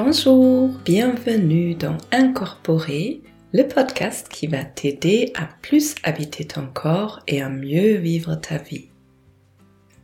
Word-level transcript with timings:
Bonjour, 0.00 0.70
bienvenue 0.84 1.74
dans 1.74 1.98
Incorporer, 2.12 3.20
le 3.52 3.64
podcast 3.64 4.28
qui 4.28 4.46
va 4.46 4.62
t'aider 4.62 5.32
à 5.34 5.48
plus 5.60 5.96
habiter 6.04 6.46
ton 6.46 6.68
corps 6.68 7.18
et 7.26 7.42
à 7.42 7.48
mieux 7.48 7.96
vivre 7.96 8.36
ta 8.36 8.58
vie. 8.58 8.90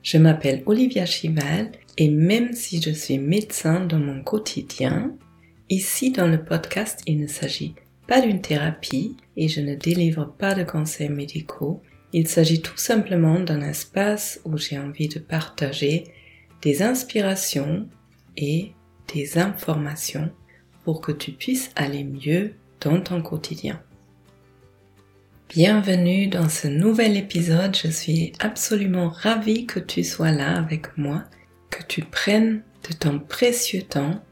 Je 0.02 0.18
m'appelle 0.18 0.64
Olivia 0.66 1.07
Chival 1.07 1.70
et 1.96 2.11
même 2.11 2.54
si 2.54 2.82
je 2.82 2.90
suis 2.90 3.18
médecin 3.18 3.86
dans 3.86 4.00
mon 4.00 4.20
quotidien, 4.25 5.14
ici 5.70 6.11
dans 6.11 6.26
le 6.26 6.45
podcast 6.45 7.00
il 7.06 7.20
ne 7.20 7.29
s'agit 7.29 7.76
pas 8.08 8.20
d'une 8.20 8.40
thérapie 8.40 9.17
et 9.36 9.46
je 9.46 9.61
ne 9.61 9.76
délivre 9.76 10.25
pas 10.36 10.56
de 10.56 10.64
conseils 10.64 11.08
médicaux, 11.08 11.82
il 12.12 12.26
s'agit 12.26 12.62
tout 12.62 12.79
simplement 12.79 13.39
d'un 13.39 13.61
espace 13.61 14.40
où 14.45 14.58
j'ai 14.58 14.76
envie 14.76 15.06
de 15.06 15.20
partager 15.20 16.03
des 16.62 16.82
inspirations 16.82 17.89
et 18.36 18.72
des 19.13 19.39
informations 19.39 20.31
pour 20.85 21.00
que 21.00 21.12
tu 21.12 21.32
puisses 21.32 21.71
aller 21.76 22.04
mieux 22.04 22.54
dans 22.81 23.00
ton 23.00 23.22
quotidien. 23.22 23.81
Bienvenue 25.49 26.26
dans 26.26 26.49
ce 26.49 26.67
nouvel 26.68 27.17
épisode, 27.17 27.76
je 27.76 27.89
suis 27.89 28.32
absolument 28.40 29.09
ravie 29.09 29.67
que 29.67 29.79
tu 29.79 30.03
sois 30.03 30.32
là 30.32 30.57
avec 30.57 30.96
moi, 30.98 31.25
que 31.71 31.82
tu 31.82 32.03
prennes 32.03 32.62
de 32.89 32.95
ton 32.95 33.19
précieux 33.19 33.83
temps 33.83 34.22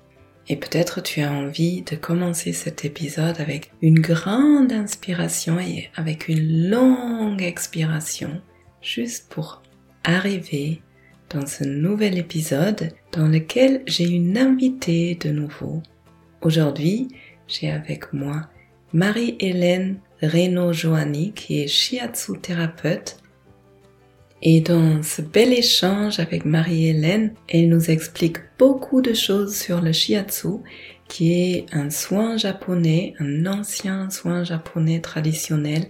et 0.48 0.56
peut-être 0.56 1.00
tu 1.00 1.22
as 1.22 1.30
envie 1.32 1.82
de 1.82 1.96
commencer 1.96 2.52
cet 2.52 2.84
épisode 2.84 3.40
avec 3.40 3.72
une 3.82 4.00
grande 4.00 4.72
inspiration 4.72 5.60
et 5.60 5.90
avec 5.94 6.28
une 6.28 6.68
longue 6.68 7.42
expiration, 7.42 8.40
juste 8.80 9.28
pour 9.28 9.62
arriver 10.02 10.82
dans 11.32 11.46
ce 11.46 11.64
nouvel 11.64 12.18
épisode 12.18 12.90
dans 13.12 13.26
lequel 13.26 13.82
j'ai 13.86 14.08
une 14.08 14.36
invitée 14.36 15.14
de 15.14 15.30
nouveau. 15.30 15.82
Aujourd'hui, 16.42 17.08
j'ai 17.48 17.70
avec 17.70 18.12
moi 18.12 18.50
Marie-Hélène 18.92 19.98
Reynaud-Joanny 20.20 21.32
qui 21.32 21.60
est 21.60 21.68
shiatsu 21.68 22.38
thérapeute. 22.40 23.16
Et 24.42 24.60
dans 24.60 25.02
ce 25.02 25.22
bel 25.22 25.52
échange 25.52 26.18
avec 26.18 26.44
Marie-Hélène, 26.44 27.34
elle 27.48 27.68
nous 27.68 27.90
explique 27.90 28.38
beaucoup 28.58 29.00
de 29.00 29.14
choses 29.14 29.56
sur 29.56 29.80
le 29.80 29.92
shiatsu 29.92 30.58
qui 31.08 31.32
est 31.32 31.66
un 31.72 31.90
soin 31.90 32.36
japonais, 32.36 33.14
un 33.18 33.46
ancien 33.46 34.10
soin 34.10 34.44
japonais 34.44 35.00
traditionnel 35.00 35.86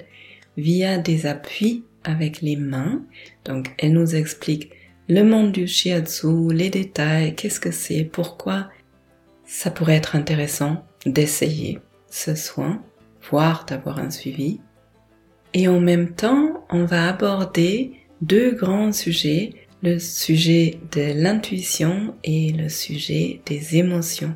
via 0.56 0.98
des 0.98 1.26
appuis 1.26 1.84
avec 2.04 2.42
les 2.42 2.56
mains. 2.56 3.02
Donc 3.44 3.72
elle 3.78 3.94
nous 3.94 4.14
explique 4.14 4.70
le 5.12 5.24
monde 5.24 5.52
du 5.52 5.66
shiatsu, 5.66 6.54
les 6.54 6.70
détails, 6.70 7.34
qu'est-ce 7.34 7.60
que 7.60 7.70
c'est, 7.70 8.04
pourquoi 8.04 8.70
ça 9.44 9.70
pourrait 9.70 9.96
être 9.96 10.16
intéressant 10.16 10.86
d'essayer 11.04 11.80
ce 12.08 12.34
soin, 12.34 12.82
voire 13.30 13.66
d'avoir 13.66 13.98
un 13.98 14.10
suivi. 14.10 14.60
Et 15.52 15.68
en 15.68 15.80
même 15.80 16.14
temps, 16.14 16.64
on 16.70 16.86
va 16.86 17.10
aborder 17.10 17.92
deux 18.22 18.52
grands 18.52 18.92
sujets, 18.92 19.52
le 19.82 19.98
sujet 19.98 20.78
de 20.92 21.12
l'intuition 21.14 22.14
et 22.24 22.50
le 22.52 22.70
sujet 22.70 23.42
des 23.44 23.76
émotions. 23.76 24.34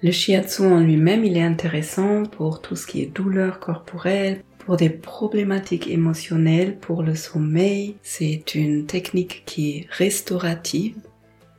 Le 0.00 0.12
shiatsu 0.12 0.62
en 0.62 0.78
lui-même, 0.78 1.24
il 1.24 1.36
est 1.36 1.42
intéressant 1.42 2.22
pour 2.22 2.62
tout 2.62 2.76
ce 2.76 2.86
qui 2.86 3.02
est 3.02 3.12
douleur 3.12 3.58
corporelle, 3.58 4.44
pour 4.68 4.76
des 4.76 4.90
problématiques 4.90 5.88
émotionnelles, 5.88 6.76
pour 6.76 7.02
le 7.02 7.14
sommeil. 7.14 7.96
C'est 8.02 8.54
une 8.54 8.84
technique 8.84 9.42
qui 9.46 9.70
est 9.70 9.86
restaurative, 9.88 10.94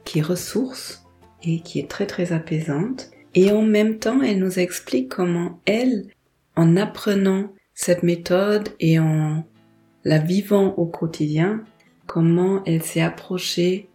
qui 0.05 0.21
ressource 0.21 1.07
et 1.41 1.61
qui 1.61 1.79
est 1.79 1.89
très 1.89 2.05
très 2.05 2.33
apaisante. 2.33 3.09
Et 3.33 3.51
en 3.51 3.63
même 3.63 3.97
temps, 3.97 4.21
elle 4.21 4.37
nous 4.37 4.59
explique 4.59 5.09
comment 5.09 5.59
elle, 5.65 6.05
en 6.55 6.77
apprenant 6.77 7.51
cette 7.73 8.03
méthode 8.03 8.69
et 8.79 8.99
en 8.99 9.43
la 10.03 10.19
vivant 10.19 10.75
au 10.75 10.85
quotidien, 10.85 11.63
comment 12.05 12.63
elle 12.65 12.83
s'est 12.83 13.01
approchée 13.01 13.89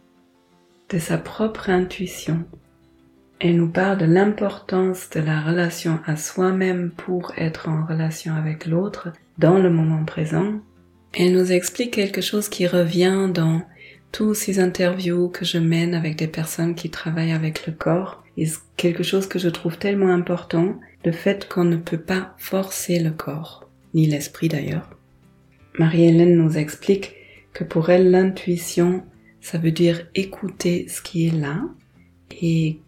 de 0.89 0.99
sa 0.99 1.19
propre 1.19 1.71
intuition 1.71 2.47
elle 3.45 3.57
nous 3.57 3.69
parle 3.69 3.99
de 3.99 4.07
l'importance 4.07 5.11
de 5.11 5.21
la 5.21 5.39
relation 5.39 5.99
à 6.07 6.17
soi-même 6.17 6.91
pour 6.91 7.35
être 7.37 7.69
en 7.69 7.85
relation 7.85 8.35
avec 8.35 8.65
l'autre 8.65 9.13
dans 9.37 9.59
le 9.59 9.69
moment 9.69 10.03
présent. 10.07 10.55
Elle 11.13 11.35
nous 11.35 11.53
explique 11.53 11.91
quelque 11.91 12.23
chose 12.23 12.49
qui 12.49 12.67
revient 12.67 13.29
dans 13.33 13.61
tous 14.13 14.33
ces 14.33 14.61
interviews 14.61 15.29
que 15.29 15.45
je 15.45 15.59
mène 15.59 15.93
avec 15.93 16.17
des 16.17 16.27
personnes 16.27 16.75
qui 16.75 16.89
travaillent 16.89 17.33
avec 17.33 17.67
le 17.67 17.75
corps. 17.75 18.25
Et 18.39 18.47
quelque 18.79 19.03
chose 19.03 19.27
que 19.27 19.39
je 19.39 19.51
trouve 19.51 19.77
tellement 19.77 20.15
important, 20.15 20.81
le 21.05 21.13
fait 21.13 21.47
qu'on 21.47 21.65
ne 21.65 21.77
peut 21.77 22.01
pas 22.01 22.35
forcer 22.39 22.99
le 22.99 23.11
corps, 23.11 23.69
ni 23.93 24.07
l'esprit 24.07 24.49
d'ailleurs. 24.49 24.89
Marie-Hélène 25.79 26.35
nous 26.35 26.57
explique 26.57 27.15
que 27.53 27.63
pour 27.63 27.91
elle, 27.91 28.11
l'intuition, 28.11 29.05
ça 29.43 29.59
veut 29.59 29.71
dire 29.71 30.07
écouter 30.15 30.87
ce 30.89 31.03
qui 31.03 31.27
est 31.27 31.39
là 31.39 31.61
et 32.41 32.79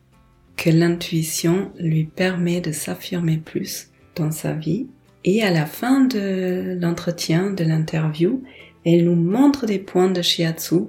que 0.56 0.70
l'intuition 0.70 1.70
lui 1.78 2.04
permet 2.04 2.60
de 2.60 2.72
s'affirmer 2.72 3.36
plus 3.36 3.90
dans 4.14 4.30
sa 4.30 4.52
vie. 4.52 4.86
Et 5.24 5.42
à 5.42 5.50
la 5.50 5.66
fin 5.66 6.04
de 6.04 6.78
l'entretien, 6.80 7.50
de 7.50 7.64
l'interview, 7.64 8.42
elle 8.84 9.04
nous 9.04 9.16
montre 9.16 9.66
des 9.66 9.78
points 9.78 10.10
de 10.10 10.22
shiatsu, 10.22 10.84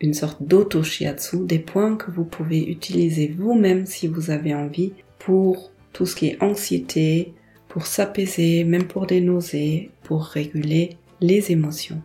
une 0.00 0.14
sorte 0.14 0.42
d'auto-shiatsu, 0.42 1.46
des 1.46 1.60
points 1.60 1.96
que 1.96 2.10
vous 2.10 2.24
pouvez 2.24 2.64
utiliser 2.64 3.28
vous-même 3.28 3.86
si 3.86 4.08
vous 4.08 4.30
avez 4.30 4.54
envie 4.54 4.92
pour 5.18 5.70
tout 5.92 6.06
ce 6.06 6.16
qui 6.16 6.28
est 6.28 6.42
anxiété, 6.42 7.34
pour 7.68 7.86
s'apaiser, 7.86 8.64
même 8.64 8.84
pour 8.84 9.06
des 9.06 9.20
nausées, 9.20 9.90
pour 10.02 10.24
réguler 10.24 10.96
les 11.20 11.52
émotions. 11.52 12.02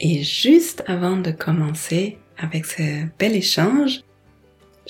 Et 0.00 0.22
juste 0.22 0.82
avant 0.86 1.18
de 1.18 1.30
commencer 1.30 2.16
avec 2.38 2.64
ce 2.64 3.04
bel 3.18 3.36
échange, 3.36 4.00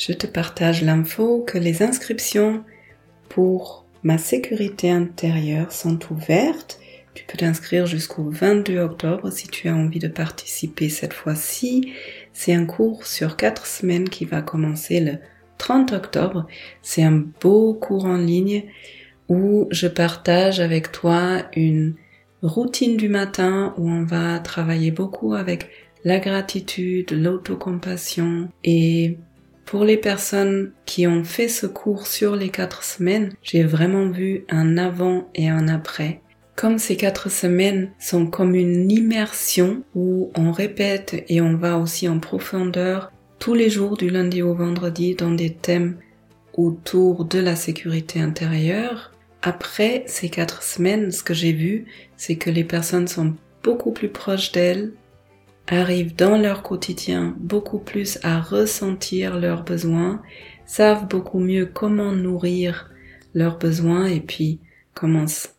je 0.00 0.14
te 0.14 0.26
partage 0.26 0.82
l'info 0.82 1.44
que 1.46 1.58
les 1.58 1.82
inscriptions 1.82 2.64
pour 3.28 3.84
ma 4.02 4.16
sécurité 4.16 4.90
intérieure 4.90 5.72
sont 5.72 5.98
ouvertes. 6.10 6.80
Tu 7.12 7.24
peux 7.26 7.36
t'inscrire 7.36 7.84
jusqu'au 7.84 8.30
22 8.30 8.78
octobre 8.78 9.30
si 9.30 9.46
tu 9.48 9.68
as 9.68 9.74
envie 9.74 9.98
de 9.98 10.08
participer 10.08 10.88
cette 10.88 11.12
fois-ci. 11.12 11.92
C'est 12.32 12.54
un 12.54 12.64
cours 12.64 13.04
sur 13.04 13.36
quatre 13.36 13.66
semaines 13.66 14.08
qui 14.08 14.24
va 14.24 14.40
commencer 14.40 15.00
le 15.00 15.18
30 15.58 15.92
octobre. 15.92 16.46
C'est 16.80 17.02
un 17.02 17.22
beau 17.42 17.74
cours 17.74 18.06
en 18.06 18.16
ligne 18.16 18.64
où 19.28 19.68
je 19.70 19.86
partage 19.86 20.60
avec 20.60 20.92
toi 20.92 21.42
une 21.54 21.94
routine 22.40 22.96
du 22.96 23.10
matin 23.10 23.74
où 23.76 23.86
on 23.86 24.04
va 24.04 24.38
travailler 24.38 24.92
beaucoup 24.92 25.34
avec 25.34 25.68
la 26.04 26.20
gratitude, 26.20 27.10
l'autocompassion 27.10 28.48
et 28.64 29.18
pour 29.70 29.84
les 29.84 29.96
personnes 29.96 30.72
qui 30.84 31.06
ont 31.06 31.22
fait 31.22 31.46
ce 31.46 31.64
cours 31.64 32.08
sur 32.08 32.34
les 32.34 32.48
quatre 32.48 32.82
semaines, 32.82 33.30
j'ai 33.40 33.62
vraiment 33.62 34.08
vu 34.08 34.44
un 34.48 34.76
avant 34.76 35.28
et 35.36 35.48
un 35.48 35.68
après. 35.68 36.22
Comme 36.56 36.80
ces 36.80 36.96
quatre 36.96 37.30
semaines 37.30 37.92
sont 38.00 38.26
comme 38.26 38.56
une 38.56 38.90
immersion 38.90 39.84
où 39.94 40.32
on 40.34 40.50
répète 40.50 41.24
et 41.28 41.40
on 41.40 41.54
va 41.54 41.78
aussi 41.78 42.08
en 42.08 42.18
profondeur 42.18 43.12
tous 43.38 43.54
les 43.54 43.70
jours 43.70 43.96
du 43.96 44.10
lundi 44.10 44.42
au 44.42 44.54
vendredi 44.54 45.14
dans 45.14 45.30
des 45.30 45.54
thèmes 45.54 45.98
autour 46.54 47.24
de 47.24 47.38
la 47.38 47.54
sécurité 47.54 48.20
intérieure. 48.20 49.12
Après 49.40 50.02
ces 50.08 50.30
quatre 50.30 50.64
semaines, 50.64 51.12
ce 51.12 51.22
que 51.22 51.32
j'ai 51.32 51.52
vu, 51.52 51.86
c'est 52.16 52.34
que 52.34 52.50
les 52.50 52.64
personnes 52.64 53.06
sont 53.06 53.34
beaucoup 53.62 53.92
plus 53.92 54.08
proches 54.08 54.50
d'elles, 54.50 54.94
arrivent 55.66 56.16
dans 56.16 56.36
leur 56.36 56.62
quotidien 56.62 57.34
beaucoup 57.38 57.78
plus 57.78 58.18
à 58.22 58.40
ressentir 58.40 59.38
leurs 59.38 59.64
besoins, 59.64 60.22
savent 60.66 61.06
beaucoup 61.06 61.38
mieux 61.38 61.66
comment 61.66 62.12
nourrir 62.12 62.90
leurs 63.34 63.58
besoins 63.58 64.06
et 64.06 64.20
puis 64.20 64.60
commencent 64.94 65.54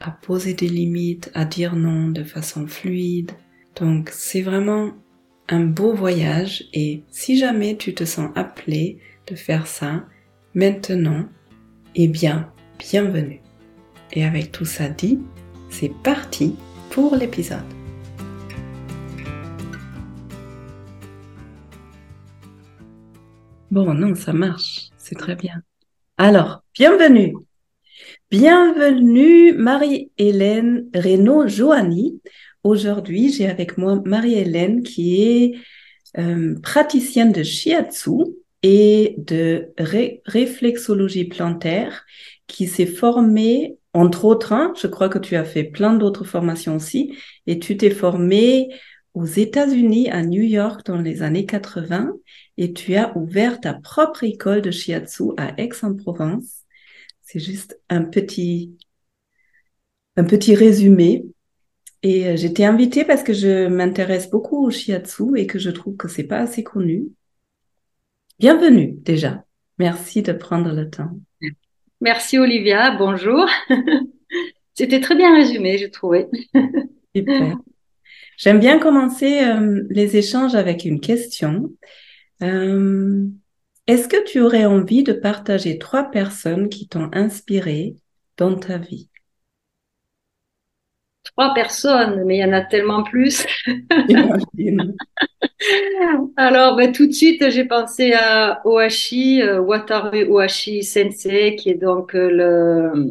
à 0.00 0.10
poser 0.10 0.54
des 0.54 0.68
limites, 0.68 1.30
à 1.34 1.44
dire 1.44 1.76
non 1.76 2.08
de 2.08 2.24
façon 2.24 2.66
fluide. 2.66 3.32
Donc 3.76 4.10
c'est 4.12 4.42
vraiment 4.42 4.92
un 5.48 5.64
beau 5.64 5.94
voyage 5.94 6.64
et 6.72 7.02
si 7.10 7.38
jamais 7.38 7.76
tu 7.76 7.94
te 7.94 8.04
sens 8.04 8.30
appelé 8.34 8.98
de 9.26 9.36
faire 9.36 9.66
ça 9.66 10.04
maintenant, 10.54 11.26
eh 11.94 12.08
bien, 12.08 12.50
bienvenue. 12.78 13.40
Et 14.12 14.24
avec 14.24 14.52
tout 14.52 14.64
ça 14.64 14.88
dit, 14.88 15.18
c'est 15.70 15.92
parti 16.02 16.56
pour 16.90 17.16
l'épisode. 17.16 17.75
Bon, 23.76 23.92
non, 23.92 24.14
ça 24.14 24.32
marche. 24.32 24.88
C'est 24.96 25.16
très 25.18 25.36
bien. 25.36 25.60
Alors, 26.16 26.64
bienvenue. 26.72 27.34
Bienvenue 28.30 29.52
Marie-Hélène 29.52 30.88
Reynaud-Joanny. 30.94 32.22
Aujourd'hui, 32.64 33.30
j'ai 33.30 33.46
avec 33.46 33.76
moi 33.76 34.00
Marie-Hélène 34.02 34.82
qui 34.82 35.22
est 35.24 35.58
euh, 36.16 36.58
praticienne 36.62 37.32
de 37.32 37.42
shiatsu 37.42 38.12
et 38.62 39.14
de 39.18 39.68
réflexologie 39.76 41.26
plantaire 41.26 42.06
qui 42.46 42.68
s'est 42.68 42.86
formé, 42.86 43.76
entre 43.92 44.24
autres, 44.24 44.54
hein, 44.54 44.72
je 44.80 44.86
crois 44.86 45.10
que 45.10 45.18
tu 45.18 45.36
as 45.36 45.44
fait 45.44 45.64
plein 45.64 45.92
d'autres 45.92 46.24
formations 46.24 46.76
aussi, 46.76 47.14
et 47.46 47.58
tu 47.58 47.76
t'es 47.76 47.90
formé 47.90 48.70
aux 49.12 49.26
États-Unis, 49.26 50.10
à 50.10 50.22
New 50.22 50.42
York, 50.42 50.86
dans 50.86 51.00
les 51.00 51.22
années 51.22 51.44
80, 51.44 52.14
et 52.58 52.72
tu 52.72 52.94
as 52.94 53.16
ouvert 53.16 53.60
ta 53.60 53.74
propre 53.74 54.24
école 54.24 54.62
de 54.62 54.70
shiatsu 54.70 55.24
à 55.36 55.60
Aix-en-Provence. 55.60 56.64
C'est 57.22 57.40
juste 57.40 57.78
un 57.88 58.04
petit, 58.04 58.76
un 60.16 60.24
petit 60.24 60.54
résumé. 60.54 61.24
Et 62.02 62.26
euh, 62.26 62.36
j'étais 62.36 62.64
invitée 62.64 63.04
parce 63.04 63.22
que 63.22 63.32
je 63.32 63.66
m'intéresse 63.66 64.30
beaucoup 64.30 64.64
au 64.64 64.70
shiatsu 64.70 65.36
et 65.36 65.46
que 65.46 65.58
je 65.58 65.70
trouve 65.70 65.96
que 65.96 66.08
c'est 66.08 66.24
pas 66.24 66.38
assez 66.38 66.62
connu. 66.62 67.08
Bienvenue 68.38 68.96
déjà. 69.00 69.44
Merci 69.78 70.22
de 70.22 70.32
prendre 70.32 70.72
le 70.72 70.88
temps. 70.88 71.10
Merci 72.00 72.38
Olivia, 72.38 72.96
bonjour. 72.96 73.46
C'était 74.74 75.00
très 75.00 75.16
bien 75.16 75.34
résumé, 75.34 75.78
je 75.78 75.86
trouvais. 75.86 76.28
Super. 77.16 77.58
J'aime 78.36 78.60
bien 78.60 78.78
commencer 78.78 79.42
euh, 79.42 79.82
les 79.88 80.16
échanges 80.18 80.54
avec 80.54 80.84
une 80.84 81.00
question. 81.00 81.72
Euh, 82.42 83.26
est-ce 83.86 84.08
que 84.08 84.24
tu 84.24 84.40
aurais 84.40 84.64
envie 84.64 85.02
de 85.02 85.12
partager 85.12 85.78
trois 85.78 86.10
personnes 86.10 86.68
qui 86.68 86.88
t'ont 86.88 87.10
inspiré 87.12 87.96
dans 88.36 88.56
ta 88.56 88.78
vie? 88.78 89.08
Trois 91.24 91.54
personnes, 91.54 92.24
mais 92.24 92.36
il 92.38 92.40
y 92.40 92.44
en 92.44 92.52
a 92.52 92.62
tellement 92.62 93.02
plus. 93.02 93.46
Alors, 96.36 96.76
ben, 96.76 96.92
tout 96.92 97.06
de 97.06 97.12
suite, 97.12 97.50
j'ai 97.50 97.64
pensé 97.64 98.12
à 98.12 98.60
Ohashi, 98.64 99.42
euh, 99.42 99.60
Wataru 99.60 100.24
Ohashi 100.28 100.82
Sensei, 100.82 101.56
qui 101.56 101.70
est 101.70 101.74
donc 101.74 102.14
euh, 102.14 102.30
le, 102.30 103.10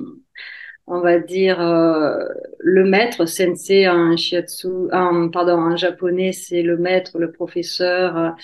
on 0.87 0.99
va 1.01 1.19
dire, 1.19 1.59
euh, 1.61 2.17
le 2.59 2.85
maître. 2.85 3.25
Sensei 3.25 3.87
en 3.87 4.15
shiatsu, 4.15 4.67
en, 4.91 5.29
pardon, 5.29 5.57
en 5.59 5.75
japonais, 5.75 6.31
c'est 6.31 6.61
le 6.61 6.77
maître, 6.77 7.17
le 7.19 7.31
professeur 7.31 8.35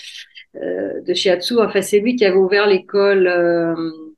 de 0.54 1.14
shiatsu. 1.14 1.60
Enfin, 1.60 1.82
c'est 1.82 2.00
lui 2.00 2.16
qui 2.16 2.26
avait 2.26 2.38
ouvert 2.38 2.68
l'école 2.68 3.28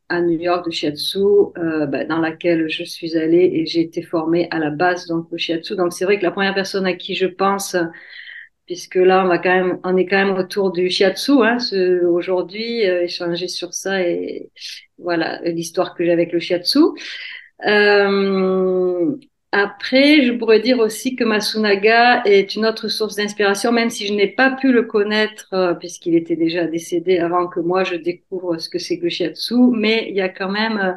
à 0.09 0.21
New 0.21 0.39
York 0.39 0.65
de 0.65 0.71
shiatsu, 0.71 1.19
ben, 1.55 2.07
dans 2.07 2.19
laquelle 2.19 2.69
je 2.69 2.83
suis 2.83 3.17
allée 3.17 3.51
et 3.53 3.65
j'ai 3.65 3.81
été 3.81 4.01
formée 4.01 4.47
à 4.51 4.59
la 4.59 4.69
base 4.69 5.07
donc 5.07 5.31
au 5.31 5.37
shiatsu. 5.37 5.75
Donc, 5.75 5.93
c'est 5.93 6.05
vrai 6.05 6.17
que 6.17 6.23
la 6.23 6.31
première 6.31 6.55
personne 6.55 6.85
à 6.85 6.93
qui 6.93 7.15
je 7.15 7.27
pense 7.27 7.75
puisque 8.65 8.95
là, 8.95 9.23
on 9.23 9.27
va 9.27 9.37
quand 9.37 9.53
même, 9.53 9.79
on 9.83 9.97
est 9.97 10.05
quand 10.05 10.25
même 10.25 10.37
autour 10.37 10.71
du 10.71 10.89
shiatsu 10.89 11.43
hein, 11.43 11.57
aujourd'hui, 12.07 12.87
euh, 12.87 13.03
échanger 13.03 13.47
sur 13.47 13.73
ça 13.73 14.01
et 14.01 14.51
voilà 14.97 15.41
l'histoire 15.41 15.95
que 15.95 16.03
j'ai 16.05 16.11
avec 16.11 16.31
le 16.31 16.39
shiatsu. 16.39 16.79
Euh, 17.65 19.15
après, 19.53 20.23
je 20.23 20.33
pourrais 20.33 20.59
dire 20.59 20.79
aussi 20.79 21.15
que 21.15 21.23
Masunaga 21.23 22.23
est 22.25 22.55
une 22.55 22.65
autre 22.65 22.87
source 22.87 23.15
d'inspiration, 23.15 23.71
même 23.71 23.89
si 23.89 24.07
je 24.07 24.13
n'ai 24.13 24.27
pas 24.27 24.51
pu 24.51 24.71
le 24.71 24.83
connaître 24.83 25.47
euh, 25.53 25.73
puisqu'il 25.73 26.15
était 26.15 26.35
déjà 26.35 26.65
décédé 26.65 27.19
avant 27.19 27.47
que 27.47 27.59
moi 27.59 27.83
je 27.83 27.95
découvre 27.95 28.57
ce 28.57 28.67
que 28.67 28.79
c'est 28.79 28.97
que 28.97 29.03
le 29.03 29.09
shiatsu. 29.09 29.55
Mais 29.71 30.07
il 30.09 30.15
y 30.15 30.21
a 30.21 30.29
quand 30.29 30.49
même 30.49 30.77
euh, 30.77 30.93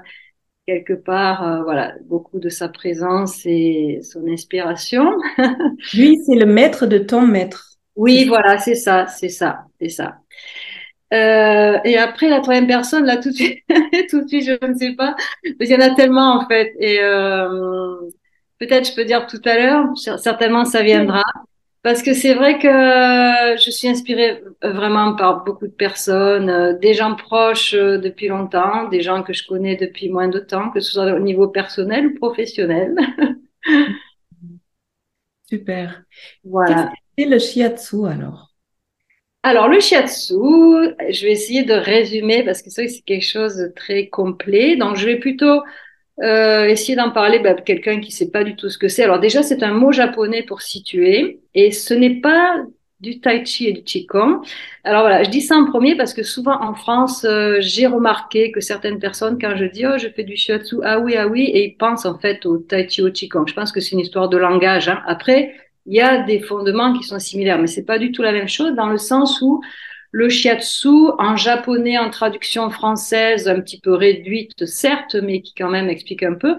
quelque 0.67 0.94
part, 0.94 1.62
voilà, 1.64 1.94
beaucoup 2.06 2.41
de 2.41 2.49
sa 2.49 2.69
présence 2.69 3.44
et 3.44 4.00
son 4.03 4.26
inspiration. 4.26 5.12
Lui, 5.94 6.17
c'est 6.26 6.35
le 6.35 6.47
maître 6.47 6.87
de 6.87 6.99
ton 6.99 7.26
maître. 7.26 7.76
Oui, 7.94 8.26
voilà, 8.26 8.58
c'est 8.58 8.75
ça, 8.75 9.06
c'est 9.06 9.29
ça, 9.29 9.64
c'est 9.81 9.88
ça. 9.88 10.19
Euh, 11.12 11.79
et 11.85 11.97
après, 11.97 12.29
la 12.29 12.41
troisième 12.41 12.67
personne, 12.67 13.05
là, 13.05 13.17
tout 13.17 13.31
de 13.31 13.35
suite, 13.35 13.58
tout 14.11 14.23
de 14.23 14.29
suite, 14.29 14.44
je 14.44 14.67
ne 14.67 14.75
sais 14.75 14.93
pas. 14.94 15.14
Parce 15.58 15.70
qu'il 15.70 15.70
y 15.70 15.76
en 15.76 15.93
a 15.93 15.94
tellement, 15.94 16.38
en 16.38 16.47
fait. 16.49 16.73
Et 16.81 17.00
euh, 17.00 17.97
peut-être, 18.58 18.88
je 18.88 18.94
peux 18.94 19.05
dire 19.05 19.26
tout 19.26 19.41
à 19.44 19.56
l'heure, 19.56 19.87
certainement, 20.19 20.64
ça 20.64 20.82
viendra. 20.82 21.23
Parce 21.82 22.03
que 22.03 22.14
c'est 22.14 22.35
vrai 22.35 22.58
que 22.58 22.67
je 22.67 23.70
suis 23.70 23.87
inspirée 23.87 24.43
vraiment 24.61 25.14
par 25.14 25.44
beaucoup 25.44 25.69
de 25.69 25.73
personnes, 25.73 26.50
euh, 26.50 26.73
des 26.76 26.94
gens 26.94 27.14
proches 27.14 27.75
depuis 27.75 28.26
longtemps, 28.26 28.88
des 28.88 29.03
gens 29.03 29.23
que 29.23 29.32
je 29.32 29.47
connais 29.47 29.76
depuis 29.76 30.08
moins 30.08 30.26
de 30.26 30.41
temps, 30.41 30.70
que 30.70 30.81
ce 30.81 30.91
soit 30.91 31.12
au 31.12 31.20
niveau 31.20 31.47
personnel 31.47 32.08
ou 32.08 32.14
professionnel. 32.14 32.97
Super. 35.49 36.03
Voilà. 36.43 36.91
Et 37.17 37.25
le 37.25 37.38
shiatsu 37.38 38.06
alors? 38.06 38.50
Alors 39.44 39.69
le 39.69 39.79
shiatsu, 39.79 40.35
je 40.35 41.25
vais 41.25 41.31
essayer 41.31 41.62
de 41.62 41.75
résumer 41.75 42.43
parce 42.43 42.62
que 42.62 42.70
c'est 42.70 42.88
quelque 43.06 43.25
chose 43.25 43.56
de 43.56 43.69
très 43.69 44.08
complet. 44.08 44.75
Donc 44.75 44.97
je 44.97 45.06
vais 45.06 45.20
plutôt 45.20 45.62
euh, 46.23 46.65
essayer 46.67 46.97
d'en 46.97 47.11
parler 47.11 47.39
bah, 47.41 47.55
quelqu'un 47.55 48.01
qui 48.01 48.11
sait 48.11 48.31
pas 48.31 48.45
du 48.45 48.57
tout 48.57 48.71
ce 48.71 48.79
que 48.79 48.89
c'est. 48.89 49.05
Alors 49.05 49.21
déjà 49.21 49.43
c'est 49.43 49.63
un 49.63 49.73
mot 49.73 49.93
japonais 49.93 50.43
pour 50.43 50.63
situer 50.63 51.41
et 51.55 51.71
ce 51.73 51.95
n'est 51.95 52.21
pas 52.21 52.57
du 53.01 53.21
tai 53.21 53.45
chi 53.45 53.69
et 53.69 53.73
du 53.73 53.83
qigong. 53.83 54.41
Alors 54.85 55.03
voilà, 55.03 55.23
je 55.23 55.31
dis 55.31 55.43
ça 55.43 55.57
en 55.57 55.67
premier 55.67 55.97
parce 55.97 56.15
que 56.15 56.23
souvent 56.23 56.59
en 56.63 56.75
France, 56.75 57.25
euh, 57.25 57.59
j'ai 57.61 57.87
remarqué 57.87 58.51
que 58.51 58.61
certaines 58.61 58.99
personnes, 58.99 59.39
quand 59.39 59.57
je 59.57 59.67
dis 59.67 59.87
oh 59.87 59.99
je 59.99 60.09
fais 60.09 60.25
du 60.25 60.37
shiatsu, 60.37 60.77
ah 60.83 60.99
oui 61.01 61.17
ah 61.17 61.29
oui, 61.29 61.43
et 61.43 61.67
ils 61.67 61.77
pensent 61.77 62.07
en 62.07 62.19
fait 62.19 62.47
au 62.47 62.59
tai 62.59 62.89
chi 62.89 63.03
au 63.03 63.11
qigong. 63.11 63.47
Je 63.47 63.55
pense 63.55 63.73
que 63.73 63.81
c'est 63.81 63.93
une 63.93 64.01
histoire 64.01 64.29
de 64.31 64.39
langage. 64.39 64.89
Hein. 64.89 65.03
Après, 65.07 65.55
il 65.85 65.95
y 65.95 66.01
a 66.01 66.23
des 66.23 66.41
fondements 66.41 66.95
qui 66.95 67.05
sont 67.05 67.19
similaires, 67.19 67.59
mais 67.59 67.67
c'est 67.67 67.85
pas 67.85 67.99
du 67.99 68.11
tout 68.13 68.23
la 68.23 68.33
même 68.33 68.49
chose 68.49 68.75
dans 68.75 68.89
le 68.89 68.99
sens 68.99 69.41
où 69.43 69.61
le 70.12 70.29
shiatsu, 70.29 71.11
en 71.19 71.37
japonais, 71.37 71.99
en 71.99 72.11
traduction 72.11 72.70
française, 72.70 73.49
un 73.49 73.61
petit 73.61 73.81
peu 73.81 73.94
réduite, 73.94 74.64
certes, 74.64 75.14
mais 75.14 75.43
qui 75.43 75.55
quand 75.55 75.69
même 75.69 75.88
explique 75.88 76.23
un 76.23 76.35
peu, 76.35 76.56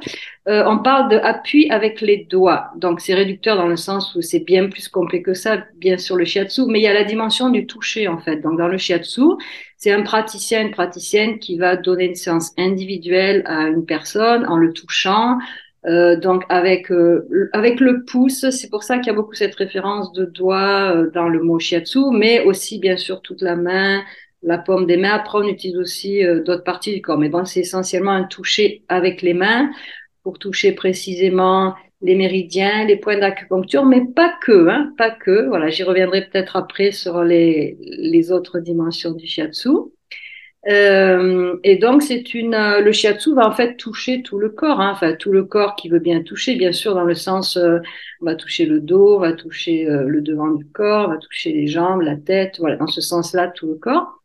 euh, 0.47 0.63
on 0.67 0.79
parle 0.79 1.09
de 1.09 1.17
appui 1.17 1.69
avec 1.69 2.01
les 2.01 2.27
doigts. 2.29 2.71
Donc 2.75 3.01
c'est 3.01 3.13
réducteur 3.13 3.57
dans 3.57 3.67
le 3.67 3.77
sens 3.77 4.15
où 4.15 4.21
c'est 4.21 4.39
bien 4.39 4.69
plus 4.69 4.87
complet 4.87 5.21
que 5.21 5.33
ça, 5.33 5.63
bien 5.75 5.97
sûr, 5.97 6.15
le 6.15 6.25
shiatsu, 6.25 6.63
mais 6.67 6.79
il 6.79 6.83
y 6.83 6.87
a 6.87 6.93
la 6.93 7.03
dimension 7.03 7.49
du 7.49 7.65
toucher, 7.65 8.07
en 8.07 8.17
fait. 8.19 8.37
Donc 8.37 8.57
dans 8.57 8.67
le 8.67 8.77
shiatsu, 8.77 9.21
c'est 9.77 9.91
un 9.91 10.03
praticien, 10.03 10.61
une 10.61 10.71
praticienne 10.71 11.39
qui 11.39 11.57
va 11.57 11.75
donner 11.75 12.05
une 12.05 12.15
séance 12.15 12.51
individuelle 12.57 13.43
à 13.45 13.67
une 13.67 13.85
personne 13.85 14.45
en 14.47 14.57
le 14.57 14.73
touchant, 14.73 15.37
euh, 15.85 16.17
donc 16.17 16.43
avec 16.49 16.91
euh, 16.91 17.49
avec 17.53 17.79
le 17.79 18.03
pouce, 18.03 18.49
c'est 18.49 18.69
pour 18.69 18.83
ça 18.83 18.97
qu'il 18.97 19.07
y 19.07 19.09
a 19.11 19.13
beaucoup 19.13 19.35
cette 19.35 19.55
référence 19.55 20.11
de 20.13 20.25
doigt 20.25 20.95
euh, 20.95 21.11
dans 21.11 21.29
le 21.29 21.41
mot 21.41 21.59
shiatsu, 21.59 21.99
mais 22.11 22.43
aussi 22.43 22.79
bien 22.79 22.97
sûr 22.97 23.21
toute 23.21 23.41
la 23.41 23.55
main, 23.55 24.03
la 24.41 24.57
paume 24.57 24.85
des 24.87 24.97
mains. 24.97 25.13
Après, 25.13 25.37
on 25.37 25.47
utilise 25.47 25.77
aussi 25.77 26.23
d'autres 26.45 26.63
parties 26.63 26.93
du 26.93 27.01
corps, 27.01 27.17
mais 27.17 27.29
bon, 27.29 27.45
c'est 27.45 27.61
essentiellement 27.61 28.11
un 28.11 28.23
toucher 28.23 28.83
avec 28.89 29.21
les 29.21 29.33
mains 29.33 29.69
pour 30.23 30.39
toucher 30.39 30.73
précisément 30.73 31.75
les 32.01 32.15
méridiens, 32.15 32.85
les 32.85 32.97
points 32.97 33.17
d'acupuncture, 33.17 33.85
mais 33.85 34.05
pas 34.05 34.33
que, 34.41 34.67
hein, 34.67 34.93
pas 34.97 35.11
que. 35.11 35.47
Voilà, 35.47 35.69
j'y 35.69 35.83
reviendrai 35.83 36.27
peut-être 36.27 36.55
après 36.55 36.91
sur 36.91 37.23
les 37.23 37.77
les 37.81 38.31
autres 38.31 38.59
dimensions 38.59 39.11
du 39.11 39.25
shiatsu. 39.25 39.69
Euh, 40.65 41.55
et 41.63 41.77
donc, 41.77 42.01
c'est 42.01 42.33
une, 42.33 42.53
euh, 42.53 42.81
le 42.81 42.91
shiatsu 42.91 43.33
va 43.33 43.47
en 43.47 43.51
fait 43.53 43.75
toucher 43.77 44.21
tout 44.21 44.37
le 44.37 44.49
corps, 44.49 44.81
hein, 44.81 44.91
enfin 44.91 45.13
tout 45.13 45.31
le 45.31 45.43
corps 45.45 45.75
qui 45.75 45.87
veut 45.87 45.99
bien 45.99 46.21
toucher, 46.23 46.55
bien 46.55 46.73
sûr 46.73 46.93
dans 46.93 47.03
le 47.03 47.15
sens, 47.15 47.55
euh, 47.57 47.79
on 48.21 48.25
va 48.25 48.35
toucher 48.35 48.65
le 48.65 48.81
dos, 48.81 49.15
on 49.17 49.19
va 49.19 49.31
toucher 49.33 49.85
le 49.85 50.21
devant 50.21 50.49
du 50.49 50.65
corps, 50.65 51.07
on 51.07 51.11
va 51.11 51.17
toucher 51.17 51.53
les 51.53 51.67
jambes, 51.67 52.01
la 52.01 52.17
tête, 52.17 52.57
voilà, 52.59 52.75
dans 52.75 52.87
ce 52.87 53.01
sens-là 53.01 53.47
tout 53.49 53.67
le 53.67 53.75
corps. 53.75 54.21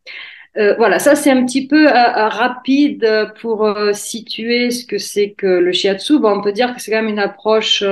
voilà, 0.78 0.98
ça 0.98 1.14
c'est 1.14 1.30
un 1.30 1.44
petit 1.44 1.66
peu 1.68 1.86
rapide 1.86 3.32
pour 3.40 3.68
situer 3.92 4.70
ce 4.70 4.86
que 4.86 4.98
c'est 4.98 5.32
que 5.32 5.46
le 5.46 5.72
shiatsu. 5.72 6.18
Bon, 6.18 6.38
on 6.38 6.42
peut 6.42 6.52
dire 6.52 6.74
que 6.74 6.80
c'est 6.80 6.90
quand 6.90 7.02
même 7.02 7.08
une 7.10 7.18
approche, 7.18 7.84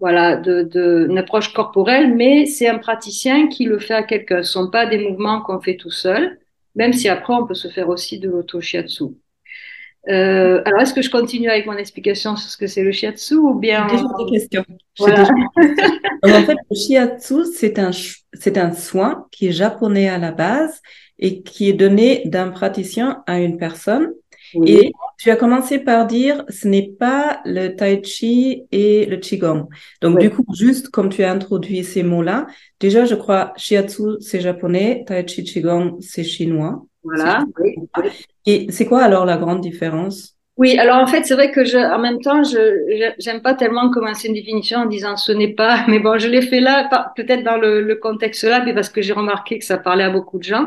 voilà, 0.00 0.36
de, 0.36 0.62
de, 0.62 1.06
une 1.08 1.18
approche 1.18 1.52
corporelle, 1.52 2.14
mais 2.14 2.46
c'est 2.46 2.68
un 2.68 2.78
praticien 2.78 3.48
qui 3.48 3.64
le 3.64 3.78
fait 3.78 3.94
à 3.94 4.02
quelqu'un. 4.02 4.42
Ce 4.42 4.52
sont 4.52 4.70
pas 4.70 4.86
des 4.86 4.98
mouvements 4.98 5.40
qu'on 5.42 5.60
fait 5.60 5.76
tout 5.76 5.90
seul 5.90 6.38
même 6.76 6.92
si 6.92 7.08
après 7.08 7.34
on 7.34 7.46
peut 7.46 7.54
se 7.54 7.68
faire 7.68 7.88
aussi 7.88 8.20
de 8.20 8.28
l'auto-shiatsu. 8.28 9.04
Euh, 10.08 10.62
alors, 10.64 10.80
est-ce 10.82 10.94
que 10.94 11.02
je 11.02 11.10
continue 11.10 11.50
avec 11.50 11.66
mon 11.66 11.76
explication 11.76 12.36
sur 12.36 12.48
ce 12.48 12.56
que 12.56 12.68
c'est 12.68 12.84
le 12.84 12.92
shiatsu 12.92 13.34
ou 13.34 13.54
bien 13.54 13.88
Déjà 13.88 14.04
des 14.18 14.30
questions. 14.30 14.64
Voilà. 14.98 15.24
en 16.22 16.42
fait, 16.44 16.56
le 16.70 16.76
shiatsu, 16.76 17.44
c'est 17.52 17.80
un, 17.80 17.90
c'est 18.32 18.56
un 18.56 18.72
soin 18.72 19.26
qui 19.32 19.48
est 19.48 19.52
japonais 19.52 20.08
à 20.08 20.18
la 20.18 20.30
base 20.30 20.80
et 21.18 21.42
qui 21.42 21.68
est 21.68 21.72
donné 21.72 22.22
d'un 22.26 22.50
praticien 22.50 23.24
à 23.26 23.40
une 23.40 23.56
personne 23.56 24.12
et 24.64 24.92
tu 25.18 25.30
as 25.30 25.36
commencé 25.36 25.78
par 25.78 26.06
dire 26.06 26.44
ce 26.48 26.68
n'est 26.68 26.88
pas 26.88 27.40
le 27.44 27.74
tai 27.74 28.02
chi 28.02 28.64
et 28.70 29.06
le 29.06 29.16
qigong. 29.16 29.68
Donc 30.00 30.18
du 30.18 30.30
coup, 30.30 30.44
juste 30.54 30.88
comme 30.90 31.08
tu 31.08 31.22
as 31.24 31.32
introduit 31.32 31.84
ces 31.84 32.02
mots-là, 32.02 32.46
déjà 32.80 33.04
je 33.04 33.14
crois 33.14 33.52
shiatsu 33.56 34.20
c'est 34.20 34.40
japonais, 34.40 35.04
tai 35.06 35.26
chi 35.26 35.42
qigong 35.44 35.96
c'est 36.00 36.24
chinois. 36.24 36.84
Voilà. 37.02 37.44
Et 38.44 38.66
c'est 38.70 38.86
quoi 38.86 39.02
alors 39.02 39.24
la 39.24 39.36
grande 39.36 39.60
différence? 39.60 40.35
Oui, 40.58 40.78
alors 40.78 40.96
en 40.96 41.06
fait, 41.06 41.24
c'est 41.26 41.34
vrai 41.34 41.50
que 41.50 41.64
je, 41.66 41.76
en 41.76 41.98
même 41.98 42.18
temps, 42.22 42.42
je 42.42 43.12
j'aime 43.18 43.42
pas 43.42 43.52
tellement 43.52 43.90
commencer 43.90 44.28
une 44.28 44.32
définition 44.34 44.78
en 44.78 44.86
disant 44.86 45.14
ce 45.18 45.30
n'est 45.30 45.52
pas, 45.52 45.84
mais 45.88 45.98
bon, 45.98 46.18
je 46.18 46.28
l'ai 46.28 46.40
fait 46.40 46.60
là, 46.60 46.88
peut-être 47.14 47.44
dans 47.44 47.58
le, 47.58 47.82
le, 47.82 47.94
contexte 47.96 48.42
là, 48.42 48.62
mais 48.64 48.72
parce 48.72 48.88
que 48.88 49.02
j'ai 49.02 49.12
remarqué 49.12 49.58
que 49.58 49.66
ça 49.66 49.76
parlait 49.76 50.04
à 50.04 50.08
beaucoup 50.08 50.38
de 50.38 50.44
gens. 50.44 50.66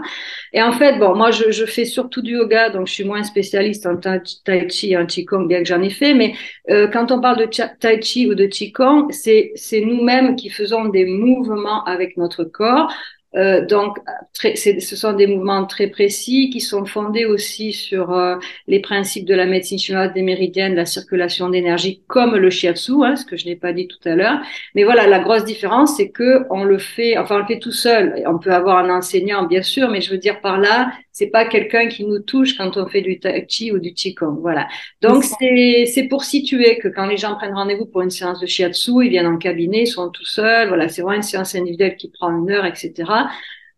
Et 0.53 0.61
en 0.61 0.73
fait, 0.73 0.99
bon, 0.99 1.15
moi, 1.15 1.31
je, 1.31 1.49
je 1.51 1.65
fais 1.65 1.85
surtout 1.85 2.21
du 2.21 2.33
yoga, 2.33 2.69
donc 2.69 2.85
je 2.85 2.93
suis 2.93 3.03
moins 3.03 3.23
spécialiste 3.23 3.87
en 3.87 3.97
tai 3.97 4.69
chi 4.69 4.95
en 4.95 5.07
qigong, 5.07 5.47
bien 5.47 5.57
que 5.63 5.67
j'en 5.67 5.81
ai 5.81 5.89
fait, 5.89 6.13
mais 6.13 6.35
euh, 6.69 6.87
quand 6.87 7.11
on 7.11 7.19
parle 7.19 7.39
de 7.39 7.45
tai 7.79 7.99
chi 7.99 8.29
ou 8.29 8.35
de 8.35 8.45
qigong, 8.45 9.07
c'est 9.09 9.51
c'est 9.55 9.81
nous-mêmes 9.81 10.35
qui 10.35 10.51
faisons 10.51 10.85
des 10.85 11.05
mouvements 11.05 11.83
avec 11.85 12.15
notre 12.15 12.43
corps 12.43 12.93
euh, 13.35 13.63
donc, 13.65 13.97
très, 14.33 14.55
ce 14.55 14.95
sont 14.95 15.13
des 15.13 15.27
mouvements 15.27 15.65
très 15.65 15.87
précis 15.87 16.49
qui 16.49 16.61
sont 16.61 16.85
fondés 16.85 17.25
aussi 17.25 17.73
sur 17.73 18.11
euh, 18.11 18.37
les 18.67 18.79
principes 18.79 19.25
de 19.25 19.35
la 19.35 19.45
médecine 19.45 19.77
chinoise 19.77 20.13
des 20.13 20.23
méridiennes, 20.23 20.73
la 20.73 20.85
circulation 20.85 21.49
d'énergie, 21.49 22.01
comme 22.07 22.35
le 22.35 22.49
shiatsu, 22.49 23.03
hein, 23.03 23.15
ce 23.15 23.25
que 23.25 23.37
je 23.37 23.45
n'ai 23.45 23.55
pas 23.55 23.71
dit 23.71 23.87
tout 23.87 24.09
à 24.09 24.15
l'heure. 24.15 24.39
Mais 24.73 24.83
voilà, 24.83 25.05
la 25.05 25.19
grosse 25.19 25.45
différence, 25.45 25.97
c'est 25.97 26.09
que 26.09 26.45
on 26.49 26.63
le 26.63 26.79
fait, 26.79 27.17
enfin, 27.17 27.35
on 27.35 27.39
le 27.39 27.45
fait 27.45 27.59
tout 27.59 27.71
seul. 27.71 28.23
On 28.25 28.39
peut 28.39 28.51
avoir 28.51 28.77
un 28.83 28.89
enseignant, 28.89 29.43
bien 29.45 29.61
sûr, 29.61 29.89
mais 29.89 30.01
je 30.01 30.09
veux 30.09 30.17
dire 30.17 30.41
par 30.41 30.57
là, 30.57 30.91
c'est 31.11 31.27
pas 31.27 31.45
quelqu'un 31.45 31.87
qui 31.87 32.05
nous 32.05 32.19
touche 32.19 32.55
quand 32.57 32.77
on 32.77 32.87
fait 32.87 33.01
du 33.01 33.19
tai 33.19 33.45
chi 33.47 33.71
ou 33.71 33.79
du 33.79 33.93
qigong. 33.93 34.37
Voilà. 34.41 34.67
Donc 35.01 35.23
c'est 35.23 35.85
c'est 35.85 36.03
pour 36.03 36.23
situer 36.23 36.77
que 36.77 36.87
quand 36.87 37.05
les 37.07 37.17
gens 37.17 37.35
prennent 37.35 37.53
rendez-vous 37.53 37.85
pour 37.85 38.01
une 38.01 38.09
séance 38.09 38.39
de 38.39 38.45
shiatsu, 38.45 39.05
ils 39.05 39.09
viennent 39.09 39.27
en 39.27 39.37
cabinet, 39.37 39.83
ils 39.83 39.87
sont 39.87 40.09
tout 40.09 40.25
seuls. 40.25 40.67
Voilà, 40.67 40.87
c'est 40.87 41.01
vraiment 41.01 41.17
une 41.17 41.23
séance 41.23 41.55
individuelle 41.55 41.95
qui 41.97 42.09
prend 42.09 42.31
une 42.31 42.49
heure, 42.51 42.65
etc. 42.65 42.93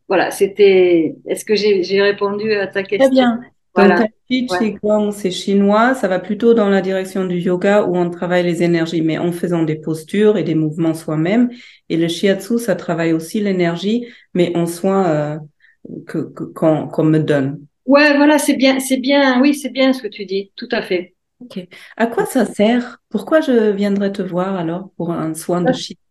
Voilà, 0.08 0.30
c'était. 0.30 1.16
Est-ce 1.26 1.46
que 1.46 1.56
j'ai 1.56 2.02
répondu 2.02 2.54
à 2.54 2.68
ta 2.68 2.84
question? 2.84 3.08
Très 3.08 3.16
bien. 3.16 3.40
Voilà. 3.74 4.00
Donc, 4.00 4.10
tai 4.28 4.48
chi, 4.48 4.48
qigong, 4.48 5.12
c'est 5.12 5.32
chinois. 5.32 5.96
Ça 5.96 6.10
va 6.10 6.20
plutôt 6.20 6.54
dans 6.54 6.68
la 6.68 6.82
direction 6.82 7.26
du 7.26 7.38
yoga 7.38 7.86
où 7.86 7.96
on 7.96 8.10
travaille 8.10 8.44
les 8.44 8.62
énergies, 8.62 9.02
mais 9.02 9.18
en 9.18 9.32
faisant 9.32 9.64
des 9.64 9.76
postures 9.76 10.38
et 10.38 10.44
des 10.44 10.56
mouvements 10.56 10.94
soi-même. 10.94 11.50
Et 11.88 11.96
le 11.96 12.10
shiatsu, 12.10 12.60
ça 12.60 12.76
travaille 12.76 13.14
aussi 13.14 13.40
l'énergie, 13.40 14.06
mais 14.34 14.56
en 14.56 14.66
soin. 14.66 15.08
Euh, 15.08 15.38
que 16.08 16.20
qu'on 16.20 17.04
me 17.04 17.20
donne. 17.20 17.66
Ouais, 17.86 18.16
voilà, 18.16 18.38
c'est 18.38 18.56
bien, 18.56 18.80
c'est 18.80 18.98
bien, 18.98 19.42
oui, 19.42 19.56
c'est 19.56 19.70
bien 19.70 19.94
ce 19.94 20.02
que 20.02 20.08
tu 20.08 20.26
dis, 20.26 20.52
tout 20.56 20.70
à 20.72 20.82
fait. 20.82 21.16
Ok. 21.40 21.68
À 21.98 22.08
quoi 22.08 22.26
ça 22.26 22.46
sert? 22.46 23.02
Pourquoi 23.10 23.42
je 23.42 23.72
viendrais 23.72 24.12
te 24.12 24.22
voir 24.22 24.56
alors 24.56 24.92
pour 24.96 25.12
un 25.12 25.34
soin 25.34 25.62
de 25.62 25.74
shiatsu 25.74 26.11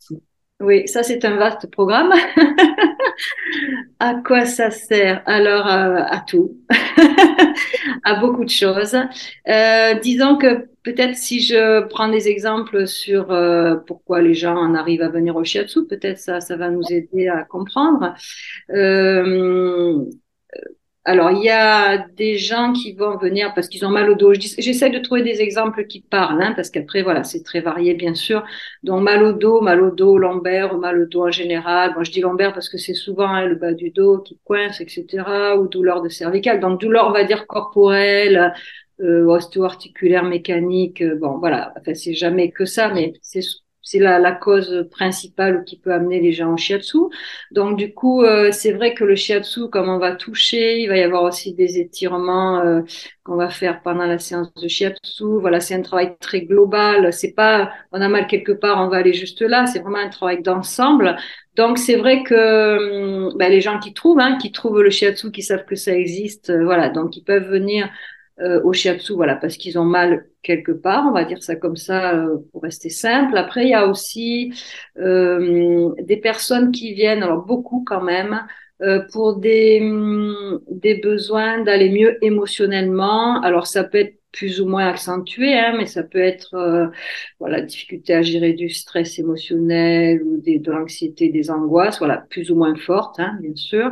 Oui, 0.61 0.87
ça 0.89 1.03
c'est 1.03 1.25
un 1.25 1.37
vaste 1.37 1.71
programme. 1.71 2.13
à 3.99 4.15
quoi 4.17 4.45
ça 4.45 4.71
sert 4.71 5.23
Alors 5.25 5.67
euh, 5.67 6.03
à 6.07 6.21
tout, 6.21 6.59
à 8.05 8.21
beaucoup 8.21 8.45
de 8.45 8.51
choses. 8.51 8.95
Euh, 9.49 9.95
disons 10.03 10.37
que 10.37 10.69
peut-être 10.83 11.17
si 11.17 11.41
je 11.41 11.87
prends 11.89 12.09
des 12.09 12.29
exemples 12.29 12.87
sur 12.87 13.31
euh, 13.33 13.77
pourquoi 13.87 14.21
les 14.21 14.35
gens 14.35 14.57
en 14.57 14.75
arrivent 14.75 15.03
à 15.03 15.09
venir 15.09 15.35
au 15.37 15.45
shiatsu, 15.45 15.87
peut-être 15.87 16.19
ça, 16.19 16.41
ça 16.41 16.57
va 16.57 16.69
nous 16.69 16.85
aider 16.91 17.29
à 17.29 17.45
comprendre. 17.45 18.15
Alors, 21.05 21.31
il 21.31 21.43
y 21.43 21.49
a 21.49 22.07
des 22.17 22.37
gens 22.37 22.73
qui 22.75 22.93
vont 22.93 23.17
venir 23.17 23.55
parce 23.55 23.69
qu'ils 23.69 23.87
ont 23.87 23.91
mal 23.91 24.11
au 24.11 24.15
dos. 24.15 24.35
J'essaie 24.35 24.91
de 24.91 24.99
trouver 24.99 25.23
des 25.23 25.41
exemples 25.41 25.87
qui 25.87 26.03
parlent, 26.03 26.43
hein, 26.43 26.53
parce 26.55 26.69
qu'après, 26.69 27.03
voilà, 27.03 27.25
c'est 27.25 27.43
très 27.43 27.61
varié, 27.61 27.95
bien 27.95 28.15
sûr. 28.15 28.45
Donc, 28.83 29.03
mal 29.03 29.23
au 29.23 29.33
dos, 29.33 29.63
mal 29.63 29.83
au 29.83 29.91
dos, 29.91 30.19
lombaire, 30.19 30.77
mal 30.77 31.01
au 31.01 31.07
dos 31.07 31.27
en 31.27 31.31
général. 31.31 31.95
Bon, 31.95 32.05
je 32.05 32.13
dis 32.13 32.21
lombaire 32.21 32.53
parce 32.53 32.69
que 32.69 32.77
c'est 32.77 32.95
souvent 32.95 33.29
hein, 33.29 33.47
le 33.47 33.55
bas 33.55 33.73
du 33.73 33.91
dos 33.91 34.19
qui 34.19 34.39
coince, 34.45 34.81
etc. 34.83 35.57
Ou 35.59 35.69
douleur 35.69 36.03
de 36.03 36.11
cervicale. 36.11 36.61
Donc, 36.61 36.81
douleur, 36.81 37.07
on 37.09 37.13
va 37.13 37.25
dire 37.25 37.47
corporelle, 37.47 38.53
euh, 39.01 39.25
osteo-articulaire, 39.27 40.25
mécanique. 40.25 41.01
Euh, 41.03 41.17
bon, 41.17 41.39
voilà. 41.39 41.73
Enfin, 41.81 41.95
c'est 41.95 42.15
jamais 42.15 42.51
que 42.51 42.67
ça, 42.67 42.91
mais 42.93 43.15
c'est 43.23 43.41
c'est 43.83 43.99
la, 43.99 44.19
la, 44.19 44.33
cause 44.33 44.87
principale 44.91 45.65
qui 45.65 45.79
peut 45.79 45.93
amener 45.93 46.21
les 46.21 46.33
gens 46.33 46.53
au 46.53 46.57
shiatsu. 46.57 46.99
Donc 47.51 47.77
du 47.79 47.95
coup, 47.95 48.23
euh, 48.23 48.53
c'est 48.53 48.73
vrai 48.73 48.95
que 48.95 49.05
le 49.05 49.17
shiatsu, 49.17 49.69
comme 49.71 49.89
on 49.89 49.99
va 49.99 50.15
toucher, 50.15 50.81
il 50.81 50.89
va 50.89 50.97
y 50.97 51.03
avoir 51.03 51.23
aussi 51.25 51.55
des 51.55 51.79
étirements 51.79 52.61
euh, 52.61 52.83
qu'on 53.25 53.37
va 53.37 53.49
faire 53.49 53.83
pendant 53.83 54.07
la 54.07 54.19
séance 54.19 54.53
de 54.55 54.69
shiatsu. 54.69 55.25
Voilà, 55.41 55.61
c'est 55.61 55.75
un 55.75 55.83
travail 55.83 56.17
très 56.21 56.43
global. 56.43 57.13
C'est 57.13 57.33
pas, 57.33 57.71
on 57.93 58.01
a 58.01 58.09
mal 58.09 58.27
quelque 58.27 58.53
part, 58.53 58.83
on 58.85 58.89
va 58.89 58.99
aller 58.99 59.15
juste 59.15 59.43
là. 59.43 59.67
C'est 59.67 59.81
vraiment 59.81 59.99
un 59.99 60.09
travail 60.11 60.43
d'ensemble. 60.43 61.17
Donc 61.57 61.79
c'est 61.79 61.97
vrai 61.97 62.23
que 62.23 63.29
hum, 63.29 63.37
ben, 63.37 63.51
les 63.51 63.61
gens 63.61 63.79
qui 63.79 63.93
trouvent, 63.93 64.21
hein, 64.21 64.39
qui 64.39 64.53
trouvent 64.53 64.83
le 64.83 64.91
shiatsu, 64.91 65.31
qui 65.31 65.43
savent 65.43 65.65
que 65.65 65.75
ça 65.75 65.93
existe, 65.93 66.51
euh, 66.51 66.65
voilà, 66.65 66.89
donc 66.91 67.17
ils 67.17 67.25
peuvent 67.25 67.49
venir 67.49 67.91
euh, 68.41 68.61
au 68.65 68.73
shiatsu, 68.73 69.13
voilà, 69.15 69.37
parce 69.37 69.57
qu'ils 69.57 69.79
ont 69.79 69.85
mal 69.85 70.27
quelque 70.43 70.73
part, 70.73 71.07
on 71.07 71.13
va 71.13 71.25
dire 71.25 71.43
ça 71.43 71.57
comme 71.57 71.77
ça 71.77 72.15
euh, 72.15 72.39
pour 72.53 72.63
rester 72.63 72.89
simple. 72.91 73.37
Après, 73.37 73.65
il 73.65 73.71
y 73.71 73.75
a 73.75 73.87
aussi 73.87 74.53
euh, 74.99 75.91
des 76.03 76.17
personnes 76.17 76.73
qui 76.73 76.95
viennent, 76.95 77.23
alors 77.23 77.45
beaucoup 77.45 77.85
quand 77.87 78.03
même, 78.03 78.41
euh, 78.83 79.01
pour 79.13 79.37
des, 79.37 79.81
hum, 79.83 80.61
des 80.71 80.95
besoins 80.95 81.63
d'aller 81.63 81.91
mieux 81.91 82.17
émotionnellement. 82.25 83.41
Alors 83.43 83.67
ça 83.67 83.85
peut 83.85 83.99
être 83.99 84.17
plus 84.33 84.61
ou 84.61 84.67
moins 84.69 84.87
accentué, 84.89 85.53
hein, 85.59 85.75
mais 85.77 85.87
ça 85.87 86.03
peut 86.05 86.21
être 86.21 86.55
euh, 86.55 86.87
voilà 87.41 87.61
difficulté 87.61 88.15
à 88.15 88.23
gérer 88.23 88.53
du 88.53 88.71
stress 88.71 89.19
émotionnel 89.19 90.23
ou 90.23 90.41
des, 90.41 90.59
de 90.61 90.71
l'anxiété, 90.71 91.31
des 91.31 91.51
angoisses, 91.51 91.99
voilà 91.99 92.25
plus 92.31 92.51
ou 92.51 92.57
moins 92.57 92.77
fortes, 92.77 93.19
hein, 93.21 93.37
bien 93.41 93.55
sûr. 93.57 93.91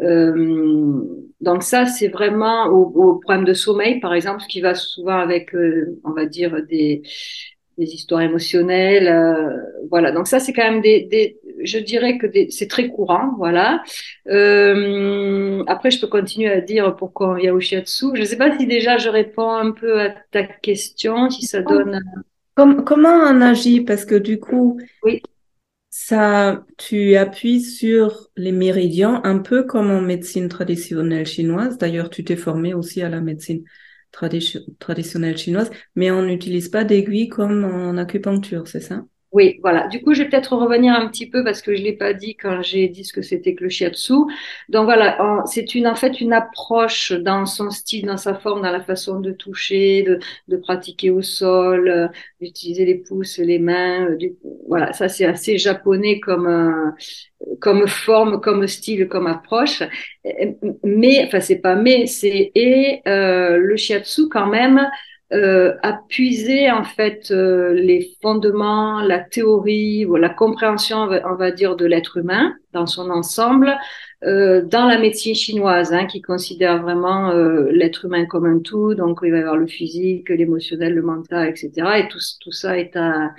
Euh, 0.00 1.02
donc 1.40 1.62
ça, 1.62 1.86
c'est 1.86 2.08
vraiment 2.08 2.66
au, 2.66 2.84
au, 2.94 3.14
problème 3.18 3.44
de 3.44 3.54
sommeil, 3.54 4.00
par 4.00 4.14
exemple, 4.14 4.42
ce 4.42 4.48
qui 4.48 4.60
va 4.60 4.74
souvent 4.74 5.18
avec, 5.18 5.54
euh, 5.54 5.98
on 6.04 6.12
va 6.12 6.26
dire, 6.26 6.62
des, 6.68 7.02
des 7.78 7.94
histoires 7.94 8.22
émotionnelles. 8.22 9.08
Euh, 9.08 9.56
voilà, 9.90 10.12
donc 10.12 10.26
ça, 10.26 10.40
c'est 10.40 10.52
quand 10.52 10.70
même 10.70 10.80
des, 10.80 11.02
des 11.02 11.38
je 11.62 11.78
dirais 11.78 12.18
que 12.18 12.26
c'est 12.50 12.68
très 12.68 12.88
courant, 12.88 13.32
voilà. 13.38 13.82
Euh, 14.28 15.64
après, 15.66 15.90
je 15.90 16.00
peux 16.00 16.06
continuer 16.06 16.50
à 16.50 16.60
dire 16.60 16.94
pourquoi 16.96 17.30
on 17.30 17.34
vient 17.34 17.54
au 17.54 17.60
shiatsu. 17.60 18.06
Je 18.14 18.20
ne 18.20 18.26
sais 18.26 18.36
pas 18.36 18.56
si 18.56 18.66
déjà 18.66 18.98
je 18.98 19.08
réponds 19.08 19.50
un 19.50 19.72
peu 19.72 20.00
à 20.00 20.10
ta 20.30 20.44
question, 20.44 21.30
si 21.30 21.46
ça 21.46 21.62
donne... 21.62 22.02
comment 22.54 23.08
on 23.08 23.40
agit? 23.40 23.80
Parce 23.80 24.04
que 24.04 24.14
du 24.14 24.38
coup, 24.38 24.78
oui 25.02 25.22
ça, 25.98 26.64
tu 26.78 27.16
appuies 27.16 27.60
sur 27.62 28.28
les 28.36 28.52
méridiens, 28.52 29.20
un 29.24 29.38
peu 29.38 29.64
comme 29.64 29.90
en 29.90 30.00
médecine 30.02 30.48
traditionnelle 30.48 31.26
chinoise. 31.26 31.78
D'ailleurs, 31.78 32.10
tu 32.10 32.22
t'es 32.24 32.36
formé 32.36 32.74
aussi 32.74 33.02
à 33.02 33.08
la 33.08 33.20
médecine 33.20 33.64
traditionnelle 34.10 35.36
chinoise, 35.38 35.70
mais 35.94 36.10
on 36.10 36.22
n'utilise 36.22 36.68
pas 36.68 36.84
d'aiguille 36.84 37.28
comme 37.28 37.64
en 37.64 37.96
acupuncture, 37.96 38.68
c'est 38.68 38.80
ça? 38.80 39.04
Oui, 39.36 39.58
voilà. 39.60 39.86
Du 39.88 40.00
coup, 40.02 40.14
je 40.14 40.22
vais 40.22 40.30
peut-être 40.30 40.56
revenir 40.56 40.94
un 40.94 41.06
petit 41.08 41.28
peu 41.28 41.44
parce 41.44 41.60
que 41.60 41.76
je 41.76 41.82
l'ai 41.82 41.92
pas 41.92 42.14
dit 42.14 42.36
quand 42.36 42.62
j'ai 42.62 42.88
dit 42.88 43.04
ce 43.04 43.12
que 43.12 43.20
c'était 43.20 43.54
que 43.54 43.64
le 43.64 43.68
shiatsu. 43.68 44.14
Donc 44.70 44.86
voilà, 44.86 45.42
c'est 45.44 45.74
une 45.74 45.86
en 45.86 45.94
fait 45.94 46.22
une 46.22 46.32
approche 46.32 47.12
dans 47.12 47.44
son 47.44 47.68
style, 47.70 48.06
dans 48.06 48.16
sa 48.16 48.34
forme, 48.34 48.62
dans 48.62 48.70
la 48.72 48.80
façon 48.80 49.20
de 49.20 49.32
toucher, 49.32 50.02
de, 50.04 50.18
de 50.48 50.56
pratiquer 50.56 51.10
au 51.10 51.20
sol, 51.20 51.86
euh, 51.86 52.08
d'utiliser 52.40 52.86
les 52.86 52.94
pouces, 52.94 53.36
les 53.36 53.58
mains. 53.58 54.06
Euh, 54.08 54.16
du, 54.16 54.36
voilà, 54.68 54.94
ça 54.94 55.06
c'est 55.10 55.26
assez 55.26 55.58
japonais 55.58 56.18
comme 56.18 56.46
euh, 56.46 56.90
comme 57.60 57.86
forme, 57.86 58.40
comme 58.40 58.66
style, 58.66 59.06
comme 59.06 59.26
approche. 59.26 59.82
Mais 60.82 61.24
enfin 61.26 61.40
c'est 61.40 61.58
pas 61.60 61.76
mais 61.76 62.06
c'est 62.06 62.52
et 62.54 63.02
le 63.04 63.76
shiatsu 63.76 64.28
quand 64.30 64.46
même 64.46 64.80
euh, 65.32 65.74
a 65.82 65.94
puisé 66.08 66.70
en 66.70 66.84
fait 66.84 67.30
euh, 67.30 67.72
les 67.72 68.16
fondements, 68.22 69.00
la 69.00 69.18
théorie, 69.18 70.06
la 70.18 70.28
compréhension, 70.28 70.98
on 70.98 71.34
va 71.34 71.50
dire, 71.50 71.76
de 71.76 71.84
l'être 71.84 72.18
humain 72.18 72.54
dans 72.72 72.86
son 72.86 73.10
ensemble, 73.10 73.76
euh, 74.24 74.62
dans 74.62 74.86
la 74.86 74.98
médecine 74.98 75.34
chinoise, 75.34 75.92
hein, 75.92 76.06
qui 76.06 76.22
considère 76.22 76.80
vraiment 76.80 77.30
euh, 77.30 77.70
l'être 77.72 78.04
humain 78.04 78.26
comme 78.26 78.46
un 78.46 78.60
tout. 78.60 78.94
Donc, 78.94 79.20
il 79.22 79.32
va 79.32 79.38
y 79.38 79.40
avoir 79.40 79.56
le 79.56 79.66
physique, 79.66 80.28
l'émotionnel, 80.28 80.94
le 80.94 81.02
mental, 81.02 81.48
etc. 81.48 81.70
Et 81.98 82.08
tout, 82.08 82.20
tout 82.40 82.52
ça 82.52 82.78
est 82.78 82.94
à 82.96 83.32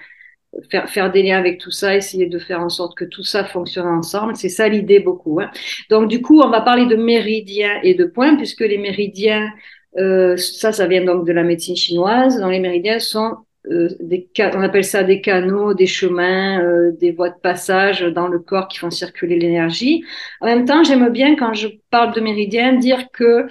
faire, 0.70 0.89
faire 0.89 1.12
des 1.12 1.24
liens 1.24 1.38
avec 1.38 1.60
tout 1.60 1.72
ça, 1.72 1.96
essayer 1.96 2.27
de 2.27 2.39
faire 2.39 2.62
en 2.62 2.70
sorte 2.70 2.98
que 2.98 3.06
tout 3.06 3.24
ça 3.24 3.44
fonctionne 3.46 3.88
ensemble. 3.88 4.36
C'est 4.36 4.50
ça 4.50 4.67
l'idée 4.67 5.00
beaucoup. 5.00 5.39
Hein. 5.39 5.50
Donc, 5.89 6.10
du 6.10 6.22
coup, 6.22 6.41
on 6.41 6.50
va 6.50 6.62
parler 6.62 6.86
de 6.86 6.96
méridiens 6.96 7.79
et 7.84 7.94
de 7.94 8.06
points, 8.06 8.36
puisque 8.36 8.62
les 8.62 8.77
méridiens 8.77 9.50
euh, 9.98 10.38
ça, 10.38 10.72
ça 10.72 10.88
vient 10.88 11.03
donc 11.03 11.25
de 11.25 11.34
la 11.34 11.44
médecine 11.44 11.75
chinoise. 11.75 12.39
Dans 12.39 12.50
les 12.50 12.60
méridiens 12.60 13.00
sont 13.00 13.38
euh, 13.70 13.89
des, 14.00 14.29
on 14.39 14.62
appelle 14.62 14.84
ça 14.84 15.03
des 15.03 15.20
canaux, 15.22 15.74
des 15.74 15.88
chemins, 15.88 16.62
euh, 16.62 16.91
des 17.00 17.12
voies 17.12 17.29
de 17.29 17.39
passage 17.41 18.01
dans 18.01 18.27
le 18.27 18.39
corps 18.39 18.67
qui 18.67 18.77
font 18.77 18.91
circuler 18.91 19.38
l'énergie. 19.38 20.03
En 20.41 20.46
même 20.46 20.65
temps, 20.65 20.84
j'aime 20.84 21.10
bien 21.10 21.36
quand 21.36 21.53
je 21.53 21.67
parle 21.89 22.13
de 22.13 22.22
méridiens 22.22 22.74
dire 22.74 23.10
que 23.12 23.48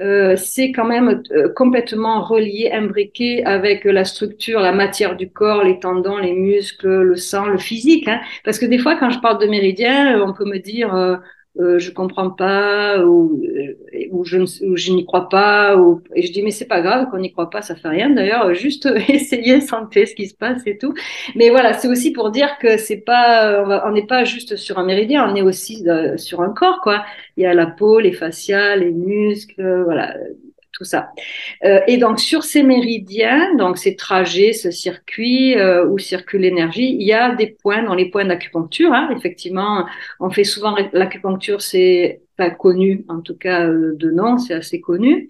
euh, 0.00 0.36
c'est 0.36 0.72
quand 0.72 0.84
même 0.84 1.22
euh, 1.32 1.48
complètement 1.54 2.22
relié, 2.22 2.70
imbriqué 2.72 3.44
avec 3.44 3.84
la 3.84 4.04
structure, 4.04 4.60
la 4.60 4.72
matière 4.72 5.16
du 5.16 5.30
corps, 5.30 5.64
les 5.64 5.78
tendons, 5.78 6.18
les 6.18 6.34
muscles, 6.34 6.88
le 6.88 7.16
sang, 7.16 7.46
le 7.46 7.58
physique. 7.58 8.08
Hein. 8.08 8.20
Parce 8.44 8.58
que 8.58 8.66
des 8.66 8.78
fois, 8.78 8.96
quand 8.96 9.10
je 9.10 9.20
parle 9.20 9.40
de 9.40 9.46
méridiens, 9.46 10.20
on 10.22 10.32
peut 10.32 10.44
me 10.44 10.58
dire 10.58 11.20
euh, 11.60 11.78
je 11.78 11.92
comprends 11.92 12.30
pas 12.30 13.04
ou, 13.04 13.40
euh, 13.44 13.76
ou 14.10 14.24
je, 14.24 14.38
je 14.74 14.92
n'y 14.92 15.06
crois 15.06 15.28
pas 15.28 15.76
ou, 15.76 16.02
et 16.14 16.22
je 16.26 16.32
dis 16.32 16.42
mais 16.42 16.50
c'est 16.50 16.66
pas 16.66 16.80
grave 16.80 17.08
qu'on 17.10 17.18
n'y 17.18 17.30
croit 17.32 17.48
pas 17.50 17.62
ça 17.62 17.76
fait 17.76 17.88
rien. 17.88 18.10
D'ailleurs 18.10 18.52
juste 18.54 18.86
essayer 19.08 19.60
sentir 19.60 20.08
ce 20.08 20.14
qui 20.14 20.26
se 20.26 20.34
passe 20.34 20.62
et 20.66 20.78
tout. 20.78 20.94
Mais 21.36 21.50
voilà 21.50 21.72
c'est 21.74 21.88
aussi 21.88 22.12
pour 22.12 22.30
dire 22.30 22.58
que 22.58 22.76
c'est 22.76 22.98
pas 22.98 23.64
on 23.86 23.92
n'est 23.92 24.06
pas 24.06 24.24
juste 24.24 24.56
sur 24.56 24.78
un 24.78 24.84
méridien 24.84 25.30
on 25.30 25.34
est 25.36 25.42
aussi 25.42 25.88
euh, 25.88 26.16
sur 26.16 26.40
un 26.42 26.50
corps 26.50 26.80
quoi. 26.82 27.04
Il 27.36 27.44
y 27.44 27.46
a 27.46 27.54
la 27.54 27.66
peau 27.66 28.00
les 28.00 28.12
fascias 28.12 28.76
les 28.76 28.90
muscles 28.90 29.82
voilà 29.84 30.14
tout 30.74 30.84
ça. 30.84 31.10
Euh, 31.64 31.80
et 31.86 31.96
donc 31.96 32.20
sur 32.20 32.42
ces 32.42 32.62
méridiens, 32.62 33.54
donc 33.54 33.78
ces 33.78 33.96
trajets, 33.96 34.52
ce 34.52 34.70
circuit 34.70 35.56
euh, 35.56 35.86
où 35.86 35.98
circule 35.98 36.42
l'énergie, 36.42 36.96
il 36.98 37.06
y 37.06 37.12
a 37.12 37.34
des 37.34 37.46
points 37.46 37.82
dans 37.82 37.94
les 37.94 38.10
points 38.10 38.24
d'acupuncture. 38.24 38.92
Hein. 38.92 39.08
Effectivement, 39.16 39.86
on 40.20 40.30
fait 40.30 40.44
souvent 40.44 40.76
l'acupuncture, 40.92 41.62
c'est 41.62 42.20
pas 42.36 42.50
connu, 42.50 43.04
en 43.08 43.20
tout 43.20 43.36
cas 43.36 43.66
euh, 43.68 43.94
de 43.96 44.10
nom, 44.10 44.38
c'est 44.38 44.54
assez 44.54 44.80
connu. 44.80 45.28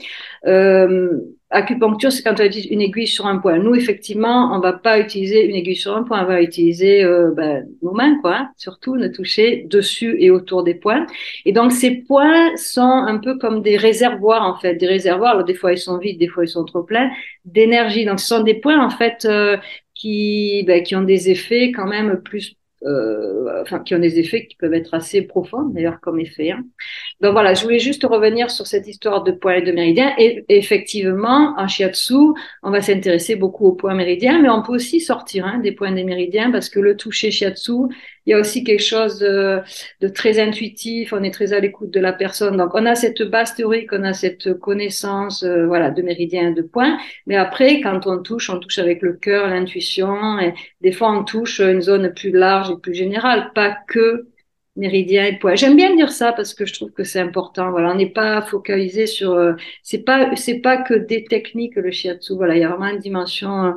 Acupuncture, 1.54 2.10
c'est 2.10 2.22
quand 2.22 2.40
on 2.40 2.44
utilise 2.44 2.66
une 2.70 2.80
aiguille 2.80 3.06
sur 3.06 3.26
un 3.26 3.38
point. 3.38 3.58
Nous, 3.58 3.74
effectivement, 3.76 4.54
on 4.54 4.58
va 4.58 4.72
pas 4.72 4.98
utiliser 4.98 5.46
une 5.46 5.54
aiguille 5.54 5.76
sur 5.76 5.96
un 5.96 6.02
point, 6.02 6.24
on 6.24 6.26
va 6.26 6.42
utiliser 6.42 7.04
euh, 7.04 7.30
ben, 7.30 7.64
nos 7.80 7.92
mains, 7.92 8.18
quoi. 8.20 8.36
Hein. 8.36 8.50
surtout, 8.56 8.96
ne 8.96 9.06
toucher 9.06 9.64
dessus 9.70 10.16
et 10.18 10.30
autour 10.30 10.64
des 10.64 10.74
points. 10.74 11.06
Et 11.44 11.52
donc, 11.52 11.70
ces 11.70 11.92
points 11.92 12.56
sont 12.56 12.82
un 12.82 13.18
peu 13.18 13.38
comme 13.38 13.62
des 13.62 13.76
réservoirs, 13.76 14.42
en 14.42 14.58
fait, 14.58 14.74
des 14.74 14.88
réservoirs. 14.88 15.32
Alors, 15.32 15.44
des 15.44 15.54
fois, 15.54 15.72
ils 15.72 15.78
sont 15.78 15.98
vides, 15.98 16.18
des 16.18 16.28
fois, 16.28 16.44
ils 16.44 16.48
sont 16.48 16.64
trop 16.64 16.82
pleins 16.82 17.10
d'énergie. 17.44 18.04
Donc, 18.04 18.18
ce 18.18 18.26
sont 18.26 18.42
des 18.42 18.54
points, 18.54 18.84
en 18.84 18.90
fait, 18.90 19.24
euh, 19.24 19.56
qui, 19.94 20.64
ben, 20.66 20.82
qui 20.82 20.96
ont 20.96 21.02
des 21.02 21.30
effets 21.30 21.70
quand 21.70 21.86
même 21.86 22.20
plus 22.20 22.56
euh, 22.86 23.62
enfin, 23.62 23.80
qui 23.80 23.94
ont 23.94 23.98
des 23.98 24.18
effets 24.18 24.46
qui 24.46 24.56
peuvent 24.56 24.74
être 24.74 24.92
assez 24.92 25.22
profonds, 25.22 25.64
d'ailleurs, 25.68 26.00
comme 26.00 26.20
effet. 26.20 26.50
Hein. 26.50 26.64
Donc 27.20 27.32
voilà, 27.32 27.54
je 27.54 27.62
voulais 27.62 27.78
juste 27.78 28.04
revenir 28.04 28.50
sur 28.50 28.66
cette 28.66 28.86
histoire 28.86 29.22
de 29.22 29.32
points 29.32 29.54
et 29.54 29.62
de 29.62 29.72
méridiens. 29.72 30.12
Et 30.18 30.44
effectivement, 30.48 31.54
en 31.56 31.68
shiatsu, 31.68 32.14
on 32.62 32.70
va 32.70 32.80
s'intéresser 32.82 33.36
beaucoup 33.36 33.66
aux 33.66 33.72
points 33.72 33.94
méridiens, 33.94 34.40
mais 34.42 34.48
on 34.48 34.62
peut 34.62 34.74
aussi 34.74 35.00
sortir 35.00 35.46
hein, 35.46 35.58
des 35.58 35.72
points 35.72 35.92
des 35.92 36.04
méridiens 36.04 36.50
parce 36.50 36.68
que 36.68 36.80
le 36.80 36.96
toucher 36.96 37.30
shiatsu, 37.30 37.72
il 38.26 38.30
y 38.30 38.34
a 38.34 38.38
aussi 38.38 38.64
quelque 38.64 38.82
chose 38.82 39.18
de, 39.18 39.62
très 40.08 40.40
intuitif. 40.40 41.12
On 41.12 41.22
est 41.22 41.30
très 41.30 41.52
à 41.52 41.60
l'écoute 41.60 41.90
de 41.90 42.00
la 42.00 42.12
personne. 42.12 42.56
Donc 42.56 42.70
on 42.74 42.86
a 42.86 42.94
cette 42.94 43.22
base 43.22 43.54
théorique, 43.54 43.90
on 43.92 44.02
a 44.02 44.12
cette 44.12 44.54
connaissance, 44.54 45.42
euh, 45.42 45.66
voilà, 45.66 45.90
de 45.90 46.02
méridiens, 46.02 46.50
de 46.52 46.62
points. 46.62 46.98
Mais 47.26 47.36
après, 47.36 47.80
quand 47.80 48.06
on 48.06 48.22
touche, 48.22 48.50
on 48.50 48.58
touche 48.58 48.78
avec 48.78 49.02
le 49.02 49.12
cœur, 49.14 49.48
l'intuition. 49.48 50.38
Et 50.40 50.54
des 50.80 50.92
fois, 50.92 51.12
on 51.12 51.24
touche 51.24 51.60
une 51.60 51.82
zone 51.82 52.12
plus 52.14 52.30
large 52.30 52.70
et 52.70 52.76
plus 52.76 52.94
générale, 52.94 53.50
pas 53.54 53.76
que 53.88 54.26
méridien 54.76 55.24
et 55.24 55.38
poids. 55.38 55.54
J'aime 55.54 55.76
bien 55.76 55.94
dire 55.94 56.12
ça 56.12 56.32
parce 56.32 56.54
que 56.54 56.66
je 56.66 56.74
trouve 56.74 56.90
que 56.90 57.04
c'est 57.04 57.20
important. 57.20 57.70
Voilà, 57.70 57.92
on 57.92 57.94
n'est 57.94 58.10
pas 58.10 58.42
focalisé 58.42 59.06
sur. 59.06 59.32
Euh, 59.32 59.54
c'est 59.82 60.04
pas 60.04 60.34
c'est 60.36 60.60
pas 60.60 60.82
que 60.82 60.94
des 60.94 61.24
techniques 61.24 61.76
le 61.76 61.90
shiatsu. 61.90 62.34
Voilà, 62.34 62.56
il 62.56 62.60
y 62.60 62.64
a 62.64 62.68
vraiment 62.68 62.92
une 62.92 62.98
dimension 62.98 63.74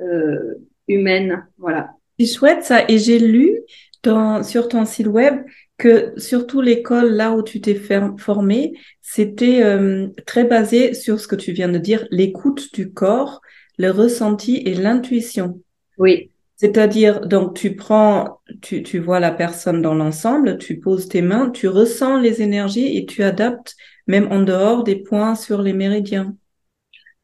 euh, 0.00 0.54
humaine. 0.88 1.46
Voilà. 1.58 1.90
C'est 2.18 2.26
chouette 2.26 2.64
ça. 2.64 2.84
Et 2.88 2.98
j'ai 2.98 3.18
lu 3.18 3.60
dans, 4.02 4.42
sur 4.42 4.68
ton 4.68 4.84
site 4.84 5.06
web 5.06 5.44
que 5.78 6.14
surtout 6.16 6.62
l'école 6.62 7.12
là 7.12 7.32
où 7.32 7.42
tu 7.42 7.60
t'es 7.60 7.74
formé, 8.18 8.72
c'était 9.02 9.62
euh, 9.62 10.08
très 10.26 10.44
basé 10.44 10.94
sur 10.94 11.20
ce 11.20 11.28
que 11.28 11.36
tu 11.36 11.52
viens 11.52 11.68
de 11.68 11.78
dire, 11.78 12.06
l'écoute 12.10 12.72
du 12.72 12.92
corps, 12.92 13.42
le 13.76 13.90
ressenti 13.90 14.56
et 14.64 14.74
l'intuition. 14.74 15.60
Oui. 15.98 16.30
C'est-à-dire, 16.56 17.20
donc, 17.20 17.54
tu 17.54 17.76
prends, 17.76 18.40
tu, 18.62 18.82
tu 18.82 18.98
vois 18.98 19.20
la 19.20 19.30
personne 19.30 19.82
dans 19.82 19.94
l'ensemble, 19.94 20.56
tu 20.56 20.80
poses 20.80 21.08
tes 21.08 21.20
mains, 21.20 21.50
tu 21.50 21.68
ressens 21.68 22.18
les 22.18 22.40
énergies 22.40 22.96
et 22.96 23.04
tu 23.04 23.22
adaptes 23.22 23.76
même 24.06 24.28
en 24.32 24.40
dehors 24.40 24.82
des 24.82 24.96
points 24.96 25.34
sur 25.34 25.60
les 25.60 25.74
méridiens. 25.74 26.34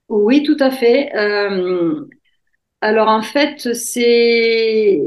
Oui, 0.08 0.42
tout 0.42 0.56
à 0.60 0.70
fait. 0.70 1.14
Euh, 1.16 2.04
alors, 2.82 3.08
en 3.08 3.22
fait, 3.22 3.72
c'est. 3.74 5.00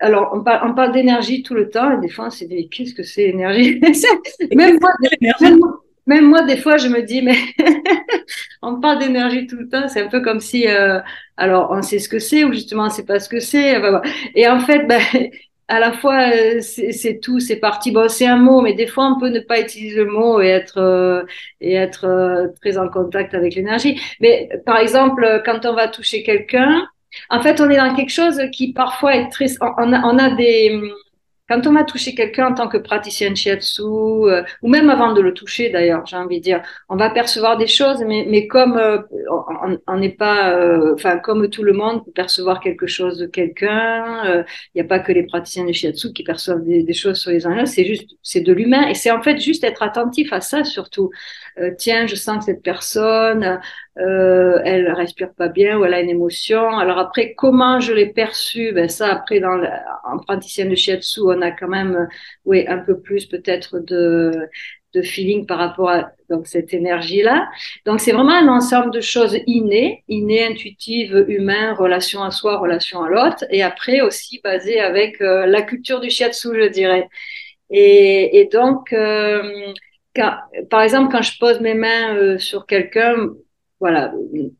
Alors, 0.00 0.32
on 0.34 0.42
parle, 0.42 0.70
on 0.70 0.74
parle 0.74 0.92
d'énergie 0.92 1.42
tout 1.42 1.54
le 1.54 1.70
temps 1.70 1.96
et 1.96 2.00
des 2.00 2.10
fois, 2.10 2.30
c'est 2.30 2.46
des... 2.46 2.68
qu'est-ce 2.68 2.94
que 2.94 3.02
c'est 3.02 3.30
énergie 3.30 3.80
même, 4.54 4.78
moi, 4.80 4.90
même, 5.40 5.62
même 6.06 6.28
moi, 6.28 6.42
des 6.42 6.56
fois, 6.56 6.76
je 6.76 6.88
me 6.88 7.02
dis, 7.02 7.22
mais 7.22 7.36
on 8.62 8.80
parle 8.80 8.98
d'énergie 8.98 9.46
tout 9.46 9.56
le 9.56 9.68
temps. 9.68 9.88
C'est 9.88 10.02
un 10.02 10.08
peu 10.08 10.20
comme 10.20 10.40
si, 10.40 10.68
euh, 10.68 11.00
alors, 11.36 11.70
on 11.70 11.82
sait 11.82 11.98
ce 11.98 12.08
que 12.08 12.18
c'est 12.18 12.44
ou 12.44 12.52
justement, 12.52 12.84
on 12.86 12.90
sait 12.90 13.06
pas 13.06 13.20
ce 13.20 13.28
que 13.28 13.40
c'est. 13.40 13.80
Et 14.34 14.46
en 14.48 14.60
fait, 14.60 14.86
ben, 14.88 15.00
à 15.68 15.80
la 15.80 15.92
fois, 15.92 16.30
euh, 16.34 16.60
c'est 16.60 17.20
tout, 17.22 17.40
c'est 17.40 17.56
parti. 17.56 17.90
Bon, 17.90 18.08
c'est 18.08 18.26
un 18.26 18.36
mot, 18.36 18.60
mais 18.60 18.74
des 18.74 18.86
fois, 18.86 19.06
on 19.06 19.18
peut 19.18 19.30
ne 19.30 19.40
pas 19.40 19.60
utiliser 19.60 20.04
le 20.04 20.10
mot 20.10 20.40
et 20.42 20.48
être 20.48 20.78
euh, 20.78 21.22
et 21.60 21.74
être 21.74 22.52
très 22.60 22.76
en 22.76 22.88
contact 22.88 23.34
avec 23.34 23.54
l'énergie. 23.54 24.00
Mais 24.20 24.50
par 24.66 24.78
exemple, 24.78 25.42
quand 25.46 25.64
on 25.64 25.74
va 25.74 25.88
toucher 25.88 26.22
quelqu'un, 26.22 26.86
en 27.30 27.40
fait, 27.40 27.60
on 27.60 27.70
est 27.70 27.76
dans 27.76 27.94
quelque 27.94 28.12
chose 28.12 28.40
qui 28.52 28.72
parfois 28.74 29.16
est 29.16 29.30
très. 29.30 29.46
On 29.78 29.92
a, 29.92 30.02
on 30.04 30.18
a 30.18 30.30
des 30.36 30.80
quand 31.48 31.66
on 31.66 31.72
va 31.72 31.84
toucher 31.84 32.14
quelqu'un 32.14 32.48
en 32.48 32.54
tant 32.54 32.68
que 32.68 32.78
praticien 32.78 33.30
de 33.30 33.36
shiatsu, 33.36 33.82
euh, 33.82 34.42
ou 34.62 34.68
même 34.68 34.88
avant 34.88 35.12
de 35.12 35.20
le 35.20 35.34
toucher 35.34 35.68
d'ailleurs, 35.68 36.06
j'ai 36.06 36.16
envie 36.16 36.38
de 36.38 36.42
dire, 36.42 36.62
on 36.88 36.96
va 36.96 37.10
percevoir 37.10 37.58
des 37.58 37.66
choses, 37.66 38.02
mais, 38.06 38.26
mais 38.28 38.46
comme 38.46 38.78
euh, 38.78 38.98
on 39.86 39.96
n'est 39.98 40.08
pas, 40.10 40.54
euh, 40.56 40.94
enfin 40.94 41.18
comme 41.18 41.50
tout 41.50 41.62
le 41.62 41.74
monde 41.74 42.04
peut 42.04 42.12
percevoir 42.12 42.60
quelque 42.60 42.86
chose 42.86 43.18
de 43.18 43.26
quelqu'un, 43.26 44.44
il 44.74 44.76
n'y 44.76 44.80
a 44.80 44.84
pas 44.84 45.00
que 45.00 45.12
les 45.12 45.24
praticiens 45.24 45.66
de 45.66 45.72
shiatsu 45.72 46.12
qui 46.14 46.24
perçoivent 46.24 46.64
des, 46.64 46.82
des 46.82 46.94
choses 46.94 47.18
sur 47.18 47.30
les 47.30 47.46
uns 47.46 47.66
c'est 47.66 47.84
juste, 47.84 48.10
c'est 48.22 48.40
de 48.40 48.52
l'humain, 48.52 48.88
et 48.88 48.94
c'est 48.94 49.10
en 49.10 49.22
fait 49.22 49.38
juste 49.38 49.64
être 49.64 49.82
attentif 49.82 50.32
à 50.32 50.40
ça 50.40 50.64
surtout. 50.64 51.10
Tiens, 51.78 52.06
je 52.06 52.14
sens 52.14 52.38
que 52.38 52.44
cette 52.44 52.62
personne, 52.62 53.60
euh, 53.98 54.58
elle 54.64 54.90
respire 54.92 55.32
pas 55.34 55.48
bien 55.48 55.78
ou 55.78 55.84
elle 55.84 55.94
a 55.94 56.00
une 56.00 56.10
émotion. 56.10 56.78
Alors 56.78 56.98
après, 56.98 57.34
comment 57.34 57.80
je 57.80 57.92
l'ai 57.92 58.06
perçue? 58.06 58.72
Ben 58.72 58.88
ça, 58.88 59.08
après, 59.12 59.40
dans 59.40 59.60
en 60.04 60.18
praticienne 60.18 60.68
de 60.68 60.74
shiatsu, 60.74 61.20
on 61.24 61.40
a 61.42 61.50
quand 61.50 61.68
même, 61.68 62.08
oui, 62.44 62.64
un 62.68 62.78
peu 62.78 63.00
plus 63.00 63.26
peut-être 63.26 63.78
de 63.78 64.32
de 64.94 65.02
feeling 65.02 65.44
par 65.46 65.58
rapport 65.58 65.90
à 65.90 66.12
donc 66.30 66.46
cette 66.46 66.72
énergie-là. 66.72 67.48
Donc 67.84 68.00
c'est 68.00 68.12
vraiment 68.12 68.32
un 68.32 68.48
ensemble 68.48 68.92
de 68.92 69.00
choses 69.00 69.36
innées, 69.46 70.04
innées, 70.08 70.46
intuitives, 70.46 71.24
humaines, 71.28 71.72
relation 71.72 72.22
à 72.22 72.30
soi, 72.30 72.58
relation 72.58 73.02
à 73.02 73.08
l'autre, 73.08 73.44
et 73.50 73.62
après 73.62 74.00
aussi 74.02 74.40
basé 74.42 74.80
avec 74.80 75.20
euh, 75.20 75.46
la 75.46 75.62
culture 75.62 76.00
du 76.00 76.10
shiatsu, 76.10 76.48
je 76.54 76.68
dirais. 76.68 77.08
Et, 77.70 78.38
et 78.38 78.44
donc, 78.46 78.92
euh, 78.92 79.72
par 80.70 80.82
exemple, 80.82 81.12
quand 81.12 81.22
je 81.22 81.38
pose 81.38 81.60
mes 81.60 81.74
mains 81.74 82.14
euh, 82.16 82.38
sur 82.38 82.66
quelqu'un, 82.66 83.14
voilà, 83.80 84.12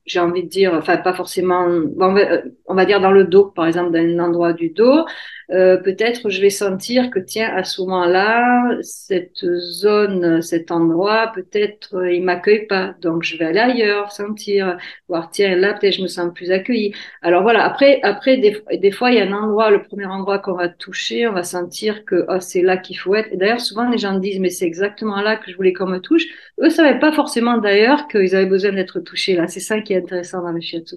j'ai 0.04 0.20
envie 0.20 0.42
de 0.42 0.48
dire, 0.48 0.74
enfin 0.74 0.96
pas 0.98 1.14
forcément, 1.14 1.66
on 1.66 2.74
va, 2.74 2.84
dire 2.84 3.00
dans 3.00 3.12
le 3.12 3.24
dos, 3.24 3.46
par 3.46 3.66
exemple, 3.66 3.92
dans 3.92 3.98
un 3.98 4.18
endroit 4.18 4.52
du 4.52 4.70
dos, 4.70 5.06
euh, 5.50 5.76
peut-être 5.76 6.30
je 6.30 6.40
vais 6.40 6.50
sentir 6.50 7.10
que 7.10 7.18
tiens, 7.18 7.54
à 7.54 7.64
ce 7.64 7.80
moment-là, 7.82 8.78
cette 8.82 9.44
zone, 9.44 10.40
cet 10.42 10.70
endroit, 10.70 11.32
peut-être 11.34 11.96
euh, 11.96 12.12
il 12.12 12.22
m'accueille 12.24 12.66
pas, 12.66 12.94
donc 13.00 13.22
je 13.22 13.36
vais 13.36 13.44
aller 13.46 13.60
ailleurs, 13.60 14.12
sentir, 14.12 14.76
voir 15.08 15.30
tiens 15.30 15.56
là 15.56 15.74
peut-être 15.74 15.94
je 15.94 16.02
me 16.02 16.06
sens 16.06 16.32
plus 16.34 16.50
accueillie. 16.50 16.94
Alors 17.22 17.42
voilà, 17.42 17.64
après, 17.64 18.00
après 18.02 18.38
des, 18.38 18.62
des 18.78 18.90
fois 18.90 19.10
il 19.10 19.18
y 19.18 19.20
a 19.20 19.26
un 19.26 19.32
endroit, 19.32 19.70
le 19.70 19.82
premier 19.82 20.06
endroit 20.06 20.38
qu'on 20.38 20.54
va 20.54 20.68
toucher, 20.68 21.26
on 21.28 21.32
va 21.32 21.42
sentir 21.42 22.04
que 22.04 22.24
oh, 22.28 22.40
c'est 22.40 22.62
là 22.62 22.76
qu'il 22.76 22.98
faut 22.98 23.14
être. 23.14 23.28
Et 23.32 23.36
d'ailleurs 23.36 23.60
souvent 23.60 23.88
les 23.88 23.98
gens 23.98 24.18
disent 24.18 24.40
mais 24.40 24.50
c'est 24.50 24.66
exactement 24.66 25.20
là 25.20 25.36
que 25.36 25.50
je 25.50 25.56
voulais 25.56 25.72
qu'on 25.72 25.86
me 25.86 25.98
touche. 25.98 26.24
Eux 26.62 26.70
savaient 26.70 26.98
pas 26.98 27.12
forcément 27.12 27.58
d'ailleurs 27.58 28.08
qu'ils 28.08 28.34
avaient 28.34 28.46
besoin 28.46 28.72
d'être 28.72 29.00
touchés 29.00 29.34
là. 29.36 29.46
C'est 29.48 29.60
ça 29.60 29.80
qui 29.80 29.92
est 29.92 29.98
intéressant 29.98 30.42
dans 30.42 30.52
le 30.52 30.60
shiatsu. 30.60 30.96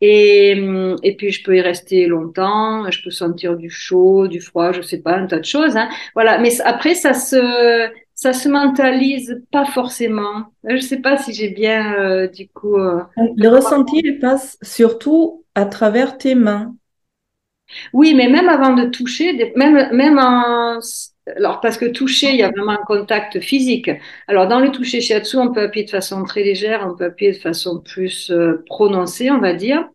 Et, 0.00 0.50
et 1.02 1.16
puis 1.16 1.32
je 1.32 1.42
peux 1.42 1.56
y 1.56 1.60
rester 1.60 2.06
longtemps, 2.06 2.90
je 2.90 3.02
peux 3.02 3.10
sentir 3.10 3.56
du 3.56 3.70
chaud, 3.70 4.28
du 4.28 4.40
froid, 4.40 4.72
je 4.72 4.82
sais 4.82 5.00
pas, 5.00 5.16
un 5.16 5.26
tas 5.26 5.38
de 5.38 5.44
choses. 5.44 5.76
Hein. 5.76 5.88
Voilà, 6.14 6.38
mais 6.38 6.60
après 6.62 6.94
ça 6.94 7.14
se 7.14 7.88
ça 8.14 8.32
se 8.32 8.48
mentalise 8.48 9.42
pas 9.50 9.64
forcément. 9.64 10.46
Je 10.68 10.78
sais 10.78 10.98
pas 10.98 11.16
si 11.16 11.32
j'ai 11.32 11.48
bien 11.48 11.94
euh, 11.94 12.28
du 12.28 12.48
coup. 12.48 12.76
Euh, 12.76 13.02
le 13.16 13.48
ressenti 13.48 14.00
il 14.04 14.18
passe 14.18 14.58
surtout 14.62 15.44
à 15.54 15.64
travers 15.64 16.18
tes 16.18 16.34
mains. 16.34 16.74
Oui, 17.92 18.14
mais 18.14 18.28
même 18.28 18.48
avant 18.48 18.74
de 18.74 18.84
toucher, 18.84 19.52
même 19.56 19.88
même 19.92 20.18
en 20.18 20.78
alors, 21.34 21.60
parce 21.60 21.76
que 21.76 21.86
toucher, 21.86 22.28
il 22.30 22.36
y 22.36 22.42
a 22.44 22.50
vraiment 22.50 22.72
un 22.72 22.84
contact 22.86 23.40
physique. 23.40 23.90
Alors, 24.28 24.46
dans 24.46 24.60
le 24.60 24.70
toucher 24.70 25.00
shiatsu, 25.00 25.36
on 25.38 25.52
peut 25.52 25.62
appuyer 25.62 25.84
de 25.84 25.90
façon 25.90 26.22
très 26.24 26.44
légère, 26.44 26.86
on 26.88 26.94
peut 26.94 27.06
appuyer 27.06 27.32
de 27.32 27.36
façon 27.36 27.80
plus 27.80 28.30
euh, 28.30 28.62
prononcée, 28.66 29.30
on 29.30 29.40
va 29.40 29.52
dire. 29.54 29.88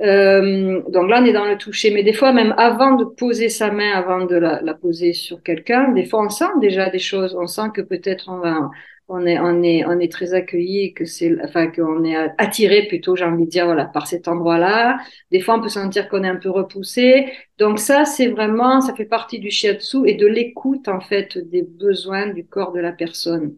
Euh, 0.00 0.80
donc 0.88 1.10
là, 1.10 1.20
on 1.20 1.24
est 1.24 1.32
dans 1.32 1.44
le 1.44 1.58
toucher. 1.58 1.90
Mais 1.90 2.02
des 2.04 2.12
fois, 2.12 2.32
même 2.32 2.54
avant 2.56 2.92
de 2.94 3.04
poser 3.04 3.48
sa 3.48 3.70
main, 3.72 3.92
avant 3.92 4.24
de 4.26 4.36
la, 4.36 4.62
la 4.62 4.74
poser 4.74 5.12
sur 5.12 5.42
quelqu'un, 5.42 5.92
des 5.92 6.06
fois, 6.06 6.24
on 6.24 6.28
sent 6.30 6.52
déjà 6.60 6.88
des 6.88 6.98
choses. 7.00 7.36
On 7.38 7.46
sent 7.48 7.70
que 7.74 7.80
peut-être 7.80 8.28
on 8.28 8.38
va, 8.38 8.70
on 9.10 9.26
est, 9.26 9.38
on 9.38 9.62
est, 9.62 9.84
on 9.84 9.98
est 9.98 10.10
très 10.10 10.34
accueilli, 10.34 10.94
que 10.94 11.04
c'est, 11.04 11.36
enfin, 11.44 11.66
qu'on 11.70 12.04
est 12.04 12.16
attiré 12.38 12.86
plutôt, 12.86 13.16
j'ai 13.16 13.24
envie 13.24 13.44
de 13.44 13.50
dire, 13.50 13.66
voilà, 13.66 13.84
par 13.84 14.06
cet 14.06 14.28
endroit-là. 14.28 14.98
Des 15.32 15.40
fois, 15.40 15.56
on 15.56 15.60
peut 15.60 15.68
sentir 15.68 16.08
qu'on 16.08 16.22
est 16.22 16.28
un 16.28 16.36
peu 16.36 16.50
repoussé. 16.50 17.26
Donc 17.58 17.80
ça, 17.80 18.04
c'est 18.04 18.28
vraiment, 18.28 18.80
ça 18.80 18.94
fait 18.94 19.04
partie 19.04 19.40
du 19.40 19.50
shiatsu 19.50 20.06
et 20.06 20.14
de 20.14 20.26
l'écoute, 20.26 20.88
en 20.88 21.00
fait, 21.00 21.36
des 21.38 21.62
besoins 21.62 22.28
du 22.28 22.46
corps 22.46 22.72
de 22.72 22.80
la 22.80 22.92
personne. 22.92 23.56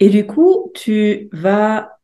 Et 0.00 0.08
du 0.08 0.26
coup, 0.26 0.72
tu 0.74 1.28
vas, 1.32 1.98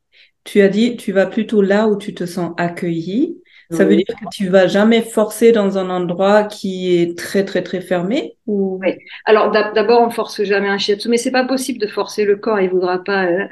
tu 0.44 0.61
as 0.61 0.68
dit, 0.68 0.97
tu 0.97 1.12
vas 1.12 1.27
plutôt 1.27 1.62
là 1.62 1.88
où 1.88 1.97
tu 1.97 2.14
te 2.14 2.27
sens 2.27 2.53
accueilli. 2.59 3.40
Ça 3.70 3.85
veut 3.85 3.97
dire 3.97 4.05
que 4.07 4.29
tu 4.31 4.49
vas 4.49 4.66
jamais 4.66 5.01
forcer 5.01 5.51
dans 5.51 5.79
un 5.79 5.90
endroit 5.90 6.44
qui 6.44 6.97
est 6.97 7.16
très 7.18 7.44
très 7.44 7.62
très 7.62 7.81
fermé? 7.81 8.37
Ou 8.47 8.79
Oui. 8.83 8.95
Alors 9.25 9.51
d'abord 9.51 10.03
on 10.03 10.11
force 10.11 10.43
jamais 10.43 10.69
un 10.69 10.79
shiatsu, 10.79 11.09
mais 11.09 11.17
c'est 11.17 11.31
pas 11.31 11.45
possible 11.45 11.79
de 11.79 11.87
forcer 11.87 12.25
le 12.25 12.37
corps, 12.37 12.61
il 12.61 12.71
voudra 12.71 13.03
pas. 13.03 13.27
Euh. 13.27 13.47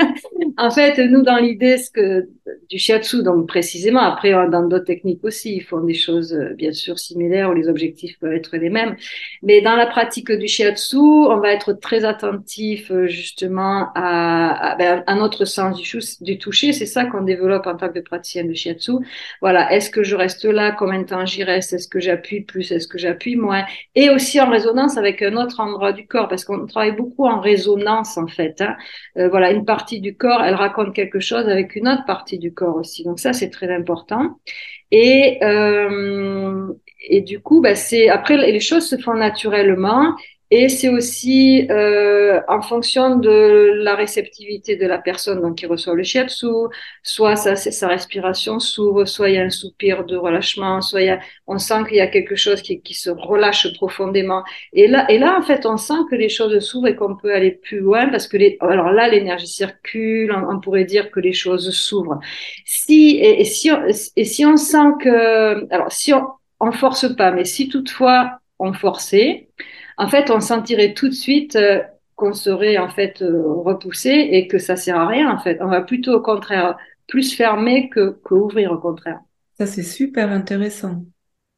en 0.56 0.70
fait, 0.70 0.98
nous 0.98 1.22
dans 1.22 1.36
l'idée 1.36 1.76
que 1.94 2.28
du 2.70 2.78
shiatsu, 2.78 3.22
donc 3.22 3.46
précisément 3.46 4.00
après 4.00 4.34
euh, 4.34 4.48
dans 4.48 4.66
d'autres 4.66 4.84
techniques 4.84 5.22
aussi, 5.24 5.56
ils 5.56 5.62
font 5.62 5.80
des 5.80 5.94
choses 5.94 6.32
euh, 6.34 6.54
bien 6.54 6.72
sûr 6.72 6.98
similaires 6.98 7.50
où 7.50 7.54
les 7.54 7.68
objectifs 7.68 8.18
peuvent 8.18 8.32
être 8.32 8.56
les 8.56 8.70
mêmes, 8.70 8.96
mais 9.42 9.60
dans 9.60 9.76
la 9.76 9.86
pratique 9.86 10.32
du 10.32 10.48
shiatsu, 10.48 10.96
on 10.96 11.38
va 11.40 11.52
être 11.52 11.74
très 11.74 12.04
attentif 12.04 12.90
justement 13.06 13.88
à, 13.94 14.72
à, 14.72 14.76
ben, 14.76 15.04
notre 15.16 15.44
sens 15.44 15.80
du, 15.80 15.98
du 16.20 16.38
toucher. 16.38 16.72
C'est 16.72 16.86
ça 16.86 17.04
qu'on 17.04 17.22
développe 17.22 17.66
en 17.66 17.76
tant 17.76 17.90
que 17.90 18.00
praticien 18.00 18.44
de 18.44 18.54
shiatsu. 18.54 18.92
Voilà 19.40 19.68
est-ce 19.72 19.90
que 19.90 20.02
je 20.02 20.16
reste 20.16 20.44
là? 20.44 20.72
Combien 20.72 21.00
de 21.00 21.06
temps 21.06 21.24
j'y 21.26 21.44
reste? 21.44 21.72
Est-ce 21.72 21.88
que 21.88 22.00
j'appuie 22.00 22.40
plus? 22.40 22.70
Est-ce 22.72 22.88
que 22.88 22.98
j'appuie 22.98 23.36
moins? 23.36 23.64
Et 23.94 24.10
aussi 24.10 24.37
en 24.40 24.50
résonance 24.50 24.96
avec 24.96 25.22
un 25.22 25.36
autre 25.36 25.60
endroit 25.60 25.92
du 25.92 26.06
corps, 26.06 26.28
parce 26.28 26.44
qu'on 26.44 26.66
travaille 26.66 26.96
beaucoup 26.96 27.26
en 27.26 27.40
résonance 27.40 28.16
en 28.18 28.26
fait. 28.26 28.60
Hein. 28.60 28.76
Euh, 29.16 29.28
voilà, 29.28 29.50
une 29.50 29.64
partie 29.64 30.00
du 30.00 30.16
corps, 30.16 30.42
elle 30.42 30.54
raconte 30.54 30.94
quelque 30.94 31.20
chose 31.20 31.48
avec 31.48 31.76
une 31.76 31.88
autre 31.88 32.04
partie 32.06 32.38
du 32.38 32.52
corps 32.52 32.76
aussi. 32.76 33.04
Donc 33.04 33.18
ça, 33.18 33.32
c'est 33.32 33.50
très 33.50 33.74
important. 33.74 34.38
Et 34.90 35.38
euh, 35.42 36.68
et 37.08 37.20
du 37.20 37.40
coup, 37.40 37.60
bah, 37.60 37.74
c'est 37.74 38.08
après 38.08 38.36
les 38.36 38.60
choses 38.60 38.88
se 38.88 38.96
font 38.96 39.14
naturellement. 39.14 40.14
Et 40.50 40.70
c'est 40.70 40.88
aussi 40.88 41.66
euh, 41.70 42.40
en 42.48 42.62
fonction 42.62 43.16
de 43.16 43.72
la 43.82 43.94
réceptivité 43.94 44.76
de 44.76 44.86
la 44.86 44.96
personne 44.96 45.42
donc 45.42 45.56
qui 45.58 45.66
reçoit 45.66 45.94
le 45.94 46.02
shiatsu, 46.02 46.46
soit 47.02 47.36
sa, 47.36 47.54
sa 47.54 47.86
respiration 47.88 48.58
s'ouvre, 48.58 49.04
soit 49.04 49.28
il 49.28 49.34
y 49.34 49.38
a 49.38 49.42
un 49.42 49.50
soupir 49.50 50.04
de 50.04 50.16
relâchement, 50.16 50.80
soit 50.80 51.02
il 51.02 51.06
y 51.08 51.10
a, 51.10 51.20
on 51.46 51.58
sent 51.58 51.84
qu'il 51.86 51.98
y 51.98 52.00
a 52.00 52.06
quelque 52.06 52.34
chose 52.34 52.62
qui, 52.62 52.80
qui, 52.80 52.94
se 52.94 53.10
relâche 53.10 53.70
profondément. 53.74 54.42
Et 54.72 54.86
là, 54.88 55.10
et 55.10 55.18
là, 55.18 55.36
en 55.38 55.42
fait, 55.42 55.66
on 55.66 55.76
sent 55.76 56.00
que 56.10 56.16
les 56.16 56.30
choses 56.30 56.58
s'ouvrent 56.60 56.88
et 56.88 56.96
qu'on 56.96 57.14
peut 57.14 57.34
aller 57.34 57.52
plus 57.52 57.80
loin 57.80 58.08
parce 58.08 58.26
que 58.26 58.38
les, 58.38 58.56
alors 58.60 58.90
là, 58.90 59.06
l'énergie 59.08 59.46
circule, 59.46 60.32
on, 60.32 60.60
pourrait 60.60 60.84
dire 60.84 61.10
que 61.10 61.20
les 61.20 61.34
choses 61.34 61.70
s'ouvrent. 61.74 62.20
Si, 62.64 63.18
et, 63.20 63.44
si 63.44 63.70
on, 63.70 63.84
et 63.86 64.24
si 64.24 64.46
on 64.46 64.56
sent 64.56 64.92
que, 65.02 65.72
alors 65.72 65.92
si 65.92 66.14
on, 66.14 66.26
on 66.60 66.72
force 66.72 67.14
pas, 67.16 67.32
mais 67.32 67.44
si 67.44 67.68
toutefois 67.68 68.38
on 68.58 68.72
forçait, 68.72 69.48
en 69.98 70.08
fait, 70.08 70.30
on 70.30 70.40
sentirait 70.40 70.94
tout 70.94 71.08
de 71.08 71.14
suite 71.14 71.56
euh, 71.56 71.80
qu'on 72.14 72.32
serait 72.32 72.78
en 72.78 72.88
fait 72.88 73.20
euh, 73.20 73.42
repoussé 73.46 74.10
et 74.10 74.48
que 74.48 74.58
ça 74.58 74.76
sert 74.76 74.96
à 74.96 75.06
rien. 75.06 75.30
En 75.30 75.38
fait, 75.38 75.58
on 75.60 75.68
va 75.68 75.82
plutôt 75.82 76.14
au 76.14 76.20
contraire 76.20 76.76
plus 77.08 77.34
fermer 77.34 77.88
que, 77.88 78.18
que 78.24 78.34
ouvrir 78.34 78.72
au 78.72 78.78
contraire. 78.78 79.20
Ça 79.58 79.66
c'est 79.66 79.82
super 79.82 80.30
intéressant. 80.30 81.04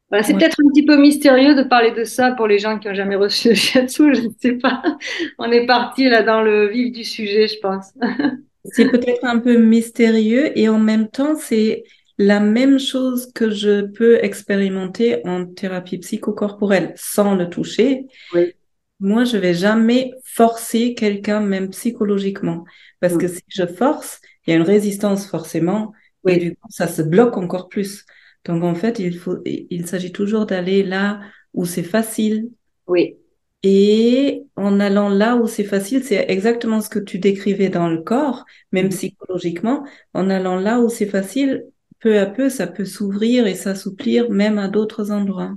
Voilà, 0.09 0.24
c'est 0.24 0.35
peut-être 0.35 0.59
un 0.61 0.68
petit 0.70 0.85
peu 0.85 0.96
mystérieux 0.96 1.55
de 1.55 1.62
parler 1.62 1.92
de 1.92 2.03
ça 2.03 2.33
pour 2.33 2.48
les 2.48 2.59
gens 2.59 2.79
qui 2.79 2.88
ont 2.88 2.94
jamais 2.94 3.14
reçu 3.14 3.50
le 3.50 3.55
shiatsu, 3.55 4.14
je 4.14 4.22
ne 4.22 4.33
sais 4.40 4.55
pas. 4.55 4.83
On 5.38 5.50
est 5.53 5.66
parti 5.66 6.09
là 6.09 6.22
dans 6.22 6.42
le 6.42 6.68
vif 6.68 6.92
du 6.92 7.05
sujet, 7.05 7.46
je 7.46 7.59
pense. 7.61 7.92
c'est 8.64 8.90
peut-être 8.90 9.24
un 9.24 9.38
peu 9.38 9.57
mystérieux 9.57 10.59
et 10.59 10.68
en 10.68 10.79
même 10.79 11.09
temps, 11.09 11.37
c'est 11.37 11.85
la 12.20 12.38
même 12.38 12.78
chose 12.78 13.33
que 13.33 13.48
je 13.48 13.80
peux 13.80 14.22
expérimenter 14.22 15.26
en 15.26 15.46
thérapie 15.46 15.96
psychocorporelle 15.96 16.92
sans 16.94 17.35
le 17.35 17.48
toucher. 17.48 18.04
Oui. 18.35 18.52
Moi, 19.00 19.24
je 19.24 19.38
vais 19.38 19.54
jamais 19.54 20.12
forcer 20.22 20.92
quelqu'un, 20.92 21.40
même 21.40 21.70
psychologiquement, 21.70 22.66
parce 23.00 23.16
que 23.16 23.26
si 23.26 23.40
je 23.48 23.64
force, 23.64 24.20
il 24.46 24.50
y 24.50 24.52
a 24.52 24.56
une 24.56 24.66
résistance 24.66 25.26
forcément, 25.26 25.94
et 26.28 26.37
du 26.37 26.56
coup, 26.56 26.68
ça 26.68 26.88
se 26.88 27.00
bloque 27.00 27.38
encore 27.38 27.70
plus. 27.70 28.04
Donc, 28.44 28.64
en 28.64 28.74
fait, 28.74 28.98
il 28.98 29.16
faut, 29.16 29.38
il 29.46 29.87
s'agit 29.87 30.12
toujours 30.12 30.44
d'aller 30.44 30.83
là 30.83 31.20
où 31.54 31.64
c'est 31.64 31.83
facile. 31.83 32.50
Oui. 32.87 33.16
Et 33.62 34.42
en 34.56 34.78
allant 34.78 35.09
là 35.09 35.37
où 35.37 35.46
c'est 35.46 35.64
facile, 35.64 36.04
c'est 36.04 36.26
exactement 36.28 36.83
ce 36.83 36.90
que 36.90 36.98
tu 36.98 37.18
décrivais 37.18 37.70
dans 37.70 37.88
le 37.88 38.02
corps, 38.02 38.44
même 38.72 38.88
mm-hmm. 38.88 38.90
psychologiquement, 38.90 39.87
en 40.12 40.28
allant 40.28 40.56
là 40.56 40.80
où 40.80 40.90
c'est 40.90 41.06
facile, 41.06 41.64
peu 42.00 42.18
à 42.18 42.26
peu, 42.26 42.48
ça 42.48 42.66
peut 42.66 42.84
s'ouvrir 42.84 43.46
et 43.46 43.54
s'assouplir 43.54 44.30
même 44.30 44.58
à 44.58 44.68
d'autres 44.68 45.10
endroits. 45.10 45.54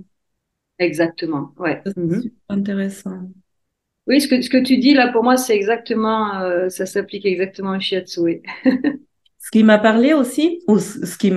Exactement, 0.79 1.53
ouais. 1.57 1.81
C'est 1.85 1.97
mhm. 1.97 2.21
super 2.21 2.39
intéressant. 2.49 3.29
Oui, 4.05 4.19
ce 4.19 4.27
que, 4.27 4.41
ce 4.41 4.49
que 4.49 4.61
tu 4.61 4.77
dis 4.77 4.93
là, 4.93 5.11
pour 5.11 5.23
moi, 5.23 5.37
c'est 5.37 5.55
exactement, 5.55 6.41
euh, 6.41 6.67
ça 6.69 6.85
s'applique 6.85 7.25
exactement 7.25 7.75
au 7.75 7.79
shiatsu. 7.79 8.19
Oui. 8.19 8.41
ce 9.37 9.51
qui 9.51 9.63
m'a 9.63 9.77
parlé 9.77 10.13
aussi, 10.13 10.61
ou 10.67 10.79
ce 10.79 11.17
qui, 11.17 11.31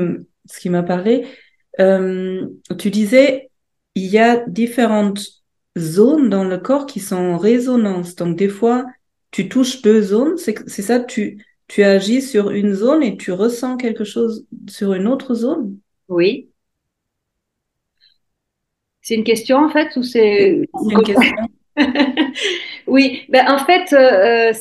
ce 0.47 0.61
qui 0.61 0.69
m'a 0.69 0.83
parlé, 0.83 1.27
euh, 1.79 2.47
tu 2.79 2.91
disais, 2.91 3.51
il 3.95 4.07
y 4.07 4.19
a 4.19 4.45
différentes 4.49 5.21
zones 5.79 6.29
dans 6.29 6.45
le 6.45 6.59
corps 6.59 6.87
qui 6.87 6.99
sont 6.99 7.17
en 7.17 7.39
résonance. 7.39 8.17
Donc, 8.17 8.37
des 8.37 8.49
fois, 8.49 8.85
tu 9.31 9.49
touches 9.49 9.83
deux 9.83 10.03
zones, 10.03 10.37
c'est 10.37 10.83
ça, 10.83 10.99
tu, 10.99 11.46
tu 11.69 11.83
agis 11.83 12.23
sur 12.23 12.51
une 12.51 12.73
zone 12.73 13.03
et 13.03 13.17
tu 13.17 13.33
ressens 13.33 13.77
quelque 13.77 14.05
chose 14.05 14.47
sur 14.69 14.95
une 14.95 15.07
autre 15.07 15.35
zone? 15.35 15.79
Oui. 16.09 16.51
C'est 19.03 19.15
une 19.15 19.25
question 19.25 19.59
en 19.59 19.69
fait 19.69 19.97
ou 19.97 20.03
c'est 20.03 20.69
une 20.91 21.03
question 21.03 21.37
Oui, 22.87 23.23
ben 23.29 23.47
en 23.49 23.59
fait, 23.59 23.93
euh, 23.93 24.53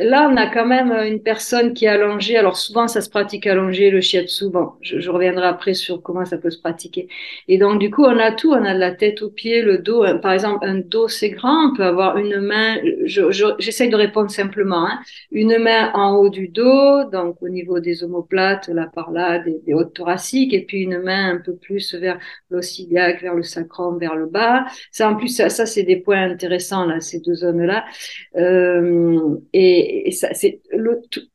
là, 0.00 0.28
on 0.30 0.36
a 0.36 0.46
quand 0.46 0.66
même 0.66 0.92
une 0.92 1.22
personne 1.22 1.74
qui 1.74 1.84
est 1.84 1.88
allongée. 1.88 2.36
Alors 2.36 2.56
souvent, 2.56 2.88
ça 2.88 3.00
se 3.00 3.10
pratique 3.10 3.46
allongé, 3.46 3.90
le 3.90 4.00
shiatsu. 4.00 4.50
Bon, 4.50 4.72
je, 4.80 5.10
reviendrai 5.10 5.46
après 5.46 5.74
sur 5.74 6.02
comment 6.02 6.24
ça 6.24 6.38
peut 6.38 6.50
se 6.50 6.58
pratiquer. 6.58 7.08
Et 7.48 7.58
donc, 7.58 7.80
du 7.80 7.90
coup, 7.90 8.04
on 8.04 8.18
a 8.18 8.32
tout. 8.32 8.52
On 8.52 8.64
a 8.64 8.74
de 8.74 8.78
la 8.78 8.92
tête 8.92 9.22
aux 9.22 9.30
pieds, 9.30 9.62
le 9.62 9.78
dos. 9.78 10.04
Par 10.20 10.32
exemple, 10.32 10.66
un 10.66 10.78
dos, 10.78 11.08
c'est 11.08 11.30
grand. 11.30 11.70
On 11.70 11.76
peut 11.76 11.84
avoir 11.84 12.16
une 12.16 12.40
main. 12.40 12.76
J'essaye 13.04 13.90
de 13.90 13.96
répondre 13.96 14.30
simplement. 14.30 14.86
Hein. 14.86 15.00
Une 15.30 15.58
main 15.58 15.90
en 15.94 16.16
haut 16.16 16.30
du 16.30 16.48
dos, 16.48 17.04
donc 17.10 17.36
au 17.42 17.48
niveau 17.48 17.80
des 17.80 18.04
omoplates, 18.04 18.68
là 18.68 18.88
par 18.92 19.10
là, 19.10 19.38
des, 19.38 19.60
des 19.66 19.74
hautes 19.74 19.94
thoraciques, 19.94 20.52
et 20.54 20.64
puis 20.64 20.82
une 20.82 20.98
main 20.98 21.34
un 21.34 21.38
peu 21.38 21.54
plus 21.54 21.94
vers 21.94 22.18
l'ossiliaque, 22.50 23.22
vers 23.22 23.34
le 23.34 23.42
sacrum, 23.42 23.98
vers 23.98 24.16
le 24.16 24.26
bas. 24.26 24.64
Ça, 24.90 25.08
en 25.10 25.16
plus, 25.16 25.28
ça, 25.28 25.48
ça 25.48 25.66
c'est 25.66 25.82
des 25.82 25.96
points 25.96 26.22
intéressants 26.22 26.84
là, 26.86 27.00
ces 27.00 27.20
deux 27.20 27.34
zones-là. 27.34 27.84
Euh, 28.36 29.36
et 29.52 29.81
et, 29.82 30.10
ça, 30.12 30.32
c'est 30.34 30.60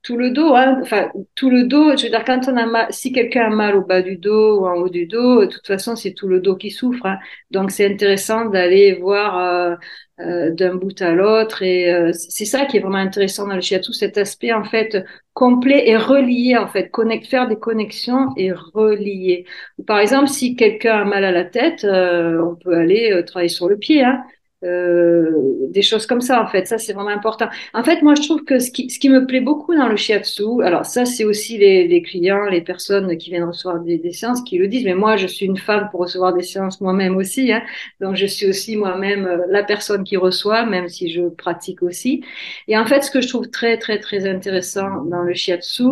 tout, 0.03 0.17
le 0.17 0.31
dos, 0.31 0.55
hein, 0.55 0.79
enfin 0.81 1.09
tout 1.35 1.49
le 1.49 1.65
dos. 1.65 1.95
Je 1.97 2.03
veux 2.03 2.09
dire, 2.09 2.23
quand 2.25 2.47
on 2.47 2.57
a 2.57 2.65
mal, 2.65 2.87
si 2.89 3.11
quelqu'un 3.11 3.45
a 3.45 3.49
mal 3.49 3.75
au 3.75 3.81
bas 3.85 4.01
du 4.01 4.17
dos 4.17 4.61
ou 4.61 4.67
en 4.67 4.75
haut 4.75 4.89
du 4.89 5.05
dos, 5.07 5.41
de 5.41 5.45
toute 5.47 5.65
façon, 5.67 5.95
c'est 5.95 6.13
tout 6.13 6.27
le 6.27 6.39
dos 6.39 6.55
qui 6.55 6.71
souffre. 6.71 7.05
Hein. 7.05 7.17
Donc, 7.51 7.71
c'est 7.71 7.85
intéressant 7.91 8.45
d'aller 8.45 8.93
voir 8.95 9.37
euh, 9.39 9.75
euh, 10.19 10.51
d'un 10.51 10.75
bout 10.75 11.01
à 11.01 11.11
l'autre. 11.11 11.61
Et 11.63 11.93
euh, 11.93 12.11
c'est 12.13 12.45
ça 12.45 12.65
qui 12.65 12.77
est 12.77 12.79
vraiment 12.79 12.97
intéressant 12.97 13.47
dans 13.47 13.55
le 13.55 13.61
shiatsu, 13.61 13.93
cet 13.93 14.17
aspect 14.17 14.53
en 14.53 14.63
fait 14.63 15.03
complet 15.33 15.87
et 15.87 15.97
relié 15.97 16.57
en 16.57 16.67
fait, 16.67 16.89
connect, 16.89 17.27
faire 17.27 17.47
des 17.47 17.57
connexions 17.57 18.29
et 18.37 18.51
relier. 18.51 19.45
Par 19.85 19.99
exemple, 19.99 20.27
si 20.29 20.55
quelqu'un 20.55 21.01
a 21.01 21.05
mal 21.05 21.23
à 21.23 21.31
la 21.31 21.45
tête, 21.45 21.85
on 21.85 22.55
peut 22.55 22.75
aller 22.75 23.23
travailler 23.25 23.49
sur 23.49 23.67
le 23.69 23.77
pied. 23.77 24.03
Hein. 24.03 24.23
Euh, 24.67 25.31
des 25.69 25.81
choses 25.81 26.05
comme 26.05 26.21
ça 26.21 26.41
en 26.41 26.47
fait 26.47 26.65
ça 26.67 26.77
c'est 26.77 26.93
vraiment 26.93 27.09
important 27.09 27.47
en 27.73 27.83
fait 27.83 28.01
moi 28.01 28.15
je 28.15 28.21
trouve 28.21 28.43
que 28.43 28.59
ce 28.59 28.71
qui, 28.71 28.89
ce 28.89 28.99
qui 28.99 29.09
me 29.09 29.25
plaît 29.25 29.41
beaucoup 29.41 29.75
dans 29.75 29.87
le 29.87 29.95
shiatsu 29.95 30.61
alors 30.63 30.85
ça 30.85 31.05
c'est 31.05 31.23
aussi 31.23 31.57
les, 31.57 31.87
les, 31.87 32.01
clients 32.01 32.45
les 32.45 32.61
personnes 32.61 33.17
qui 33.17 33.29
viennent 33.29 33.43
recevoir 33.43 33.79
des, 33.79 34.11
séances 34.11 34.41
qui 34.41 34.57
le 34.57 34.67
disent 34.67 34.85
mais 34.85 34.95
moi 34.95 35.15
je 35.15 35.27
suis 35.27 35.45
une 35.45 35.57
femme 35.57 35.89
pour 35.91 36.01
recevoir 36.01 36.33
des 36.33 36.43
séances 36.43 36.81
moi-même 36.81 37.15
aussi 37.15 37.51
hein, 37.51 37.61
donc 38.01 38.15
je 38.15 38.25
suis 38.25 38.47
aussi 38.47 38.75
moi-même 38.75 39.25
euh, 39.25 39.37
la 39.49 39.63
personne 39.63 40.03
qui 40.03 40.17
reçoit 40.17 40.65
même 40.65 40.89
si 40.89 41.09
je 41.09 41.21
pratique 41.29 41.81
aussi 41.83 42.23
et 42.67 42.77
en 42.77 42.85
fait 42.85 43.01
ce 43.01 43.11
que 43.11 43.21
je 43.21 43.27
trouve 43.27 43.49
très 43.49 43.77
très 43.77 43.99
très 43.99 44.27
intéressant 44.27 45.03
dans 45.05 45.21
le 45.23 45.33
shiatsu 45.33 45.83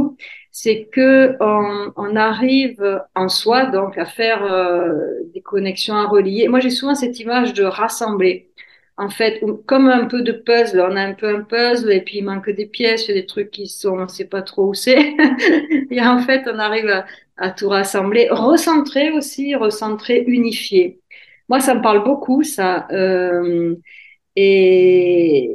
c'est 0.51 0.87
que 0.91 1.35
on, 1.41 1.91
on, 1.97 2.15
arrive 2.15 3.01
en 3.13 3.27
soi 3.27 3.65
donc 3.65 3.97
à 3.97 4.05
faire 4.05 4.41
euh, 4.43 4.93
des 5.33 5.41
connexions 5.41 5.95
à 5.95 6.07
relier. 6.07 6.47
Moi, 6.47 6.61
j'ai 6.61 6.69
souvent 6.69 6.95
cette 6.95 7.19
image 7.19 7.53
de 7.53 7.65
rassembler. 7.65 8.47
En 8.97 9.09
fait, 9.09 9.41
comme 9.65 9.89
un 9.89 10.05
peu 10.05 10.21
de 10.21 10.31
puzzle, 10.31 10.79
on 10.79 10.95
a 10.95 11.01
un 11.01 11.13
peu 11.13 11.27
un 11.27 11.41
puzzle 11.41 11.91
et 11.91 12.01
puis 12.01 12.19
il 12.19 12.23
manque 12.23 12.49
des 12.49 12.65
pièces, 12.65 13.07
il 13.07 13.15
y 13.15 13.17
a 13.17 13.21
des 13.21 13.25
trucs 13.25 13.51
qui 13.51 13.67
sont, 13.67 13.99
on 13.99 14.07
sait 14.07 14.25
pas 14.25 14.41
trop 14.41 14.69
où 14.69 14.73
c'est. 14.73 15.13
et 15.91 16.01
en 16.01 16.19
fait, 16.19 16.43
on 16.47 16.57
arrive 16.59 16.87
à, 16.89 17.05
à, 17.37 17.51
tout 17.51 17.67
rassembler, 17.69 18.29
recentrer 18.31 19.11
aussi, 19.11 19.53
recentrer, 19.55 20.23
unifier. 20.27 21.01
Moi, 21.49 21.59
ça 21.59 21.75
me 21.75 21.81
parle 21.81 22.03
beaucoup, 22.05 22.43
ça. 22.43 22.87
Euh, 22.91 23.75
et 24.35 25.51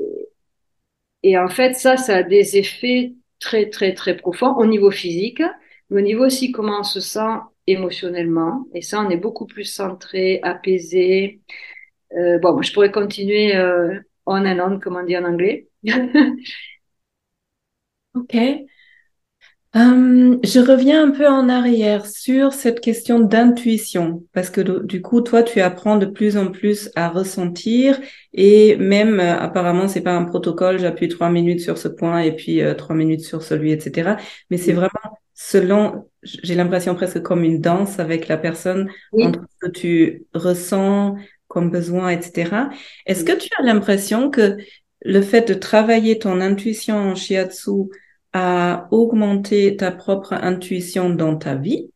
et 1.22 1.38
en 1.38 1.48
fait, 1.48 1.74
ça, 1.74 1.96
ça 1.96 2.18
a 2.18 2.22
des 2.22 2.56
effets 2.56 3.14
très, 3.38 3.68
très, 3.70 3.94
très 3.94 4.16
profonds 4.16 4.54
au 4.56 4.66
niveau 4.66 4.90
physique, 4.90 5.42
mais 5.90 6.00
au 6.02 6.04
niveau 6.04 6.26
aussi 6.26 6.52
comment 6.52 6.80
on 6.80 6.82
se 6.84 7.00
sent 7.00 7.38
émotionnellement. 7.66 8.66
Et 8.74 8.82
ça, 8.82 9.00
on 9.00 9.10
est 9.10 9.16
beaucoup 9.16 9.46
plus 9.46 9.64
centré, 9.64 10.40
apaisé. 10.42 11.40
Euh, 12.16 12.38
bon, 12.38 12.60
je 12.62 12.72
pourrais 12.72 12.90
continuer 12.90 13.56
euh, 13.56 13.98
on 14.26 14.44
and 14.44 14.58
on, 14.60 14.78
comme 14.80 14.96
on 14.96 15.04
dit 15.04 15.16
en 15.16 15.24
anglais. 15.24 15.68
ok. 18.14 18.36
Hum, 19.72 20.40
je 20.42 20.58
reviens 20.58 21.06
un 21.06 21.12
peu 21.12 21.28
en 21.28 21.48
arrière 21.48 22.04
sur 22.04 22.52
cette 22.52 22.80
question 22.80 23.20
d'intuition, 23.20 24.24
parce 24.32 24.50
que 24.50 24.82
du 24.84 25.00
coup, 25.00 25.20
toi, 25.20 25.44
tu 25.44 25.60
apprends 25.60 25.96
de 25.96 26.06
plus 26.06 26.36
en 26.36 26.50
plus 26.50 26.90
à 26.96 27.08
ressentir 27.08 28.00
et 28.32 28.74
même, 28.76 29.20
euh, 29.20 29.38
apparemment, 29.38 29.86
c'est 29.86 30.00
pas 30.00 30.16
un 30.16 30.24
protocole, 30.24 30.80
j'appuie 30.80 31.06
trois 31.06 31.30
minutes 31.30 31.60
sur 31.60 31.78
ce 31.78 31.86
point 31.86 32.18
et 32.18 32.34
puis 32.34 32.62
euh, 32.62 32.74
trois 32.74 32.96
minutes 32.96 33.20
sur 33.20 33.44
celui, 33.44 33.70
etc. 33.70 34.16
Mais 34.50 34.56
c'est 34.56 34.72
vraiment 34.72 34.90
selon, 35.34 36.08
j'ai 36.24 36.56
l'impression 36.56 36.96
presque 36.96 37.22
comme 37.22 37.44
une 37.44 37.60
danse 37.60 38.00
avec 38.00 38.26
la 38.26 38.38
personne 38.38 38.90
entre 39.12 39.40
ce 39.48 39.68
que 39.68 39.70
tu 39.70 40.24
ressens 40.34 41.14
comme 41.50 41.68
besoin, 41.68 42.10
etc. 42.10 42.70
Est-ce 43.06 43.24
que 43.24 43.36
tu 43.36 43.48
as 43.58 43.62
l'impression 43.64 44.30
que 44.30 44.56
le 45.02 45.20
fait 45.20 45.48
de 45.48 45.54
travailler 45.54 46.18
ton 46.18 46.40
intuition 46.40 46.94
en 46.94 47.14
shiatsu 47.16 47.90
à 48.32 48.86
augmenter 48.92 49.76
ta 49.76 49.90
propre 49.90 50.32
intuition 50.32 51.10
dans 51.10 51.36
ta 51.36 51.56
vie? 51.56 51.90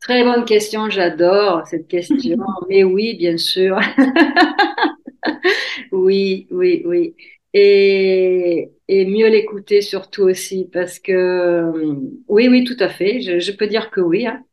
Très 0.00 0.22
bonne 0.22 0.44
question, 0.44 0.90
j'adore 0.90 1.66
cette 1.66 1.88
question. 1.88 2.36
Mais 2.68 2.84
oui, 2.84 3.16
bien 3.16 3.38
sûr. 3.38 3.80
oui, 5.92 6.46
oui, 6.50 6.82
oui. 6.84 7.14
Et, 7.54 8.70
et 8.88 9.06
mieux 9.06 9.28
l'écouter 9.28 9.80
surtout 9.80 10.24
aussi, 10.24 10.68
parce 10.70 10.98
que 10.98 11.72
oui, 12.28 12.48
oui, 12.48 12.64
tout 12.64 12.76
à 12.80 12.90
fait. 12.90 13.22
Je, 13.22 13.52
peux 13.52 13.66
dire 13.66 13.90
que 13.90 14.02
oui. 14.02 14.26
Hein. 14.26 14.44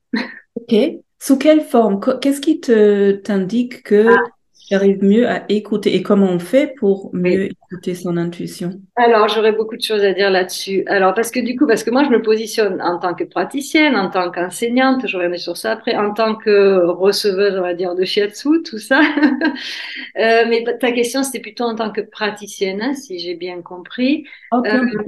Ok. 0.55 0.73
Sous 1.19 1.37
quelle 1.37 1.61
forme? 1.61 1.99
Qu'est-ce 2.21 2.41
qui 2.41 2.61
te 2.61 3.11
t'indique 3.11 3.83
que 3.83 4.07
ah 4.07 4.23
arrive 4.71 5.03
mieux 5.03 5.27
à 5.27 5.43
écouter? 5.49 5.95
Et 5.95 6.03
comment 6.03 6.27
on 6.27 6.39
fait 6.39 6.73
pour 6.77 7.09
mieux 7.13 7.45
écouter 7.45 7.95
son 7.95 8.17
intuition? 8.17 8.79
Alors, 8.95 9.27
j'aurais 9.27 9.51
beaucoup 9.51 9.75
de 9.75 9.81
choses 9.81 10.03
à 10.03 10.13
dire 10.13 10.29
là-dessus. 10.29 10.83
Alors, 10.87 11.13
parce 11.13 11.31
que 11.31 11.39
du 11.39 11.57
coup, 11.57 11.67
parce 11.67 11.83
que 11.83 11.91
moi, 11.91 12.03
je 12.03 12.09
me 12.09 12.21
positionne 12.21 12.81
en 12.81 12.99
tant 12.99 13.13
que 13.13 13.23
praticienne, 13.23 13.95
en 13.95 14.09
tant 14.09 14.31
qu'enseignante, 14.31 15.07
je 15.07 15.17
reviendrai 15.17 15.39
sur 15.39 15.57
ça 15.57 15.71
après, 15.71 15.95
en 15.95 16.13
tant 16.13 16.35
que 16.35 16.85
receveuse, 16.85 17.57
on 17.57 17.61
va 17.61 17.73
dire, 17.73 17.95
de 17.95 18.05
shiatsu, 18.05 18.63
tout 18.63 18.79
ça. 18.79 19.01
euh, 20.19 20.45
mais 20.47 20.63
ta 20.79 20.91
question, 20.91 21.23
c'était 21.23 21.39
plutôt 21.39 21.65
en 21.65 21.75
tant 21.75 21.91
que 21.91 22.01
praticienne, 22.01 22.81
hein, 22.81 22.93
si 22.93 23.19
j'ai 23.19 23.35
bien 23.35 23.61
compris. 23.61 24.25
Oh, 24.51 24.61
peu, 24.63 24.69
euh, 24.69 25.03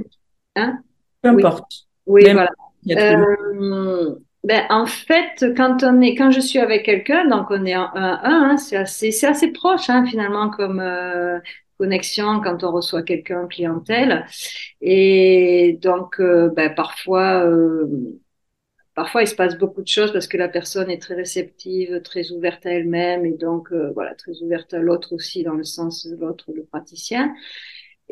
hein? 0.56 0.78
Peu 1.22 1.28
importe. 1.28 1.86
Oui, 2.06 2.22
voilà. 2.32 2.50
Euh, 4.44 4.48
ben, 4.48 4.64
en 4.70 4.86
fait, 4.86 5.44
quand 5.56 5.82
on 5.82 6.00
est, 6.00 6.14
quand 6.14 6.30
je 6.30 6.40
suis 6.40 6.58
avec 6.58 6.84
quelqu'un, 6.84 7.26
donc 7.28 7.46
on 7.50 7.64
est 7.64 7.76
en 7.76 7.90
1-1, 7.94 8.50
hein, 8.52 8.56
c'est 8.56 8.76
assez, 8.76 9.10
c'est 9.10 9.26
assez 9.26 9.52
proche 9.52 9.88
hein, 9.90 10.04
finalement 10.06 10.50
comme 10.50 10.80
euh, 10.80 11.38
connexion 11.78 12.40
quand 12.40 12.64
on 12.64 12.72
reçoit 12.72 13.02
quelqu'un 13.02 13.46
clientèle. 13.46 14.26
Et 14.80 15.78
donc, 15.80 16.20
euh, 16.20 16.50
ben, 16.54 16.74
parfois, 16.74 17.44
euh, 17.46 17.86
parfois 18.94 19.22
il 19.22 19.28
se 19.28 19.34
passe 19.34 19.56
beaucoup 19.58 19.82
de 19.82 19.88
choses 19.88 20.12
parce 20.12 20.26
que 20.26 20.36
la 20.36 20.48
personne 20.48 20.90
est 20.90 21.00
très 21.00 21.14
réceptive, 21.14 22.02
très 22.02 22.30
ouverte 22.32 22.66
à 22.66 22.70
elle-même 22.70 23.24
et 23.26 23.32
donc 23.32 23.72
voilà, 23.94 24.14
très 24.14 24.40
ouverte 24.42 24.74
à 24.74 24.78
l'autre 24.78 25.14
aussi 25.14 25.42
dans 25.44 25.54
le 25.54 25.64
sens 25.64 26.06
de 26.06 26.16
l'autre, 26.16 26.52
le 26.54 26.64
praticien. 26.64 27.34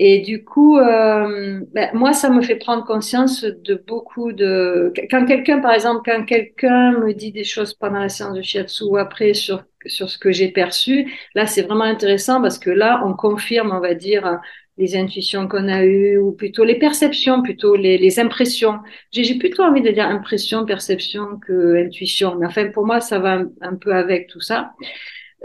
Et 0.03 0.21
du 0.21 0.45
coup, 0.45 0.79
euh, 0.79 1.61
ben, 1.75 1.91
moi, 1.93 2.15
ça 2.15 2.31
me 2.31 2.41
fait 2.41 2.57
prendre 2.57 2.85
conscience 2.87 3.45
de 3.45 3.75
beaucoup 3.87 4.33
de... 4.33 4.93
Quand 5.11 5.27
quelqu'un, 5.27 5.61
par 5.61 5.73
exemple, 5.73 6.01
quand 6.07 6.25
quelqu'un 6.25 6.93
me 6.93 7.13
dit 7.13 7.33
des 7.33 7.45
choses 7.45 7.75
pendant 7.75 7.99
la 8.01 8.09
séance 8.09 8.35
de 8.35 8.41
shiatsu 8.41 8.85
ou 8.85 8.97
après 8.97 9.35
sur, 9.35 9.63
sur 9.85 10.09
ce 10.09 10.17
que 10.17 10.33
j'ai 10.33 10.49
perçu, 10.53 11.13
là, 11.35 11.47
c'est 11.47 11.63
vraiment 11.63 11.85
intéressant 11.85 12.41
parce 12.41 12.59
que 12.59 12.71
là, 12.71 13.03
on 13.05 13.13
confirme, 13.13 13.73
on 13.73 13.81
va 13.81 13.93
dire, 13.95 14.39
les 14.79 14.97
intuitions 14.97 15.47
qu'on 15.49 15.69
a 15.69 15.85
eues 15.85 16.17
ou 16.17 16.33
plutôt 16.33 16.65
les 16.65 16.79
perceptions, 16.79 17.43
plutôt 17.43 17.77
les, 17.77 17.99
les 17.99 18.19
impressions. 18.19 18.79
J'ai 19.13 19.35
plutôt 19.39 19.63
envie 19.65 19.83
de 19.83 19.91
dire 19.91 20.07
impression, 20.07 20.65
perception 20.65 21.39
que 21.47 21.77
intuition. 21.85 22.37
Mais 22.37 22.47
enfin, 22.47 22.69
pour 22.71 22.87
moi, 22.87 23.01
ça 23.03 23.19
va 23.19 23.43
un 23.61 23.75
peu 23.77 23.93
avec 23.95 24.29
tout 24.29 24.41
ça. 24.41 24.73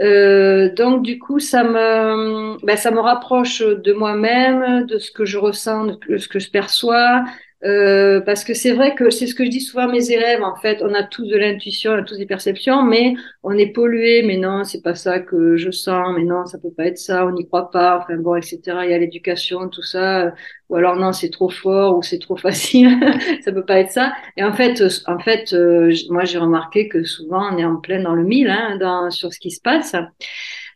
Euh, 0.00 0.72
donc 0.74 1.02
du 1.02 1.18
coup, 1.18 1.38
ça 1.40 1.64
me, 1.64 2.58
ben, 2.66 2.76
ça 2.76 2.90
me 2.90 3.00
rapproche 3.00 3.60
de 3.62 3.92
moi-même, 3.92 4.84
de 4.86 4.98
ce 4.98 5.10
que 5.10 5.24
je 5.24 5.38
ressens, 5.38 5.86
de 6.08 6.18
ce 6.18 6.28
que 6.28 6.38
je 6.38 6.50
perçois, 6.50 7.24
euh, 7.66 8.20
parce 8.20 8.44
que 8.44 8.54
c'est 8.54 8.72
vrai 8.72 8.94
que 8.94 9.10
c'est 9.10 9.26
ce 9.26 9.34
que 9.34 9.44
je 9.44 9.50
dis 9.50 9.60
souvent 9.60 9.88
à 9.88 9.92
mes 9.92 10.10
élèves. 10.10 10.42
En 10.42 10.54
fait, 10.56 10.82
on 10.82 10.94
a 10.94 11.02
tous 11.02 11.26
de 11.26 11.36
l'intuition, 11.36 11.92
on 11.92 11.98
a 11.98 12.02
tous 12.02 12.16
des 12.16 12.26
perceptions, 12.26 12.82
mais 12.82 13.14
on 13.42 13.52
est 13.58 13.72
pollué. 13.72 14.22
Mais 14.22 14.36
non, 14.36 14.62
c'est 14.64 14.82
pas 14.82 14.94
ça 14.94 15.18
que 15.18 15.56
je 15.56 15.70
sens. 15.70 16.14
Mais 16.16 16.24
non, 16.24 16.46
ça 16.46 16.58
peut 16.58 16.70
pas 16.70 16.86
être 16.86 16.98
ça. 16.98 17.26
On 17.26 17.32
n'y 17.32 17.46
croit 17.46 17.70
pas. 17.70 17.98
Enfin 17.98 18.16
bon, 18.16 18.36
etc. 18.36 18.60
Il 18.84 18.90
y 18.90 18.94
a 18.94 18.98
l'éducation, 18.98 19.68
tout 19.68 19.82
ça. 19.82 20.32
Ou 20.68 20.76
alors 20.76 20.96
non, 20.96 21.12
c'est 21.12 21.30
trop 21.30 21.48
fort 21.48 21.96
ou 21.98 22.02
c'est 22.02 22.18
trop 22.18 22.36
facile. 22.48 22.98
ça 23.44 23.52
peut 23.52 23.64
pas 23.64 23.80
être 23.80 23.90
ça. 23.90 24.12
Et 24.36 24.44
en 24.44 24.52
fait, 24.52 24.82
en 25.06 25.18
fait, 25.18 25.52
euh, 25.52 25.92
moi 26.10 26.24
j'ai 26.24 26.38
remarqué 26.38 26.88
que 26.88 27.04
souvent 27.04 27.52
on 27.52 27.58
est 27.58 27.64
en 27.64 27.76
plein 27.76 28.02
dans 28.02 28.14
le 28.14 28.24
mille, 28.24 28.48
hein, 28.48 28.76
dans, 28.78 29.10
sur 29.10 29.32
ce 29.32 29.38
qui 29.40 29.50
se 29.50 29.60
passe. 29.60 29.94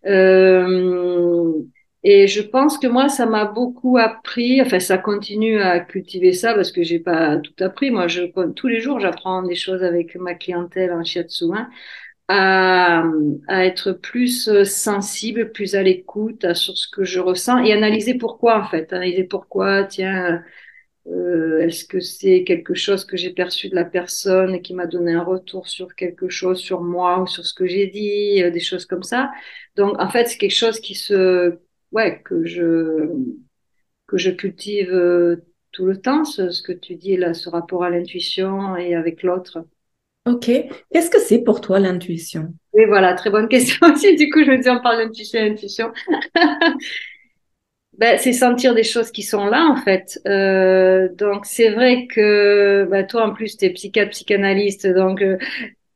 Euh, 0.06 1.52
et 2.02 2.26
je 2.28 2.40
pense 2.40 2.78
que 2.78 2.86
moi, 2.86 3.08
ça 3.10 3.26
m'a 3.26 3.44
beaucoup 3.44 3.98
appris. 3.98 4.62
Enfin, 4.62 4.80
ça 4.80 4.96
continue 4.98 5.60
à 5.60 5.80
cultiver 5.80 6.32
ça 6.32 6.54
parce 6.54 6.72
que 6.72 6.82
j'ai 6.82 6.98
pas 6.98 7.36
tout 7.38 7.52
appris. 7.62 7.90
Moi, 7.90 8.08
je, 8.08 8.22
tous 8.54 8.68
les 8.68 8.80
jours, 8.80 9.00
j'apprends 9.00 9.42
des 9.42 9.54
choses 9.54 9.82
avec 9.84 10.16
ma 10.16 10.34
clientèle 10.34 10.92
en 10.92 11.04
shiatsu, 11.04 11.44
hein, 11.54 11.68
à, 12.28 13.04
à 13.48 13.64
être 13.66 13.92
plus 13.92 14.48
euh, 14.48 14.64
sensible, 14.64 15.52
plus 15.52 15.74
à 15.74 15.82
l'écoute 15.82 16.54
sur 16.54 16.76
ce 16.78 16.88
que 16.90 17.04
je 17.04 17.20
ressens 17.20 17.58
et 17.64 17.72
analyser 17.72 18.14
pourquoi, 18.14 18.60
en 18.60 18.68
fait. 18.68 18.92
Analyser 18.92 19.24
pourquoi, 19.24 19.84
tiens, 19.84 20.42
euh, 21.08 21.60
est-ce 21.60 21.84
que 21.86 22.00
c'est 22.00 22.44
quelque 22.44 22.74
chose 22.74 23.04
que 23.04 23.16
j'ai 23.16 23.30
perçu 23.30 23.68
de 23.70 23.74
la 23.74 23.84
personne 23.84 24.54
et 24.54 24.62
qui 24.62 24.74
m'a 24.74 24.86
donné 24.86 25.12
un 25.14 25.22
retour 25.24 25.68
sur 25.68 25.94
quelque 25.94 26.28
chose, 26.28 26.58
sur 26.60 26.82
moi 26.82 27.20
ou 27.22 27.26
sur 27.26 27.44
ce 27.46 27.54
que 27.54 27.66
j'ai 27.66 27.86
dit, 27.88 28.42
euh, 28.42 28.50
des 28.50 28.60
choses 28.60 28.86
comme 28.86 29.02
ça. 29.02 29.30
Donc, 29.76 30.00
en 30.00 30.08
fait, 30.10 30.26
c'est 30.28 30.38
quelque 30.38 30.54
chose 30.54 30.80
qui 30.80 30.94
se 30.94 31.58
ouais, 31.92 32.20
que 32.24 32.44
je, 32.44 33.08
que 34.06 34.16
je 34.16 34.30
cultive 34.30 34.92
euh, 34.92 35.36
tout 35.72 35.86
le 35.86 36.00
temps, 36.00 36.24
ce, 36.24 36.62
que 36.62 36.72
tu 36.72 36.96
dis 36.96 37.16
là, 37.16 37.34
ce 37.34 37.48
rapport 37.48 37.84
à 37.84 37.90
l'intuition 37.90 38.76
et 38.76 38.94
avec 38.94 39.22
l'autre. 39.22 39.64
Ok. 40.26 40.50
Qu'est-ce 40.92 41.10
que 41.10 41.20
c'est 41.20 41.42
pour 41.42 41.60
toi 41.60 41.78
l'intuition? 41.78 42.52
Oui, 42.72 42.84
voilà, 42.86 43.14
très 43.14 43.30
bonne 43.30 43.48
question 43.48 43.86
aussi. 43.92 44.16
Du 44.16 44.30
coup, 44.30 44.44
je 44.44 44.50
me 44.50 44.58
dis, 44.58 44.68
on 44.68 44.80
parle 44.80 44.98
d'intuition, 44.98 45.40
intuition. 45.40 45.92
ben, 47.98 48.18
c'est 48.18 48.32
sentir 48.32 48.74
des 48.74 48.82
choses 48.82 49.10
qui 49.10 49.22
sont 49.22 49.46
là, 49.46 49.66
en 49.66 49.76
fait. 49.76 50.20
Euh, 50.26 51.08
donc, 51.14 51.46
c'est 51.46 51.70
vrai 51.70 52.06
que 52.06 52.86
ben, 52.90 53.06
toi, 53.06 53.26
en 53.26 53.32
plus, 53.32 53.56
tu 53.56 53.64
es 53.64 53.70
psychiatre, 53.70 54.10
psychanalyste, 54.10 54.86
donc 54.86 55.22
euh, 55.22 55.38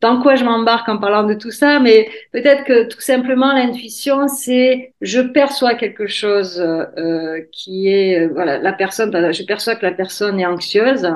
dans 0.04 0.20
quoi 0.20 0.34
je 0.34 0.44
m'embarque 0.44 0.86
en 0.90 0.98
parlant 0.98 1.24
de 1.24 1.32
tout 1.32 1.50
ça, 1.50 1.80
mais 1.80 2.10
peut-être 2.30 2.64
que 2.64 2.86
tout 2.86 3.00
simplement 3.00 3.54
l'intuition, 3.54 4.28
c'est 4.28 4.92
je 5.00 5.20
perçois 5.22 5.74
quelque 5.76 6.06
chose 6.06 6.60
euh, 6.60 7.40
qui 7.52 7.88
est 7.88 8.20
euh, 8.20 8.28
voilà 8.30 8.58
la 8.58 8.74
personne, 8.74 9.10
je 9.32 9.42
perçois 9.44 9.76
que 9.76 9.86
la 9.86 9.92
personne 9.92 10.38
est 10.38 10.44
anxieuse. 10.44 11.08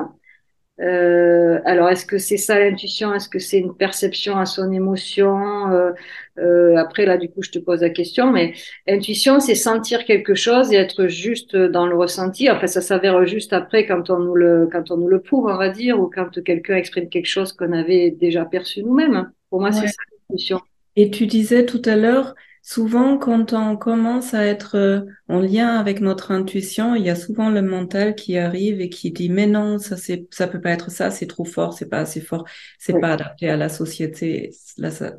Euh, 0.81 1.59
alors 1.65 1.89
est-ce 1.89 2.05
que 2.05 2.17
c'est 2.17 2.37
ça 2.37 2.57
l'intuition? 2.57 3.13
Est-ce 3.13 3.29
que 3.29 3.37
c'est 3.37 3.59
une 3.59 3.75
perception 3.77 4.37
à 4.37 4.47
son 4.47 4.71
émotion? 4.71 5.93
Euh, 6.39 6.75
après, 6.77 7.05
là, 7.05 7.17
du 7.17 7.29
coup, 7.29 7.41
je 7.41 7.51
te 7.51 7.59
pose 7.59 7.81
la 7.81 7.89
question, 7.89 8.31
mais 8.31 8.53
intuition, 8.87 9.39
c'est 9.39 9.55
sentir 9.55 10.05
quelque 10.05 10.35
chose 10.35 10.71
et 10.71 10.75
être 10.75 11.07
juste 11.07 11.55
dans 11.55 11.87
le 11.87 11.95
ressenti. 11.95 12.49
Enfin, 12.49 12.67
ça 12.67 12.81
s'avère 12.81 13.25
juste 13.25 13.53
après 13.53 13.85
quand 13.85 14.09
on 14.09 14.19
nous 14.19 14.35
le, 14.35 14.67
quand 14.71 14.91
on 14.91 14.97
nous 14.97 15.07
le 15.07 15.19
prouve, 15.19 15.45
on 15.45 15.57
va 15.57 15.69
dire, 15.69 15.99
ou 15.99 16.09
quand 16.13 16.43
quelqu'un 16.43 16.75
exprime 16.75 17.09
quelque 17.09 17.27
chose 17.27 17.53
qu'on 17.53 17.71
avait 17.73 18.11
déjà 18.11 18.45
perçu 18.45 18.83
nous-mêmes. 18.83 19.31
Pour 19.49 19.59
moi, 19.59 19.71
c'est 19.71 19.87
ça 19.87 20.01
l'intuition. 20.29 20.61
Et 20.95 21.09
tu 21.11 21.27
disais 21.27 21.65
tout 21.65 21.81
à 21.85 21.95
l'heure, 21.95 22.35
Souvent, 22.71 23.17
quand 23.17 23.53
on 23.53 23.77
commence 23.77 24.35
à 24.35 24.45
être 24.45 24.77
euh, 24.77 25.01
en 25.27 25.39
lien 25.39 25.79
avec 25.79 26.01
notre 26.01 26.29
intuition, 26.29 26.93
il 26.93 27.03
y 27.03 27.09
a 27.09 27.15
souvent 27.15 27.49
le 27.49 27.63
mental 27.63 28.13
qui 28.13 28.37
arrive 28.37 28.79
et 28.79 28.89
qui 28.89 29.09
dit 29.09 29.27
mais 29.27 29.47
non, 29.47 29.79
ça 29.79 29.97
c'est 29.97 30.27
ça 30.29 30.47
peut 30.47 30.61
pas 30.61 30.69
être 30.69 30.91
ça, 30.91 31.09
c'est 31.09 31.25
trop 31.25 31.45
fort, 31.45 31.73
c'est 31.73 31.89
pas 31.89 31.97
assez 31.97 32.21
fort, 32.21 32.45
c'est 32.77 32.99
pas 32.99 33.13
adapté 33.13 33.49
à 33.49 33.57
la 33.57 33.69
société, 33.69 34.51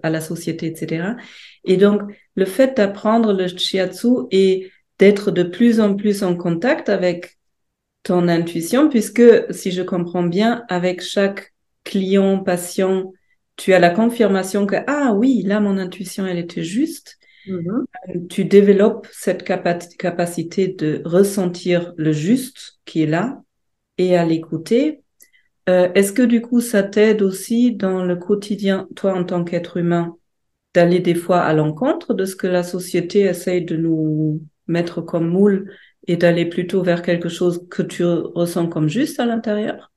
à 0.05 0.11
la 0.11 0.21
société, 0.21 0.67
etc. 0.67 1.17
Et 1.65 1.77
donc 1.77 2.03
le 2.37 2.45
fait 2.45 2.77
d'apprendre 2.77 3.33
le 3.33 3.49
shiatsu 3.49 4.29
et 4.31 4.71
d'être 5.01 5.33
de 5.33 5.43
plus 5.43 5.81
en 5.81 5.97
plus 5.97 6.23
en 6.23 6.37
contact 6.37 6.89
avec 6.89 7.37
ton 8.05 8.29
intuition, 8.29 8.89
puisque 8.89 9.53
si 9.53 9.73
je 9.73 9.83
comprends 9.83 10.23
bien, 10.23 10.63
avec 10.69 11.03
chaque 11.03 11.53
client, 11.83 12.45
patient, 12.45 13.13
tu 13.57 13.73
as 13.75 13.81
la 13.81 13.91
confirmation 13.91 14.67
que 14.67 14.77
ah 14.87 15.15
oui, 15.17 15.43
là 15.43 15.59
mon 15.59 15.79
intuition 15.79 16.29
elle 16.29 16.39
était 16.39 16.63
juste 16.63 17.17
mhm. 17.47 18.27
tu 18.29 18.45
développes 18.45 19.07
cette 19.13 19.45
capacité 19.45 20.69
de 20.69 21.03
ressentir 21.05 21.93
le 21.97 22.13
juste 22.13 22.81
qui 22.85 23.03
est 23.03 23.07
là 23.07 23.43
et 23.99 24.17
à 24.17 24.25
l'écouter. 24.25 25.03
Euh, 25.69 25.91
est-ce 25.95 26.13
que 26.13 26.23
du 26.23 26.41
coup, 26.41 26.61
ça 26.61 26.83
t'aide 26.83 27.23
aussi 27.23 27.73
dans 27.73 28.05
le 28.05 28.17
quotidien, 28.17 28.89
toi 28.97 29.15
en 29.15 29.25
tant 29.25 29.45
qu'être 29.45 29.77
humain, 29.77 30.17
d'aller 30.75 31.01
des 31.01 31.15
fois 31.15 31.41
à 31.41 31.53
l'encontre 31.53 32.15
de 32.15 32.25
ce 32.25 32.37
que 32.37 32.47
la 32.47 32.63
société 32.63 33.21
essaye 33.21 33.65
de 33.65 33.77
nous 33.77 34.41
mettre 34.67 35.01
comme 35.01 35.29
moule 35.29 35.73
et 36.07 36.17
d'aller 36.17 36.47
plutôt 36.47 36.83
vers 36.83 37.03
quelque 37.03 37.29
chose 37.29 37.67
que 37.71 37.83
tu 37.83 38.05
ressens 38.05 38.69
comme 38.69 38.89
juste 38.89 39.21
à 39.21 39.27
l'intérieur? 39.27 39.93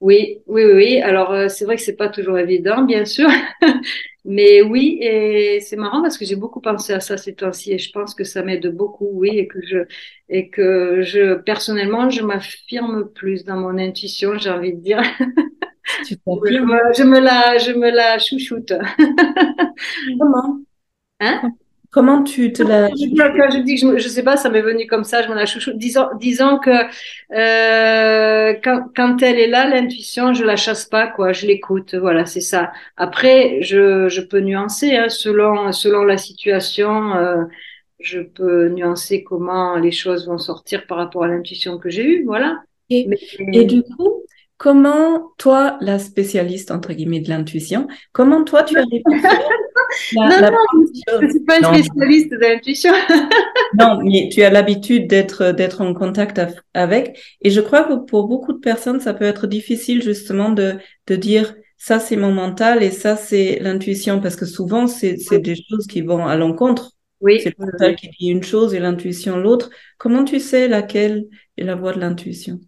Oui, 0.00 0.42
oui, 0.46 0.64
oui. 0.64 1.00
Alors 1.00 1.32
euh, 1.32 1.48
c'est 1.48 1.64
vrai 1.64 1.76
que 1.76 1.82
c'est 1.82 1.96
pas 1.96 2.08
toujours 2.08 2.38
évident, 2.38 2.82
bien 2.82 3.04
sûr, 3.04 3.28
mais 4.26 4.62
oui. 4.62 4.98
Et 5.00 5.60
c'est 5.60 5.76
marrant 5.76 6.02
parce 6.02 6.18
que 6.18 6.24
j'ai 6.24 6.36
beaucoup 6.36 6.60
pensé 6.60 6.92
à 6.92 7.00
ça 7.00 7.16
ces 7.16 7.34
temps-ci 7.34 7.72
et 7.72 7.78
je 7.78 7.90
pense 7.92 8.14
que 8.14 8.24
ça 8.24 8.42
m'aide 8.42 8.66
beaucoup, 8.68 9.08
oui, 9.12 9.38
et 9.38 9.48
que 9.48 9.60
je 9.66 9.78
et 10.28 10.50
que 10.50 11.02
je 11.02 11.34
personnellement 11.34 12.10
je 12.10 12.22
m'affirme 12.22 13.08
plus 13.12 13.44
dans 13.44 13.56
mon 13.56 13.78
intuition, 13.78 14.36
j'ai 14.38 14.50
envie 14.50 14.74
de 14.74 14.80
dire. 14.80 15.02
Tu 16.04 16.16
je, 16.26 16.60
me, 16.60 16.94
je 16.96 17.02
me 17.04 17.20
la, 17.20 17.58
je 17.58 17.72
me 17.72 17.90
la 17.90 18.18
chouchoute. 18.18 18.72
Comment? 20.18 20.64
Hein? 21.20 21.56
Comment 21.90 22.22
tu 22.22 22.52
te 22.52 22.62
la... 22.62 22.88
Je, 22.88 23.62
dis 23.62 23.80
que 23.80 23.98
je, 23.98 23.98
je 23.98 24.08
sais 24.08 24.22
pas, 24.22 24.36
ça 24.36 24.50
m'est 24.50 24.60
venu 24.60 24.86
comme 24.86 25.04
ça, 25.04 25.22
je 25.22 25.28
me 25.28 25.34
la 25.34 25.46
chouchoute. 25.46 25.78
Disons, 25.78 26.06
disons 26.18 26.58
que 26.58 26.70
euh, 27.32 28.54
quand, 28.62 28.86
quand, 28.94 29.22
elle 29.22 29.38
est 29.38 29.48
là, 29.48 29.68
l'intuition, 29.68 30.34
je 30.34 30.44
la 30.44 30.56
chasse 30.56 30.84
pas, 30.84 31.06
quoi. 31.06 31.32
Je 31.32 31.46
l'écoute, 31.46 31.94
voilà, 31.94 32.26
c'est 32.26 32.40
ça. 32.40 32.72
Après, 32.96 33.62
je, 33.62 34.08
je 34.08 34.20
peux 34.20 34.40
nuancer 34.40 34.96
hein, 34.96 35.08
selon 35.08 35.72
selon 35.72 36.04
la 36.04 36.18
situation. 36.18 37.14
Euh, 37.14 37.44
je 37.98 38.20
peux 38.20 38.68
nuancer 38.68 39.24
comment 39.24 39.76
les 39.76 39.90
choses 39.90 40.26
vont 40.26 40.38
sortir 40.38 40.86
par 40.86 40.98
rapport 40.98 41.24
à 41.24 41.28
l'intuition 41.28 41.78
que 41.78 41.88
j'ai 41.88 42.04
eue, 42.04 42.24
voilà. 42.24 42.62
Et, 42.90 43.08
et 43.52 43.64
du 43.64 43.82
coup, 43.82 44.22
comment 44.58 45.32
toi, 45.38 45.76
la 45.80 45.98
spécialiste 45.98 46.70
entre 46.70 46.92
guillemets 46.92 47.20
de 47.20 47.28
l'intuition, 47.28 47.88
comment 48.12 48.44
toi 48.44 48.62
tu 48.62 48.76
non, 50.14 50.28
non, 50.28 50.58
je 51.20 51.24
ne 51.24 51.30
suis 51.30 51.40
pas 51.40 51.58
une 51.58 51.82
spécialiste 51.82 52.30
de 52.30 52.36
l'intuition. 52.36 52.92
non, 53.78 53.98
mais 54.02 54.28
tu 54.32 54.42
as 54.42 54.50
l'habitude 54.50 55.08
d'être 55.08 55.52
d'être 55.52 55.80
en 55.80 55.94
contact 55.94 56.40
avec, 56.74 57.18
et 57.42 57.50
je 57.50 57.60
crois 57.60 57.84
que 57.84 57.94
pour 57.94 58.28
beaucoup 58.28 58.52
de 58.52 58.58
personnes, 58.58 59.00
ça 59.00 59.14
peut 59.14 59.24
être 59.24 59.46
difficile 59.46 60.02
justement 60.02 60.50
de 60.50 60.76
de 61.06 61.16
dire 61.16 61.54
ça 61.76 61.98
c'est 61.98 62.16
mon 62.16 62.32
mental 62.32 62.82
et 62.82 62.90
ça 62.90 63.16
c'est 63.16 63.58
l'intuition, 63.60 64.20
parce 64.20 64.36
que 64.36 64.46
souvent 64.46 64.86
c'est 64.86 65.16
c'est 65.16 65.40
des 65.40 65.56
choses 65.56 65.86
qui 65.86 66.02
vont 66.02 66.26
à 66.26 66.36
l'encontre. 66.36 66.92
Oui. 67.20 67.40
C'est 67.42 67.54
le 67.58 67.66
mental 67.66 67.96
qui 67.96 68.08
dit 68.10 68.28
une 68.28 68.42
chose 68.42 68.74
et 68.74 68.78
l'intuition 68.78 69.36
l'autre. 69.36 69.70
Comment 69.98 70.24
tu 70.24 70.38
sais 70.40 70.68
laquelle 70.68 71.26
est 71.56 71.64
la 71.64 71.74
voix 71.74 71.92
de 71.92 72.00
l'intuition? 72.00 72.60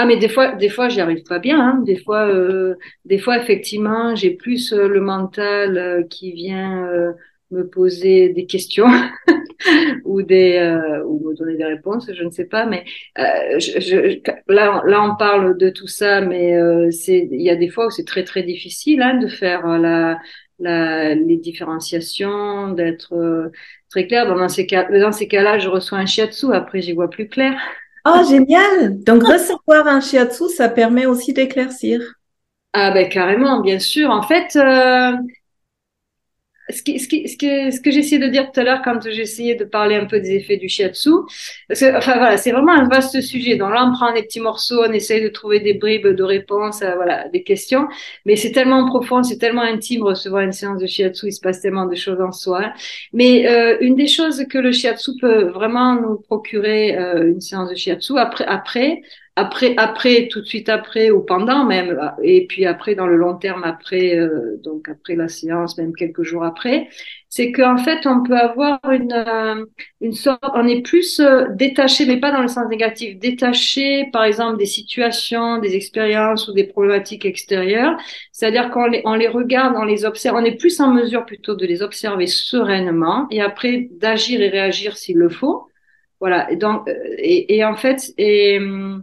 Ah, 0.00 0.06
mais 0.06 0.16
des 0.16 0.28
fois, 0.28 0.52
des 0.54 0.68
fois, 0.68 0.88
j'y 0.88 1.00
arrive 1.00 1.24
pas 1.24 1.40
bien. 1.40 1.60
Hein. 1.60 1.82
Des 1.84 1.96
fois, 1.96 2.28
euh, 2.28 2.76
des 3.04 3.18
fois, 3.18 3.36
effectivement, 3.36 4.14
j'ai 4.14 4.30
plus 4.30 4.72
euh, 4.72 4.86
le 4.86 5.00
mental 5.00 5.76
euh, 5.76 6.02
qui 6.04 6.30
vient 6.32 6.86
euh, 6.86 7.12
me 7.50 7.66
poser 7.68 8.28
des 8.28 8.46
questions 8.46 8.86
ou 10.04 10.22
des 10.22 10.56
ou 11.04 11.28
me 11.28 11.34
donner 11.34 11.56
des 11.56 11.64
réponses, 11.64 12.08
je 12.12 12.22
ne 12.22 12.30
sais 12.30 12.44
pas. 12.44 12.64
Mais 12.66 12.84
je, 13.16 13.80
je, 13.80 14.20
là, 14.46 14.82
là, 14.86 15.02
on 15.02 15.16
parle 15.16 15.58
de 15.58 15.68
tout 15.68 15.88
ça, 15.88 16.20
mais 16.20 16.52
c'est 16.92 17.28
il 17.32 17.42
y 17.42 17.50
a 17.50 17.56
des 17.56 17.68
fois 17.68 17.86
où 17.86 17.90
c'est 17.90 18.04
très 18.06 18.22
très 18.22 18.44
difficile 18.44 19.02
hein, 19.02 19.14
de 19.18 19.26
faire 19.26 19.66
la, 19.66 20.20
la 20.60 21.14
les 21.16 21.38
différenciations, 21.38 22.70
d'être 22.70 23.50
très 23.90 24.06
clair. 24.06 24.26
Dans 24.32 24.48
ces 24.48 24.66
cas, 24.66 24.88
dans 24.90 25.12
ces 25.12 25.26
cas-là, 25.26 25.58
je 25.58 25.68
reçois 25.68 25.98
un 25.98 26.06
shiatsu. 26.06 26.52
Après, 26.52 26.82
j'y 26.82 26.92
vois 26.92 27.10
plus 27.10 27.28
clair. 27.28 27.58
Oh, 28.04 28.22
génial! 28.28 29.02
Donc, 29.04 29.22
recevoir 29.24 29.86
un 29.86 30.00
shiatsu, 30.00 30.48
ça 30.48 30.68
permet 30.68 31.06
aussi 31.06 31.32
d'éclaircir. 31.32 32.00
Ah 32.72 32.90
ben 32.92 33.08
carrément, 33.08 33.60
bien 33.60 33.78
sûr. 33.78 34.10
En 34.10 34.22
fait, 34.22 34.54
euh, 34.56 35.12
ce, 36.70 36.82
qui, 36.82 36.98
ce, 36.98 37.08
qui, 37.08 37.28
ce, 37.28 37.36
que, 37.36 37.70
ce 37.70 37.80
que 37.80 37.90
j'essayais 37.90 38.20
de 38.20 38.28
dire 38.28 38.50
tout 38.52 38.60
à 38.60 38.64
l'heure 38.64 38.82
quand 38.84 39.00
j'essayais 39.08 39.54
de 39.54 39.64
parler 39.64 39.96
un 39.96 40.06
peu 40.06 40.20
des 40.20 40.34
effets 40.36 40.56
du 40.56 40.68
shiatsu, 40.68 41.10
parce 41.68 41.80
que, 41.80 41.96
enfin 41.96 42.16
voilà, 42.18 42.36
c'est 42.36 42.52
vraiment 42.52 42.72
un 42.72 42.88
vaste 42.88 43.20
sujet. 43.20 43.56
Donc 43.56 43.72
là, 43.72 43.86
on 43.88 43.92
prend 43.92 44.12
des 44.12 44.22
petits 44.22 44.40
morceaux, 44.40 44.82
on 44.86 44.92
essaye 44.92 45.22
de 45.22 45.28
trouver 45.28 45.60
des 45.60 45.74
bribes 45.74 46.08
de 46.08 46.22
réponses 46.22 46.82
à 46.82 46.94
voilà, 46.94 47.28
des 47.28 47.42
questions, 47.42 47.86
mais 48.26 48.36
c'est 48.36 48.52
tellement 48.52 48.86
profond, 48.86 49.22
c'est 49.22 49.38
tellement 49.38 49.62
intime 49.62 50.02
recevoir 50.02 50.42
une 50.42 50.52
séance 50.52 50.80
de 50.80 50.86
shiatsu, 50.86 51.28
il 51.28 51.32
se 51.32 51.40
passe 51.40 51.60
tellement 51.60 51.86
de 51.86 51.94
choses 51.94 52.20
en 52.20 52.32
soi. 52.32 52.72
Mais 53.12 53.48
euh, 53.48 53.76
une 53.80 53.94
des 53.94 54.06
choses 54.06 54.44
que 54.50 54.58
le 54.58 54.72
shiatsu 54.72 55.12
peut 55.20 55.44
vraiment 55.44 55.94
nous 56.00 56.18
procurer, 56.18 56.96
euh, 56.96 57.28
une 57.28 57.40
séance 57.40 57.70
de 57.70 57.74
shiatsu, 57.74 58.18
après, 58.18 58.44
après 58.46 59.02
après, 59.38 59.74
après, 59.76 60.26
tout 60.28 60.40
de 60.40 60.46
suite 60.46 60.68
après 60.68 61.10
ou 61.10 61.20
pendant 61.22 61.64
même, 61.64 61.96
et 62.24 62.46
puis 62.48 62.66
après 62.66 62.96
dans 62.96 63.06
le 63.06 63.16
long 63.16 63.36
terme 63.36 63.62
après, 63.62 64.16
euh, 64.16 64.56
donc 64.64 64.88
après 64.88 65.14
la 65.14 65.28
séance, 65.28 65.78
même 65.78 65.94
quelques 65.94 66.24
jours 66.24 66.42
après, 66.44 66.88
c'est 67.28 67.52
qu'en 67.52 67.76
fait 67.76 68.04
on 68.06 68.24
peut 68.24 68.36
avoir 68.36 68.80
une 68.90 69.12
euh, 69.12 69.64
une 70.00 70.12
sorte, 70.12 70.42
on 70.54 70.66
est 70.66 70.82
plus 70.82 71.20
euh, 71.20 71.44
détaché, 71.50 72.04
mais 72.06 72.16
pas 72.18 72.32
dans 72.32 72.42
le 72.42 72.48
sens 72.48 72.68
négatif, 72.68 73.16
détaché 73.18 74.06
par 74.12 74.24
exemple 74.24 74.58
des 74.58 74.66
situations, 74.66 75.58
des 75.58 75.76
expériences 75.76 76.48
ou 76.48 76.52
des 76.52 76.64
problématiques 76.64 77.24
extérieures. 77.24 77.96
C'est-à-dire 78.32 78.70
qu'on 78.70 78.86
les 78.86 79.02
on 79.04 79.14
les 79.14 79.28
regarde, 79.28 79.76
on 79.78 79.84
les 79.84 80.04
observe, 80.04 80.36
on 80.36 80.44
est 80.44 80.56
plus 80.56 80.80
en 80.80 80.92
mesure 80.92 81.24
plutôt 81.26 81.54
de 81.54 81.64
les 81.64 81.82
observer 81.82 82.26
sereinement 82.26 83.28
et 83.30 83.40
après 83.40 83.88
d'agir 83.92 84.40
et 84.40 84.48
réagir 84.48 84.96
s'il 84.96 85.16
le 85.18 85.28
faut. 85.28 85.68
Voilà. 86.20 86.50
Et 86.50 86.56
donc 86.56 86.88
et, 87.18 87.56
et 87.56 87.64
en 87.64 87.76
fait 87.76 88.12
et 88.18 88.58
hum, 88.58 89.02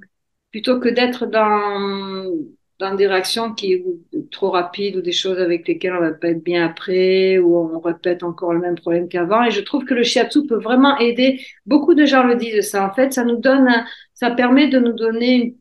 plutôt 0.55 0.79
que 0.79 0.87
d'être 0.87 1.25
dans, 1.25 2.31
dans 2.79 2.95
des 2.95 3.07
réactions 3.07 3.53
qui 3.53 3.83
trop 4.31 4.51
rapides 4.51 4.95
ou 4.95 5.01
des 5.01 5.11
choses 5.11 5.37
avec 5.37 5.67
lesquelles 5.67 5.91
on 5.93 5.99
va 5.99 6.13
pas 6.13 6.29
être 6.29 6.45
bien 6.45 6.65
après 6.65 7.37
ou 7.39 7.57
on 7.57 7.79
répète 7.81 8.23
encore 8.23 8.53
le 8.53 8.59
même 8.59 8.75
problème 8.75 9.09
qu'avant. 9.09 9.43
Et 9.43 9.51
je 9.51 9.59
trouve 9.59 9.83
que 9.83 9.93
le 9.93 10.03
shiatsu 10.03 10.47
peut 10.47 10.55
vraiment 10.55 10.97
aider. 10.99 11.41
Beaucoup 11.65 11.93
de 11.93 12.05
gens 12.05 12.23
le 12.23 12.37
disent 12.37 12.69
ça. 12.69 12.87
En 12.87 12.93
fait, 12.93 13.11
ça 13.11 13.25
nous 13.25 13.35
donne, 13.35 13.67
ça 14.13 14.31
permet 14.31 14.69
de 14.69 14.79
nous 14.79 14.93
donner 14.93 15.57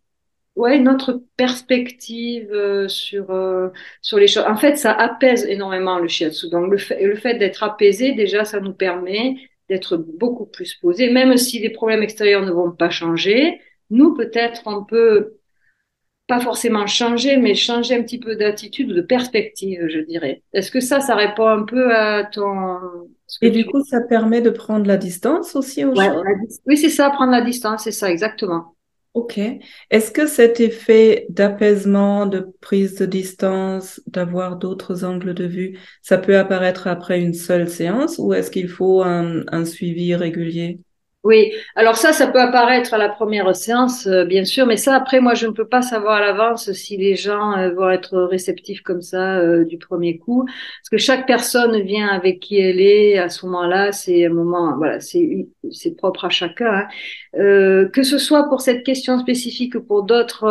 ouais, 0.54 0.76
une 0.76 0.88
autre 0.88 1.24
perspective 1.36 2.52
euh, 2.52 2.86
sur 2.86 3.32
euh, 3.32 3.70
sur 4.00 4.20
les 4.20 4.28
choses. 4.28 4.44
En 4.46 4.54
fait, 4.54 4.76
ça 4.76 4.92
apaise 4.92 5.44
énormément 5.44 5.98
le 5.98 6.06
shiatsu. 6.06 6.50
Donc 6.50 6.70
le 6.70 6.78
fait, 6.78 7.04
le 7.04 7.16
fait 7.16 7.34
d'être 7.34 7.64
apaisé, 7.64 8.12
déjà, 8.12 8.44
ça 8.44 8.60
nous 8.60 8.74
permet 8.74 9.34
d'être 9.68 9.96
beaucoup 9.96 10.46
plus 10.46 10.72
posé, 10.74 11.10
même 11.10 11.36
si 11.36 11.58
les 11.58 11.70
problèmes 11.70 12.04
extérieurs 12.04 12.46
ne 12.46 12.52
vont 12.52 12.70
pas 12.70 12.90
changer 12.90 13.58
nous, 13.90 14.14
peut-être, 14.14 14.62
on 14.66 14.84
peut 14.84 15.34
pas 16.26 16.40
forcément 16.40 16.86
changer, 16.86 17.36
mais 17.36 17.54
changer 17.54 17.96
un 17.96 18.02
petit 18.02 18.18
peu 18.18 18.34
d'attitude 18.34 18.90
ou 18.90 18.94
de 18.94 19.02
perspective, 19.02 19.86
je 19.88 19.98
dirais. 19.98 20.42
Est-ce 20.54 20.70
que 20.70 20.80
ça, 20.80 21.00
ça 21.00 21.14
répond 21.14 21.46
un 21.46 21.64
peu 21.64 21.94
à 21.94 22.24
ton... 22.24 22.78
Et 23.42 23.50
du 23.50 23.66
coup, 23.66 23.82
ça 23.84 24.00
permet 24.00 24.40
de 24.40 24.50
prendre 24.50 24.86
la 24.86 24.96
distance 24.96 25.54
aussi 25.54 25.84
aux 25.84 25.92
Oui, 26.66 26.76
c'est 26.76 26.88
ça, 26.88 27.10
prendre 27.10 27.32
la 27.32 27.42
distance, 27.42 27.84
c'est 27.84 27.92
ça, 27.92 28.10
exactement. 28.10 28.74
Ok. 29.12 29.38
Est-ce 29.90 30.10
que 30.10 30.26
cet 30.26 30.60
effet 30.60 31.26
d'apaisement, 31.28 32.26
de 32.26 32.48
prise 32.60 32.96
de 32.96 33.06
distance, 33.06 34.00
d'avoir 34.06 34.56
d'autres 34.56 35.04
angles 35.04 35.34
de 35.34 35.44
vue, 35.44 35.78
ça 36.02 36.18
peut 36.18 36.36
apparaître 36.36 36.88
après 36.88 37.20
une 37.20 37.34
seule 37.34 37.68
séance 37.68 38.16
ou 38.18 38.32
est-ce 38.34 38.50
qu'il 38.50 38.68
faut 38.68 39.02
un 39.02 39.64
suivi 39.64 40.14
régulier? 40.16 40.80
Oui, 41.24 41.52
alors 41.74 41.96
ça, 41.96 42.12
ça 42.12 42.26
peut 42.26 42.40
apparaître 42.40 42.92
à 42.92 42.98
la 42.98 43.08
première 43.08 43.56
séance, 43.56 44.06
euh, 44.06 44.26
bien 44.26 44.44
sûr, 44.44 44.66
mais 44.66 44.76
ça, 44.76 44.94
après, 44.94 45.20
moi, 45.20 45.32
je 45.32 45.46
ne 45.46 45.52
peux 45.52 45.66
pas 45.66 45.80
savoir 45.80 46.16
à 46.16 46.20
l'avance 46.20 46.70
si 46.72 46.98
les 46.98 47.16
gens 47.16 47.56
euh, 47.56 47.72
vont 47.72 47.88
être 47.88 48.18
réceptifs 48.24 48.82
comme 48.82 49.00
ça 49.00 49.38
euh, 49.38 49.64
du 49.64 49.78
premier 49.78 50.18
coup, 50.18 50.44
parce 50.44 50.90
que 50.90 50.98
chaque 50.98 51.26
personne 51.26 51.80
vient 51.80 52.08
avec 52.08 52.40
qui 52.40 52.58
elle 52.58 52.78
est 52.78 53.16
à 53.16 53.30
ce 53.30 53.46
moment-là, 53.46 53.90
c'est 53.92 54.26
un 54.26 54.34
moment, 54.34 54.76
voilà, 54.76 55.00
c'est 55.00 55.96
propre 55.96 56.26
à 56.26 56.28
chacun. 56.28 56.86
Hein. 57.34 57.88
que 57.92 58.02
ce 58.02 58.18
soit 58.18 58.48
pour 58.50 58.60
cette 58.60 58.84
question 58.84 59.18
spécifique 59.18 59.76
ou 59.76 59.80
pour 59.82 60.02
d'autres 60.02 60.44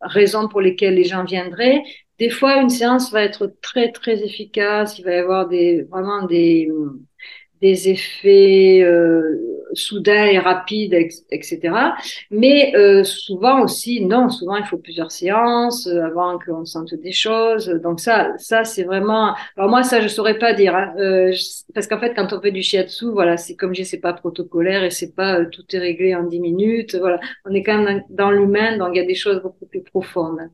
raisons 0.00 0.48
pour 0.48 0.60
lesquelles 0.60 0.94
les 0.94 1.04
gens 1.04 1.24
viendraient, 1.24 1.82
des 2.20 2.30
fois, 2.30 2.60
une 2.60 2.68
séance 2.68 3.10
va 3.12 3.22
être 3.22 3.54
très 3.62 3.92
très 3.92 4.22
efficace. 4.22 4.98
Il 4.98 5.04
va 5.04 5.12
y 5.12 5.18
avoir 5.18 5.48
des 5.48 5.82
vraiment 5.90 6.26
des 6.26 6.68
des 7.60 7.88
effets 7.90 8.82
euh, 8.82 9.50
soudains 9.74 10.26
et 10.26 10.38
rapides, 10.38 10.94
etc. 11.30 11.94
Mais 12.30 12.74
euh, 12.76 13.04
souvent 13.04 13.62
aussi, 13.62 14.04
non, 14.04 14.28
souvent 14.28 14.56
il 14.56 14.64
faut 14.64 14.78
plusieurs 14.78 15.10
séances 15.10 15.86
euh, 15.86 16.02
avant 16.02 16.38
qu'on 16.38 16.64
sente 16.64 16.94
des 16.94 17.12
choses. 17.12 17.68
Donc 17.82 18.00
ça, 18.00 18.32
ça 18.38 18.64
c'est 18.64 18.84
vraiment. 18.84 19.34
Alors 19.56 19.70
moi, 19.70 19.82
ça 19.82 20.00
je 20.00 20.08
saurais 20.08 20.38
pas 20.38 20.52
dire, 20.52 20.74
hein. 20.74 20.92
euh, 20.98 21.32
parce 21.74 21.86
qu'en 21.86 21.98
fait, 22.00 22.14
quand 22.14 22.32
on 22.32 22.40
fait 22.40 22.52
du 22.52 22.62
shiatsu, 22.62 23.06
voilà, 23.12 23.36
c'est 23.36 23.56
comme 23.56 23.74
je 23.74 23.82
sais 23.82 24.00
pas 24.00 24.12
protocolaire 24.12 24.84
et 24.84 24.90
c'est 24.90 25.14
pas 25.14 25.44
tout 25.44 25.64
est 25.72 25.78
réglé 25.78 26.14
en 26.14 26.24
dix 26.24 26.40
minutes. 26.40 26.94
Voilà, 26.96 27.20
on 27.44 27.54
est 27.54 27.62
quand 27.62 27.82
même 27.82 28.02
dans, 28.10 28.30
l'humain, 28.30 28.78
donc 28.78 28.90
il 28.94 28.98
y 28.98 29.00
a 29.00 29.06
des 29.06 29.14
choses 29.14 29.40
beaucoup 29.42 29.66
plus 29.66 29.82
profondes. 29.82 30.50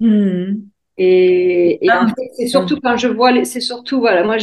Hmm. 0.00 0.54
Et, 0.98 1.84
et 1.84 1.90
en 1.90 2.06
fait, 2.06 2.30
c'est 2.34 2.46
surtout 2.46 2.78
quand 2.80 2.96
je 2.96 3.08
vois, 3.08 3.44
c'est 3.44 3.60
surtout, 3.60 4.00
voilà, 4.00 4.24
moi, 4.24 4.36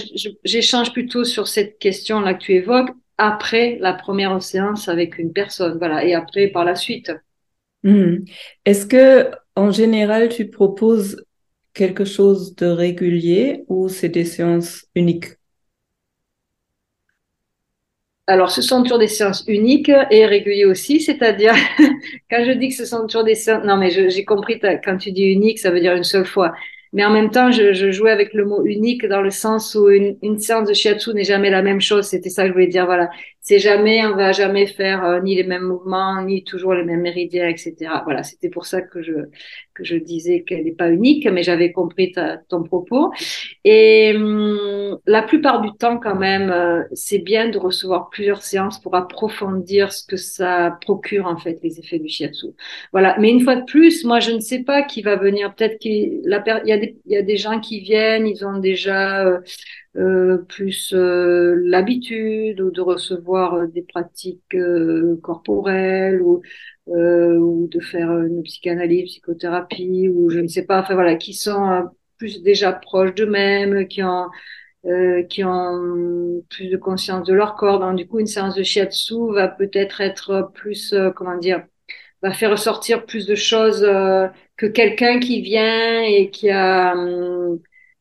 j'échange 0.44 0.94
plutôt 0.94 1.24
sur 1.24 1.48
cette 1.48 1.78
question-là 1.78 2.34
que 2.34 2.40
tu 2.40 2.54
évoques 2.54 2.90
après 3.18 3.78
la 3.80 3.94
première 3.94 4.42
séance 4.42 4.88
avec 4.88 5.20
une 5.20 5.32
personne, 5.32 5.78
voilà, 5.78 6.04
et 6.06 6.14
après 6.14 6.48
par 6.48 6.66
la 6.66 6.76
suite. 6.76 7.12
Hmm. 7.84 8.18
Est-ce 8.66 8.86
que, 8.86 9.30
en 9.56 9.72
général, 9.72 10.30
tu 10.30 10.50
proposes 10.50 11.24
quelque 11.74 12.06
chose 12.06 12.56
de 12.56 12.66
régulier 12.66 13.64
ou 13.68 13.88
c'est 13.90 14.10
des 14.10 14.26
séances 14.26 14.86
uniques? 14.96 15.39
Alors, 18.30 18.52
ce 18.52 18.62
sont 18.62 18.84
toujours 18.84 19.00
des 19.00 19.08
séances 19.08 19.44
uniques 19.48 19.92
et 20.12 20.26
réguliers 20.28 20.66
aussi, 20.66 21.02
c'est-à-dire, 21.02 21.56
quand 22.30 22.46
je 22.46 22.52
dis 22.52 22.70
que 22.70 22.76
ce 22.76 22.86
sont 22.86 23.08
toujours 23.08 23.24
des 23.24 23.34
séances, 23.34 23.66
non, 23.66 23.76
mais 23.76 23.90
j'ai 23.90 24.24
compris, 24.24 24.60
quand 24.60 24.98
tu 24.98 25.12
dis 25.12 25.24
unique, 25.24 25.58
ça 25.58 25.72
veut 25.72 25.80
dire 25.80 25.96
une 25.96 26.04
seule 26.04 26.28
fois. 26.28 26.54
Mais 26.94 27.04
en 27.04 27.10
même 27.10 27.32
temps, 27.32 27.52
je, 27.52 27.92
jouais 27.92 28.12
avec 28.12 28.34
le 28.34 28.46
mot 28.46 28.64
unique 28.66 29.06
dans 29.08 29.22
le 29.22 29.32
sens 29.32 29.74
où 29.74 29.90
une, 29.90 30.18
une 30.22 30.38
séance 30.38 30.68
de 30.68 30.74
shiatsu 30.74 31.14
n'est 31.14 31.24
jamais 31.24 31.50
la 31.50 31.64
même 31.64 31.82
chose. 31.82 32.06
C'était 32.06 32.30
ça 32.30 32.44
que 32.44 32.50
je 32.50 32.54
voulais 32.54 32.68
dire. 32.68 32.86
Voilà, 32.86 33.10
c'est 33.50 33.58
jamais, 33.58 34.06
on 34.06 34.16
va 34.16 34.32
jamais 34.32 34.68
faire 34.68 35.04
euh, 35.04 35.22
ni 35.22 35.34
les 35.36 35.44
mêmes 35.44 35.64
mouvements, 35.64 36.22
ni 36.22 36.44
toujours 36.44 36.76
les 36.76 36.84
mêmes 36.84 37.02
méridiens, 37.02 37.48
etc. 37.48 37.74
Voilà, 38.04 38.22
c'était 38.22 38.50
pour 38.50 38.68
ça 38.68 38.84
que 38.84 39.02
je 39.02 39.14
que 39.74 39.84
je 39.84 39.96
disais 39.96 40.44
qu'elle 40.44 40.66
n'est 40.66 40.74
pas 40.74 40.92
unique, 40.92 41.26
mais 41.26 41.42
j'avais 41.42 41.72
compris 41.72 42.12
ta, 42.12 42.38
ton 42.38 42.62
propos. 42.62 43.12
Et 43.64 44.14
hum, 44.16 45.00
la 45.08 45.24
plupart 45.24 45.62
du 45.62 45.72
temps, 45.80 45.98
quand 45.98 46.16
même, 46.16 46.52
euh, 46.52 46.84
c'est 46.94 47.18
bien 47.20 47.50
de 47.50 47.58
recevoir 47.58 48.10
plusieurs 48.12 48.44
séances 48.44 48.80
pour 48.80 48.96
approfondir 48.96 49.94
ce 49.94 50.06
que 50.06 50.18
ça 50.18 50.78
procure 50.82 51.26
en 51.26 51.38
fait 51.38 51.58
les 51.64 51.80
effets 51.80 51.98
du 51.98 52.10
shiatsu. 52.10 52.48
Voilà. 52.92 53.16
Mais 53.20 53.32
une 53.32 53.42
fois 53.42 53.56
de 53.56 53.66
plus, 53.66 54.04
moi, 54.06 54.20
je 54.20 54.32
ne 54.32 54.42
sais 54.42 54.64
pas 54.64 54.84
qui 54.84 55.02
va 55.02 55.16
venir. 55.16 55.56
Peut-être 55.56 55.80
qu'il 55.80 56.22
y 56.24 56.72
a 56.72 56.78
des 56.78 56.98
il 57.08 57.14
y 57.14 57.18
a 57.18 57.24
des 57.24 57.38
gens 57.38 57.60
qui 57.60 57.80
viennent, 57.80 58.28
ils 58.28 58.46
ont 58.46 58.60
déjà 58.60 59.26
euh, 59.26 59.40
euh 59.98 60.38
plus 60.48 60.94
euh, 60.94 61.56
l'habitude 61.66 62.58
de 62.58 62.82
recevoir 62.82 63.68
des 63.68 63.82
pratiques 63.84 64.56
corporelles 65.22 66.22
ou 66.22 66.42
euh, 66.90 67.38
ou 67.38 67.68
de 67.68 67.80
faire 67.80 68.12
une 68.12 68.44
psychanalyse, 68.44 69.06
psychothérapie, 69.06 70.10
ou 70.10 70.30
je 70.30 70.40
ne 70.40 70.48
sais 70.48 70.66
pas, 70.66 70.80
enfin 70.82 70.96
voilà, 70.96 71.16
qui 71.16 71.34
sont 71.34 71.70
euh, 71.72 71.84
plus 72.18 72.42
déjà 72.44 72.74
proches 72.74 73.14
d'eux-mêmes, 73.16 73.88
qui 73.88 74.04
ont 74.04 74.28
euh, 74.86 75.24
qui 75.24 75.44
ont 75.44 76.44
plus 76.50 76.70
de 76.70 76.78
conscience 76.78 77.28
de 77.28 77.34
leur 77.34 77.56
corps. 77.56 77.80
Donc 77.80 77.98
du 77.98 78.08
coup, 78.08 78.20
une 78.20 78.28
séance 78.28 78.56
de 78.56 78.64
shiatsu 78.64 79.34
va 79.34 79.48
peut-être 79.50 80.02
être 80.02 80.52
plus, 80.56 80.94
euh, 80.94 81.12
comment 81.12 81.38
dire, 81.38 81.66
va 82.24 82.32
faire 82.34 82.52
ressortir 82.52 83.06
plus 83.06 83.28
de 83.28 83.36
choses 83.36 83.82
que 84.58 84.66
quelqu'un 84.68 85.20
qui 85.20 85.42
vient 85.42 86.04
et 86.04 86.32
qui 86.32 86.50
a 86.50 86.94
hum, 86.96 87.60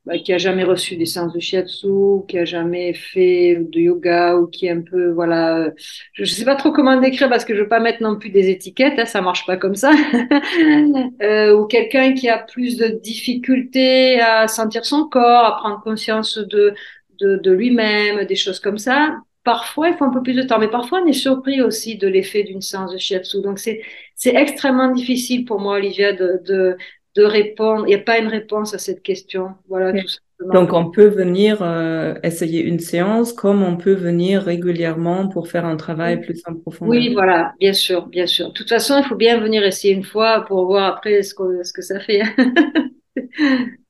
bah, 0.08 0.18
qui 0.18 0.32
a 0.32 0.38
jamais 0.38 0.64
reçu 0.64 0.96
des 0.96 1.04
séances 1.04 1.34
de 1.34 1.38
shiatsu, 1.38 2.24
qui 2.28 2.38
a 2.38 2.46
jamais 2.46 2.94
fait 2.94 3.56
de 3.60 3.78
yoga 3.78 4.36
ou 4.36 4.46
qui 4.46 4.64
est 4.64 4.70
un 4.70 4.80
peu 4.80 5.10
voilà, 5.10 5.70
je, 6.14 6.24
sais 6.24 6.46
pas 6.46 6.56
trop 6.56 6.72
comment 6.72 6.98
décrire 6.98 7.28
parce 7.28 7.44
que 7.44 7.54
je 7.54 7.60
veux 7.60 7.68
pas 7.68 7.78
mettre 7.78 8.02
non 8.02 8.16
plus 8.16 8.30
des 8.30 8.48
étiquettes, 8.48 8.98
hein, 8.98 9.04
ça 9.04 9.20
marche 9.20 9.44
pas 9.44 9.58
comme 9.58 9.74
ça, 9.74 9.92
euh, 11.22 11.54
ou 11.54 11.66
quelqu'un 11.66 12.14
qui 12.14 12.30
a 12.30 12.38
plus 12.38 12.78
de 12.78 12.86
difficultés 12.86 14.18
à 14.18 14.48
sentir 14.48 14.86
son 14.86 15.04
corps, 15.04 15.44
à 15.44 15.56
prendre 15.58 15.82
conscience 15.82 16.38
de 16.38 16.72
de, 17.20 17.36
de 17.36 17.50
lui-même, 17.50 18.24
des 18.24 18.36
choses 18.36 18.60
comme 18.60 18.78
ça. 18.78 19.16
Parfois, 19.44 19.88
il 19.90 19.96
faut 19.96 20.04
un 20.04 20.10
peu 20.10 20.22
plus 20.22 20.34
de 20.34 20.42
temps, 20.42 20.58
mais 20.58 20.68
parfois 20.68 21.00
on 21.02 21.06
est 21.06 21.12
surpris 21.12 21.60
aussi 21.62 21.96
de 21.96 22.08
l'effet 22.08 22.44
d'une 22.44 22.62
séance 22.62 22.92
de 22.92 22.98
shiatsu. 22.98 23.42
Donc 23.42 23.58
c'est 23.58 23.82
c'est 24.14 24.34
extrêmement 24.34 24.90
difficile 24.90 25.44
pour 25.44 25.60
moi, 25.60 25.76
Olivia, 25.76 26.12
de, 26.12 26.40
de 26.46 26.76
de 27.18 27.24
répondre. 27.24 27.84
Il 27.86 27.88
n'y 27.88 27.94
a 27.96 27.98
pas 27.98 28.18
une 28.18 28.28
réponse 28.28 28.74
à 28.74 28.78
cette 28.78 29.02
question. 29.02 29.50
Voilà, 29.68 29.92
tout 29.92 30.06
simplement. 30.06 30.54
Donc, 30.54 30.72
on 30.72 30.90
peut 30.90 31.08
venir 31.08 31.62
euh, 31.62 32.14
essayer 32.22 32.62
une 32.62 32.78
séance 32.78 33.32
comme 33.32 33.64
on 33.64 33.76
peut 33.76 33.94
venir 33.94 34.42
régulièrement 34.42 35.28
pour 35.28 35.48
faire 35.48 35.66
un 35.66 35.76
travail 35.76 36.20
plus 36.20 36.40
en 36.46 36.54
profondeur. 36.54 36.90
Oui, 36.90 37.12
voilà, 37.12 37.54
bien 37.58 37.72
sûr, 37.72 38.06
bien 38.06 38.26
sûr. 38.26 38.48
De 38.48 38.52
toute 38.52 38.68
façon, 38.68 38.98
il 38.98 39.04
faut 39.04 39.16
bien 39.16 39.40
venir 39.40 39.64
essayer 39.64 39.92
une 39.92 40.04
fois 40.04 40.44
pour 40.46 40.66
voir 40.66 40.84
après 40.84 41.24
ce 41.24 41.34
que, 41.34 41.64
ce 41.64 41.72
que 41.72 41.82
ça 41.82 41.98
fait. 41.98 42.22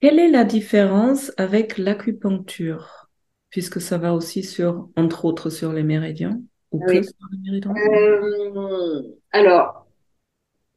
Quelle 0.00 0.18
est 0.18 0.28
la 0.28 0.44
différence 0.44 1.32
avec 1.38 1.78
l'acupuncture 1.78 3.08
Puisque 3.48 3.80
ça 3.80 3.96
va 3.96 4.12
aussi 4.12 4.42
sur, 4.42 4.90
entre 4.94 5.24
autres, 5.24 5.48
sur 5.48 5.72
les 5.72 5.82
méridiens 5.82 6.38
ou 6.70 6.84
que 6.84 7.02
sur 7.02 7.14
les 7.32 7.50
méridiens? 7.50 7.72
Euh, 7.74 9.02
Alors, 9.32 9.87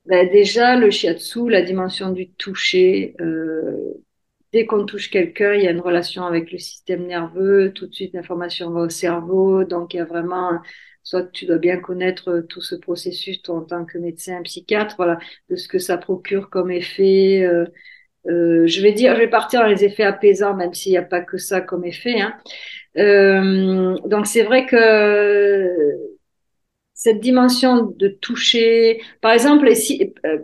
ben 0.05 0.29
déjà, 0.29 0.75
le 0.75 0.89
shiatsu, 0.89 1.49
la 1.49 1.61
dimension 1.61 2.11
du 2.11 2.31
toucher, 2.31 3.15
euh, 3.21 3.93
dès 4.51 4.65
qu'on 4.65 4.85
touche 4.85 5.09
quelqu'un, 5.09 5.53
il 5.53 5.63
y 5.63 5.67
a 5.67 5.71
une 5.71 5.79
relation 5.79 6.25
avec 6.25 6.51
le 6.51 6.57
système 6.57 7.05
nerveux, 7.05 7.71
tout 7.73 7.87
de 7.87 7.93
suite 7.93 8.13
l'information 8.13 8.71
va 8.71 8.81
au 8.81 8.89
cerveau, 8.89 9.63
donc 9.63 9.93
il 9.93 9.97
y 9.97 9.99
a 9.99 10.05
vraiment, 10.05 10.59
soit 11.03 11.23
tu 11.31 11.45
dois 11.45 11.57
bien 11.59 11.77
connaître 11.77 12.41
tout 12.49 12.61
ce 12.61 12.75
processus 12.75 13.41
toi, 13.41 13.57
en 13.57 13.61
tant 13.61 13.85
que 13.85 13.97
médecin, 13.97 14.41
psychiatre, 14.43 14.95
voilà, 14.97 15.19
de 15.49 15.55
ce 15.55 15.67
que 15.67 15.79
ça 15.79 15.97
procure 15.97 16.49
comme 16.49 16.71
effet. 16.71 17.43
Euh, 17.43 17.65
euh, 18.27 18.67
je 18.67 18.81
vais 18.81 18.93
dire, 18.93 19.15
je 19.15 19.19
vais 19.21 19.29
partir 19.29 19.61
dans 19.61 19.67
les 19.67 19.83
effets 19.83 20.03
apaisants, 20.03 20.55
même 20.55 20.73
s'il 20.73 20.91
n'y 20.91 20.97
a 20.97 21.03
pas 21.03 21.21
que 21.21 21.37
ça 21.37 21.61
comme 21.61 21.85
effet. 21.85 22.21
Hein. 22.21 22.35
Euh, 22.97 23.95
donc 24.05 24.27
c'est 24.27 24.43
vrai 24.43 24.65
que 24.65 25.67
cette 27.01 27.19
dimension 27.19 27.95
de 27.97 28.09
toucher. 28.09 29.01
Par 29.21 29.31
exemple, 29.31 29.75
si, 29.75 30.13
euh, 30.23 30.37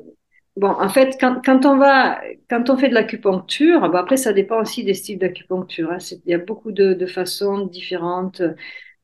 bon, 0.55 0.69
en 0.69 0.89
fait, 0.89 1.15
quand, 1.19 1.65
on 1.65 1.77
va, 1.77 2.19
quand 2.49 2.71
on 2.71 2.77
fait 2.77 2.89
de 2.89 2.95
l'acupuncture, 2.95 3.81
bon, 3.81 3.97
après, 3.97 4.17
ça 4.17 4.33
dépend 4.33 4.59
aussi 4.59 4.83
des 4.83 4.95
styles 4.95 5.19
d'acupuncture. 5.19 5.91
Hein, 5.91 5.99
il 6.25 6.31
y 6.31 6.33
a 6.33 6.39
beaucoup 6.39 6.71
de, 6.71 7.05
façons 7.05 7.67
différentes 7.67 8.41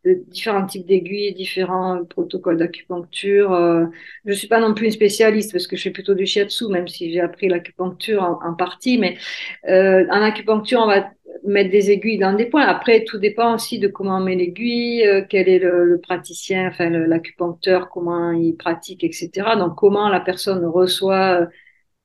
différents 0.05 0.65
types 0.65 0.85
d'aiguilles, 0.85 1.33
différents 1.33 2.03
protocoles 2.05 2.57
d'acupuncture. 2.57 3.53
Euh, 3.53 3.85
je 4.25 4.33
suis 4.33 4.47
pas 4.47 4.59
non 4.59 4.73
plus 4.73 4.87
une 4.87 4.91
spécialiste 4.91 5.51
parce 5.51 5.67
que 5.67 5.75
je 5.77 5.83
fais 5.83 5.91
plutôt 5.91 6.13
du 6.13 6.25
shiatsu, 6.25 6.67
même 6.67 6.87
si 6.87 7.11
j'ai 7.11 7.21
appris 7.21 7.47
l'acupuncture 7.47 8.21
en, 8.23 8.53
partie. 8.53 8.97
Mais 8.97 9.17
euh, 9.69 10.05
en 10.09 10.21
acupuncture, 10.21 10.81
on 10.81 10.87
va 10.87 11.09
mettre 11.45 11.71
des 11.71 11.91
aiguilles 11.91 12.17
dans 12.17 12.33
des 12.33 12.45
points. 12.45 12.65
Après, 12.65 13.03
tout 13.03 13.17
dépend 13.17 13.55
aussi 13.55 13.79
de 13.79 13.87
comment 13.87 14.17
on 14.17 14.21
met 14.21 14.35
l'aiguille, 14.35 15.05
euh, 15.07 15.23
quel 15.27 15.49
est 15.49 15.59
le, 15.59 15.85
le 15.85 15.99
praticien, 15.99 16.67
enfin 16.67 16.89
l'acupuncteur, 16.89 17.89
comment 17.89 18.31
il 18.31 18.55
pratique, 18.55 19.03
etc. 19.03 19.55
Donc, 19.57 19.75
comment 19.75 20.09
la 20.09 20.19
personne 20.19 20.65
reçoit, 20.65 21.47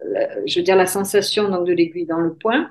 euh, 0.03 0.27
je 0.47 0.59
veux 0.59 0.65
dire, 0.65 0.77
la 0.77 0.87
sensation 0.87 1.49
donc 1.49 1.67
de 1.67 1.73
l'aiguille 1.73 2.07
dans 2.07 2.21
le 2.21 2.35
point. 2.35 2.71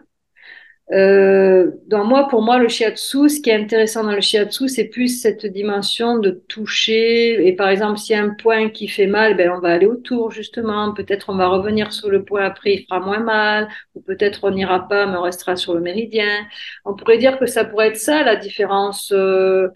Euh, 0.94 1.72
donc 1.88 2.06
moi, 2.06 2.30
pour 2.30 2.42
moi, 2.42 2.60
le 2.60 2.70
shiatsu, 2.70 3.28
ce 3.28 3.42
qui 3.42 3.50
est 3.50 3.56
intéressant 3.56 4.04
dans 4.06 4.14
le 4.14 4.22
shiatsu, 4.22 4.70
c'est 4.70 4.86
plus 4.86 5.22
cette 5.22 5.46
dimension 5.46 6.18
de 6.18 6.32
toucher. 6.48 7.46
Et 7.46 7.54
par 7.54 7.68
exemple, 7.70 7.98
s'il 7.98 8.16
y 8.16 8.20
a 8.20 8.24
un 8.24 8.30
point 8.30 8.70
qui 8.70 8.88
fait 8.88 9.08
mal, 9.08 9.36
ben 9.36 9.52
on 9.52 9.60
va 9.60 9.74
aller 9.74 9.86
autour 9.86 10.32
justement. 10.32 10.94
Peut-être 10.94 11.30
on 11.30 11.36
va 11.36 11.48
revenir 11.50 11.92
sur 11.92 12.10
le 12.10 12.24
point 12.24 12.46
après, 12.46 12.74
il 12.76 12.86
fera 12.86 13.02
moins 13.02 13.20
mal. 13.20 13.68
Ou 13.96 14.02
peut-être 14.02 14.46
on 14.46 14.52
n'ira 14.52 14.88
pas, 14.88 15.06
mais 15.08 15.18
on 15.18 15.24
restera 15.24 15.58
sur 15.58 15.74
le 15.74 15.82
méridien. 15.82 16.46
On 16.86 16.96
pourrait 16.96 17.18
dire 17.18 17.38
que 17.38 17.46
ça 17.48 17.66
pourrait 17.66 17.90
être 17.90 17.98
ça 17.98 18.24
la 18.24 18.38
différence. 18.38 19.12
Euh, 19.12 19.68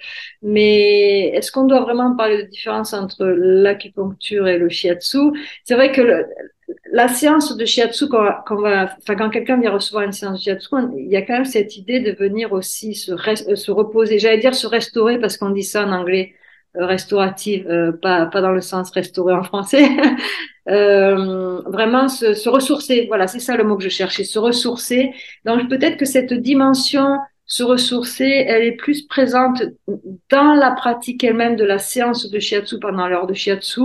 mais 0.42 1.28
est-ce 1.36 1.52
qu'on 1.52 1.66
doit 1.66 1.82
vraiment 1.82 2.16
parler 2.16 2.44
de 2.44 2.50
différence 2.50 2.94
entre 2.94 3.26
l'acupuncture 3.26 4.48
et 4.48 4.58
le 4.58 4.70
shiatsu? 4.70 5.20
C'est 5.66 5.76
vrai 5.76 5.92
que 5.92 6.02
le, 6.02 6.26
la 6.92 7.08
séance 7.08 7.56
de 7.56 7.66
shiatsu, 7.66 8.08
quand, 8.08 8.56
va, 8.62 8.96
enfin, 8.98 9.16
quand 9.16 9.30
quelqu'un 9.30 9.60
vient 9.60 9.72
recevoir 9.72 10.04
une 10.04 10.12
séance 10.12 10.40
de 10.40 10.44
shiatsu, 10.44 10.76
il 10.98 11.10
y 11.10 11.16
a 11.16 11.22
quand 11.22 11.34
même 11.34 11.46
cette 11.46 11.78
idée 11.78 12.00
de 12.00 12.12
venir 12.12 12.52
aussi 12.54 12.96
se, 12.96 13.12
euh, 13.12 13.56
se 13.56 13.72
reposer. 13.72 14.20
J'allais 14.20 14.40
dire 14.40 14.56
se 14.56 14.68
restaurer 14.68 15.20
parce 15.20 15.38
qu'on 15.38 15.50
dit 15.50 15.64
ça 15.64 15.86
en 15.86 15.92
anglais, 15.92 16.34
euh, 16.78 16.86
restaurative, 16.86 17.68
euh, 17.70 17.92
pas, 17.92 18.26
pas 18.28 18.42
dans 18.42 18.52
le 18.52 18.62
sens 18.62 18.92
restaurer 18.92 19.34
en 19.34 19.44
français. 19.44 19.86
vraiment 20.68 22.08
se, 22.08 22.34
se, 22.34 22.50
ressourcer. 22.50 23.06
Voilà, 23.08 23.28
c'est 23.28 23.40
ça 23.40 23.58
le 23.58 23.64
mot 23.64 23.78
que 23.78 23.84
je 23.84 23.90
cherchais, 23.90 24.24
se 24.24 24.40
ressourcer. 24.40 25.12
Donc 25.46 25.70
peut-être 25.70 25.98
que 25.98 26.06
cette 26.06 26.34
dimension 26.34 27.18
se 27.52 27.64
ressourcer, 27.64 28.46
elle 28.48 28.64
est 28.64 28.78
plus 28.78 29.06
présente 29.08 29.62
dans 30.30 30.54
la 30.54 30.72
pratique 30.72 31.22
elle-même 31.22 31.58
de 31.58 31.66
la 31.66 31.80
séance 31.80 32.30
de 32.30 32.40
shiatsu 32.40 32.80
pendant 32.80 33.10
l'heure 33.10 33.28
de 33.28 33.34
shiatsu. 33.34 33.82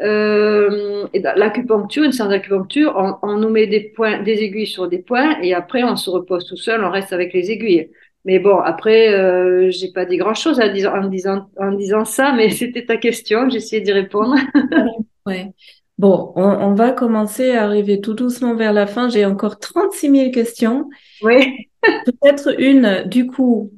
Euh, 0.00 1.06
l'acupuncture, 1.12 2.04
une 2.04 2.12
séance 2.12 2.30
d'acupuncture, 2.30 2.94
on, 2.96 3.14
on, 3.22 3.36
nous 3.36 3.50
met 3.50 3.66
des 3.66 3.80
points, 3.80 4.22
des 4.22 4.42
aiguilles 4.42 4.66
sur 4.66 4.88
des 4.88 4.98
points 4.98 5.40
et 5.42 5.54
après 5.54 5.84
on 5.84 5.96
se 5.96 6.08
repose 6.10 6.46
tout 6.46 6.56
seul, 6.56 6.82
on 6.82 6.90
reste 6.90 7.12
avec 7.12 7.32
les 7.32 7.50
aiguilles. 7.50 7.90
Mais 8.24 8.38
bon, 8.38 8.58
après, 8.58 9.12
euh, 9.12 9.70
j'ai 9.70 9.90
pas 9.90 10.04
dit 10.04 10.16
grand 10.16 10.34
chose 10.34 10.60
en 10.60 10.72
disant, 10.72 10.94
en 10.94 11.08
disant, 11.08 11.50
en 11.58 11.72
disant 11.72 12.04
ça, 12.04 12.32
mais 12.32 12.50
c'était 12.50 12.86
ta 12.86 12.96
question, 12.96 13.48
essayé 13.48 13.82
d'y 13.82 13.92
répondre. 13.92 14.36
ouais. 15.26 15.52
Bon, 15.98 16.32
on, 16.36 16.42
on, 16.42 16.74
va 16.74 16.92
commencer 16.92 17.52
à 17.52 17.64
arriver 17.64 18.00
tout 18.00 18.14
doucement 18.14 18.56
vers 18.56 18.72
la 18.72 18.86
fin. 18.86 19.08
J'ai 19.08 19.24
encore 19.24 19.58
36 19.58 20.10
000 20.10 20.30
questions. 20.30 20.88
Oui. 21.22 21.68
Peut-être 21.82 22.58
une, 22.60 23.04
du 23.06 23.26
coup, 23.26 23.72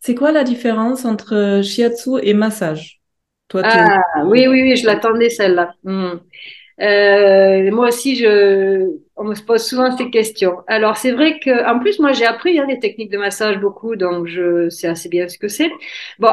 c'est 0.00 0.14
quoi 0.14 0.32
la 0.32 0.44
différence 0.44 1.04
entre 1.04 1.60
shiatsu 1.62 2.18
et 2.22 2.34
massage? 2.34 2.99
Ah, 3.54 4.02
oui, 4.26 4.46
oui, 4.46 4.62
oui, 4.62 4.76
je 4.76 4.86
l'attendais 4.86 5.30
celle-là. 5.30 5.74
Hmm. 5.84 6.18
Euh, 6.80 7.70
moi 7.70 7.88
aussi, 7.88 8.16
je, 8.16 8.88
on 9.16 9.24
me 9.24 9.34
pose 9.44 9.62
souvent 9.62 9.94
ces 9.96 10.10
questions. 10.10 10.58
Alors 10.66 10.96
c'est 10.96 11.12
vrai 11.12 11.38
que, 11.38 11.66
en 11.70 11.78
plus, 11.78 11.98
moi 11.98 12.12
j'ai 12.12 12.24
appris 12.24 12.58
hein, 12.58 12.66
des 12.66 12.78
techniques 12.78 13.10
de 13.10 13.18
massage 13.18 13.58
beaucoup, 13.58 13.96
donc 13.96 14.26
je 14.26 14.68
sais 14.70 14.88
assez 14.88 15.08
bien 15.08 15.28
ce 15.28 15.38
que 15.38 15.48
c'est. 15.48 15.70
Bon, 16.18 16.32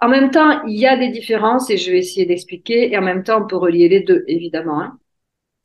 en 0.00 0.08
même 0.08 0.30
temps, 0.30 0.64
il 0.66 0.78
y 0.78 0.86
a 0.86 0.96
des 0.96 1.08
différences 1.10 1.70
et 1.70 1.76
je 1.76 1.92
vais 1.92 1.98
essayer 1.98 2.26
d'expliquer. 2.26 2.92
Et 2.92 2.98
en 2.98 3.02
même 3.02 3.22
temps, 3.22 3.42
on 3.42 3.46
peut 3.46 3.56
relier 3.56 3.88
les 3.88 4.00
deux, 4.00 4.24
évidemment. 4.26 4.80
Hein. 4.80 4.98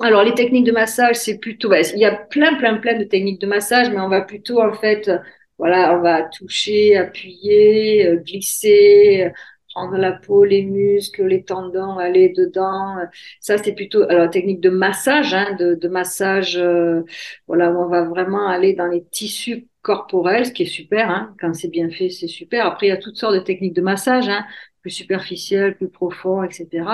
Alors 0.02 0.24
les 0.24 0.34
techniques 0.34 0.66
de 0.66 0.72
massage, 0.72 1.16
c'est 1.16 1.40
plutôt, 1.40 1.74
il 1.74 2.00
y 2.00 2.06
a 2.06 2.16
plein, 2.16 2.56
plein, 2.56 2.78
plein 2.78 2.98
de 2.98 3.04
techniques 3.04 3.42
de 3.42 3.48
massage, 3.48 3.90
mais 3.90 4.00
on 4.00 4.08
va 4.08 4.22
plutôt 4.22 4.62
en 4.62 4.74
fait, 4.74 5.12
voilà, 5.58 5.98
on 5.98 6.02
va 6.02 6.24
toucher, 6.24 6.96
appuyer, 6.96 8.08
euh, 8.08 8.16
glisser, 8.18 9.32
prendre 9.74 9.98
la 9.98 10.12
peau, 10.12 10.44
les 10.44 10.64
muscles, 10.64 11.26
les 11.26 11.44
tendons, 11.44 11.98
aller 11.98 12.30
dedans. 12.30 12.96
Ça, 13.40 13.58
c'est 13.58 13.74
plutôt 13.74 14.04
alors 14.04 14.30
technique 14.30 14.62
de 14.62 14.70
massage, 14.70 15.34
hein, 15.34 15.56
de, 15.60 15.76
de, 15.76 15.88
massage. 15.88 16.58
Euh, 16.58 17.02
voilà, 17.48 17.72
où 17.72 17.78
on 17.84 17.88
va 17.88 18.04
vraiment 18.04 18.48
aller 18.48 18.74
dans 18.74 18.88
les 18.88 19.04
tissus 19.06 19.68
corporels, 19.82 20.46
ce 20.46 20.52
qui 20.52 20.64
est 20.64 20.66
super. 20.66 21.10
Hein, 21.10 21.36
quand 21.40 21.54
c'est 21.54 21.70
bien 21.70 21.90
fait, 21.90 22.10
c'est 22.10 22.28
super. 22.28 22.66
Après, 22.66 22.88
il 22.88 22.90
y 22.90 22.94
a 22.94 22.98
toutes 22.98 23.18
sortes 23.18 23.36
de 23.36 23.40
techniques 23.40 23.76
de 23.76 23.82
massage, 23.82 24.28
hein, 24.28 24.44
plus 24.82 24.92
superficielles, 24.92 25.76
plus 25.76 25.90
profondes, 25.90 26.46
etc. 26.46 26.86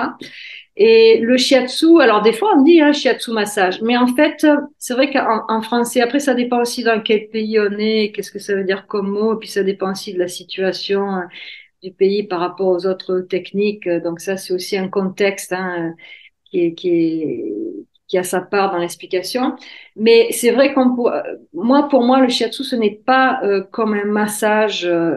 Et 0.76 1.18
le 1.20 1.36
shiatsu, 1.36 2.00
alors 2.00 2.20
des 2.22 2.32
fois 2.32 2.52
on 2.56 2.62
dit 2.62 2.80
hein, 2.80 2.92
shiatsu 2.92 3.32
massage, 3.32 3.80
mais 3.80 3.96
en 3.96 4.08
fait, 4.08 4.46
c'est 4.78 4.94
vrai 4.94 5.10
qu'en 5.10 5.44
en 5.48 5.62
français, 5.62 6.00
après 6.02 6.20
ça 6.20 6.34
dépend 6.34 6.60
aussi 6.60 6.82
dans 6.84 7.00
quel 7.00 7.28
pays 7.28 7.58
on 7.58 7.72
est, 7.78 8.12
qu'est-ce 8.14 8.30
que 8.30 8.38
ça 8.38 8.54
veut 8.54 8.64
dire 8.64 8.86
comme 8.86 9.08
mot, 9.08 9.34
et 9.34 9.38
puis 9.38 9.48
ça 9.48 9.62
dépend 9.62 9.92
aussi 9.92 10.12
de 10.12 10.18
la 10.18 10.28
situation 10.28 11.06
du 11.82 11.92
pays 11.92 12.22
par 12.24 12.40
rapport 12.40 12.68
aux 12.68 12.86
autres 12.86 13.20
techniques. 13.20 13.88
Donc 13.88 14.20
ça, 14.20 14.36
c'est 14.36 14.52
aussi 14.54 14.76
un 14.76 14.88
contexte 14.88 15.52
hein, 15.52 15.94
qui, 16.44 16.60
est, 16.60 16.74
qui, 16.74 16.88
est, 16.90 17.54
qui 18.08 18.18
a 18.18 18.22
sa 18.22 18.40
part 18.40 18.70
dans 18.72 18.78
l'explication. 18.78 19.56
Mais 19.96 20.28
c'est 20.32 20.52
vrai 20.52 20.72
qu'on 20.74 20.96
moi, 21.52 21.88
pour 21.88 22.02
moi, 22.04 22.20
le 22.20 22.28
shiatsu, 22.28 22.64
ce 22.64 22.76
n'est 22.76 22.94
pas 23.04 23.40
euh, 23.42 23.62
comme 23.62 23.94
un 23.94 24.04
massage 24.04 24.84
euh, 24.84 25.16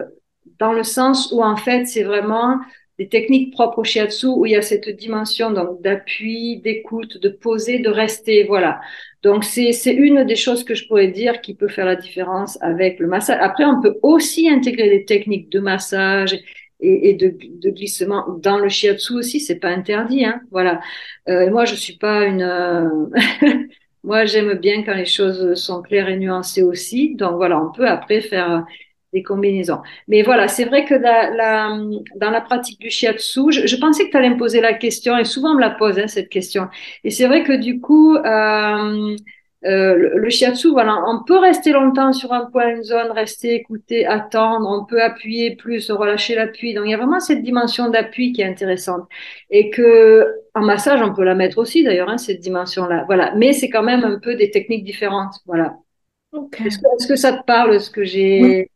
dans 0.58 0.72
le 0.72 0.82
sens 0.84 1.32
où 1.32 1.42
en 1.42 1.56
fait, 1.56 1.86
c'est 1.86 2.04
vraiment 2.04 2.58
des 3.00 3.08
techniques 3.08 3.54
propres 3.54 3.78
au 3.78 3.84
shiatsu 3.84 4.26
où 4.26 4.44
il 4.44 4.52
y 4.52 4.56
a 4.56 4.60
cette 4.60 4.90
dimension 4.90 5.50
donc 5.50 5.80
d'appui, 5.80 6.58
d'écoute, 6.58 7.16
de 7.16 7.30
poser, 7.30 7.78
de 7.78 7.88
rester, 7.88 8.44
voilà. 8.44 8.78
Donc 9.22 9.42
c'est 9.42 9.72
c'est 9.72 9.94
une 9.94 10.24
des 10.24 10.36
choses 10.36 10.64
que 10.64 10.74
je 10.74 10.86
pourrais 10.86 11.08
dire 11.08 11.40
qui 11.40 11.54
peut 11.54 11.68
faire 11.68 11.86
la 11.86 11.96
différence 11.96 12.58
avec 12.60 12.98
le 12.98 13.06
massage. 13.06 13.38
Après, 13.40 13.64
on 13.64 13.80
peut 13.80 13.96
aussi 14.02 14.50
intégrer 14.50 14.90
des 14.90 15.06
techniques 15.06 15.48
de 15.48 15.60
massage 15.60 16.38
et, 16.80 17.14
de, 17.14 17.28
glissement 17.70 18.26
dans 18.42 18.58
le 18.58 18.68
shiatsu 18.68 19.14
aussi, 19.14 19.40
c'est 19.40 19.60
pas 19.60 19.68
interdit, 19.68 20.26
hein. 20.26 20.42
Voilà. 20.50 20.80
Euh, 21.30 21.50
moi, 21.50 21.64
je 21.64 21.76
suis 21.76 21.96
pas 21.96 22.26
une. 22.26 22.42
Euh, 22.42 22.86
moi, 24.04 24.26
j'aime 24.26 24.52
bien 24.58 24.82
quand 24.82 24.94
les 24.94 25.06
choses 25.06 25.54
sont 25.54 25.80
claires 25.80 26.10
et 26.10 26.18
nuancées 26.18 26.62
aussi. 26.62 27.14
Donc 27.14 27.36
voilà, 27.36 27.62
on 27.64 27.72
peut 27.72 27.88
après 27.88 28.20
faire 28.20 28.66
des 29.12 29.22
combinaisons. 29.22 29.80
Mais 30.08 30.22
voilà, 30.22 30.48
c'est 30.48 30.64
vrai 30.64 30.84
que 30.84 30.94
la, 30.94 31.30
la, 31.30 31.78
dans 32.16 32.30
la 32.30 32.40
pratique 32.40 32.80
du 32.80 32.90
shiatsu, 32.90 33.50
je, 33.50 33.66
je 33.66 33.76
pensais 33.76 34.06
que 34.06 34.10
tu 34.10 34.16
allais 34.16 34.30
me 34.30 34.36
poser 34.36 34.60
la 34.60 34.74
question, 34.74 35.16
et 35.18 35.24
souvent 35.24 35.52
on 35.52 35.54
me 35.56 35.60
la 35.60 35.70
pose, 35.70 35.98
hein, 35.98 36.06
cette 36.06 36.28
question. 36.28 36.68
Et 37.04 37.10
c'est 37.10 37.26
vrai 37.26 37.42
que 37.42 37.52
du 37.52 37.80
coup, 37.80 38.14
euh, 38.16 39.16
euh, 39.66 39.94
le, 39.94 40.18
le, 40.18 40.30
shiatsu, 40.30 40.70
voilà, 40.70 40.96
on 41.06 41.22
peut 41.22 41.38
rester 41.38 41.72
longtemps 41.72 42.12
sur 42.12 42.32
un 42.32 42.46
point, 42.46 42.76
une 42.76 42.82
zone, 42.82 43.10
rester, 43.10 43.54
écouter, 43.54 44.06
attendre, 44.06 44.66
on 44.66 44.86
peut 44.86 45.02
appuyer 45.02 45.54
plus, 45.56 45.90
relâcher 45.90 46.34
l'appui. 46.34 46.72
Donc 46.72 46.86
il 46.86 46.90
y 46.90 46.94
a 46.94 46.96
vraiment 46.96 47.20
cette 47.20 47.42
dimension 47.42 47.90
d'appui 47.90 48.32
qui 48.32 48.40
est 48.40 48.46
intéressante. 48.46 49.06
Et 49.50 49.68
que 49.70 50.26
en 50.54 50.62
massage, 50.62 51.02
on 51.02 51.12
peut 51.12 51.24
la 51.24 51.34
mettre 51.34 51.58
aussi 51.58 51.84
d'ailleurs, 51.84 52.08
hein, 52.08 52.16
cette 52.16 52.40
dimension-là. 52.40 53.04
Voilà, 53.06 53.34
mais 53.36 53.52
c'est 53.52 53.68
quand 53.68 53.82
même 53.82 54.04
un 54.04 54.18
peu 54.18 54.34
des 54.34 54.50
techniques 54.50 54.84
différentes. 54.84 55.34
Voilà. 55.44 55.76
Okay. 56.32 56.66
Est-ce 56.66 56.78
que, 56.78 57.04
est 57.04 57.08
que, 57.08 57.16
ça 57.16 57.32
te 57.32 57.44
parle, 57.44 57.80
ce 57.80 57.90
que 57.90 58.04
j'ai 58.04 58.70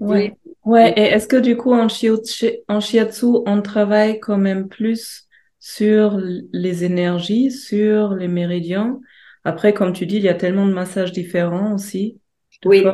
Ouais. 0.00 0.34
ouais. 0.64 0.92
Et 0.96 1.02
est-ce 1.02 1.28
que 1.28 1.36
du 1.36 1.56
coup 1.56 1.72
en 1.72 1.88
shiatsu, 1.88 2.50
en 2.68 2.80
shiatsu, 2.80 3.26
on 3.46 3.62
travaille 3.62 4.18
quand 4.20 4.38
même 4.38 4.68
plus 4.68 5.28
sur 5.60 6.20
les 6.52 6.84
énergies, 6.84 7.50
sur 7.50 8.14
les 8.14 8.28
méridiens? 8.28 9.00
Après, 9.44 9.72
comme 9.72 9.92
tu 9.92 10.06
dis, 10.06 10.16
il 10.16 10.22
y 10.22 10.28
a 10.28 10.34
tellement 10.34 10.66
de 10.66 10.72
massages 10.72 11.12
différents 11.12 11.74
aussi. 11.74 12.18
Oui. 12.64 12.84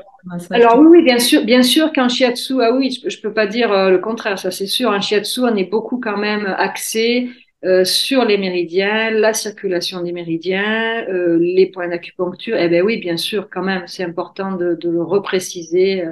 Alors 0.50 0.80
oui, 0.80 0.86
oui, 0.90 1.02
bien 1.04 1.18
sûr, 1.18 1.44
bien 1.44 1.62
sûr 1.62 1.92
qu'en 1.92 2.08
shiatsu, 2.08 2.60
ah 2.60 2.74
oui, 2.74 2.90
je, 2.90 3.08
je 3.08 3.20
peux 3.20 3.32
pas 3.32 3.46
dire 3.46 3.72
euh, 3.72 3.90
le 3.90 3.98
contraire, 3.98 4.38
ça 4.38 4.50
c'est 4.50 4.66
sûr. 4.66 4.90
En 4.90 5.00
shiatsu, 5.00 5.40
on 5.40 5.54
est 5.54 5.70
beaucoup 5.70 6.00
quand 6.00 6.16
même 6.16 6.44
axé 6.58 7.28
euh, 7.64 7.84
sur 7.84 8.24
les 8.24 8.36
méridiens, 8.36 9.10
la 9.10 9.32
circulation 9.32 10.02
des 10.02 10.12
méridiens, 10.12 11.06
euh, 11.08 11.38
les 11.40 11.66
points 11.66 11.88
d'acupuncture. 11.88 12.56
Eh 12.58 12.68
ben 12.68 12.82
oui, 12.82 12.98
bien 12.98 13.16
sûr, 13.16 13.48
quand 13.48 13.62
même, 13.62 13.84
c'est 13.86 14.02
important 14.02 14.52
de, 14.56 14.74
de 14.74 14.90
le 14.90 15.02
repréciser 15.02 16.04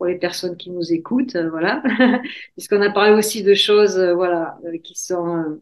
pour 0.00 0.06
les 0.06 0.16
personnes 0.16 0.56
qui 0.56 0.70
nous 0.70 0.94
écoutent, 0.94 1.36
euh, 1.36 1.50
voilà, 1.50 1.82
puisqu'on 2.56 2.80
a 2.80 2.88
parlé 2.88 3.12
aussi 3.12 3.42
de 3.42 3.52
choses, 3.52 3.98
euh, 3.98 4.14
voilà, 4.14 4.58
euh, 4.64 4.78
qui 4.78 4.98
sont, 4.98 5.60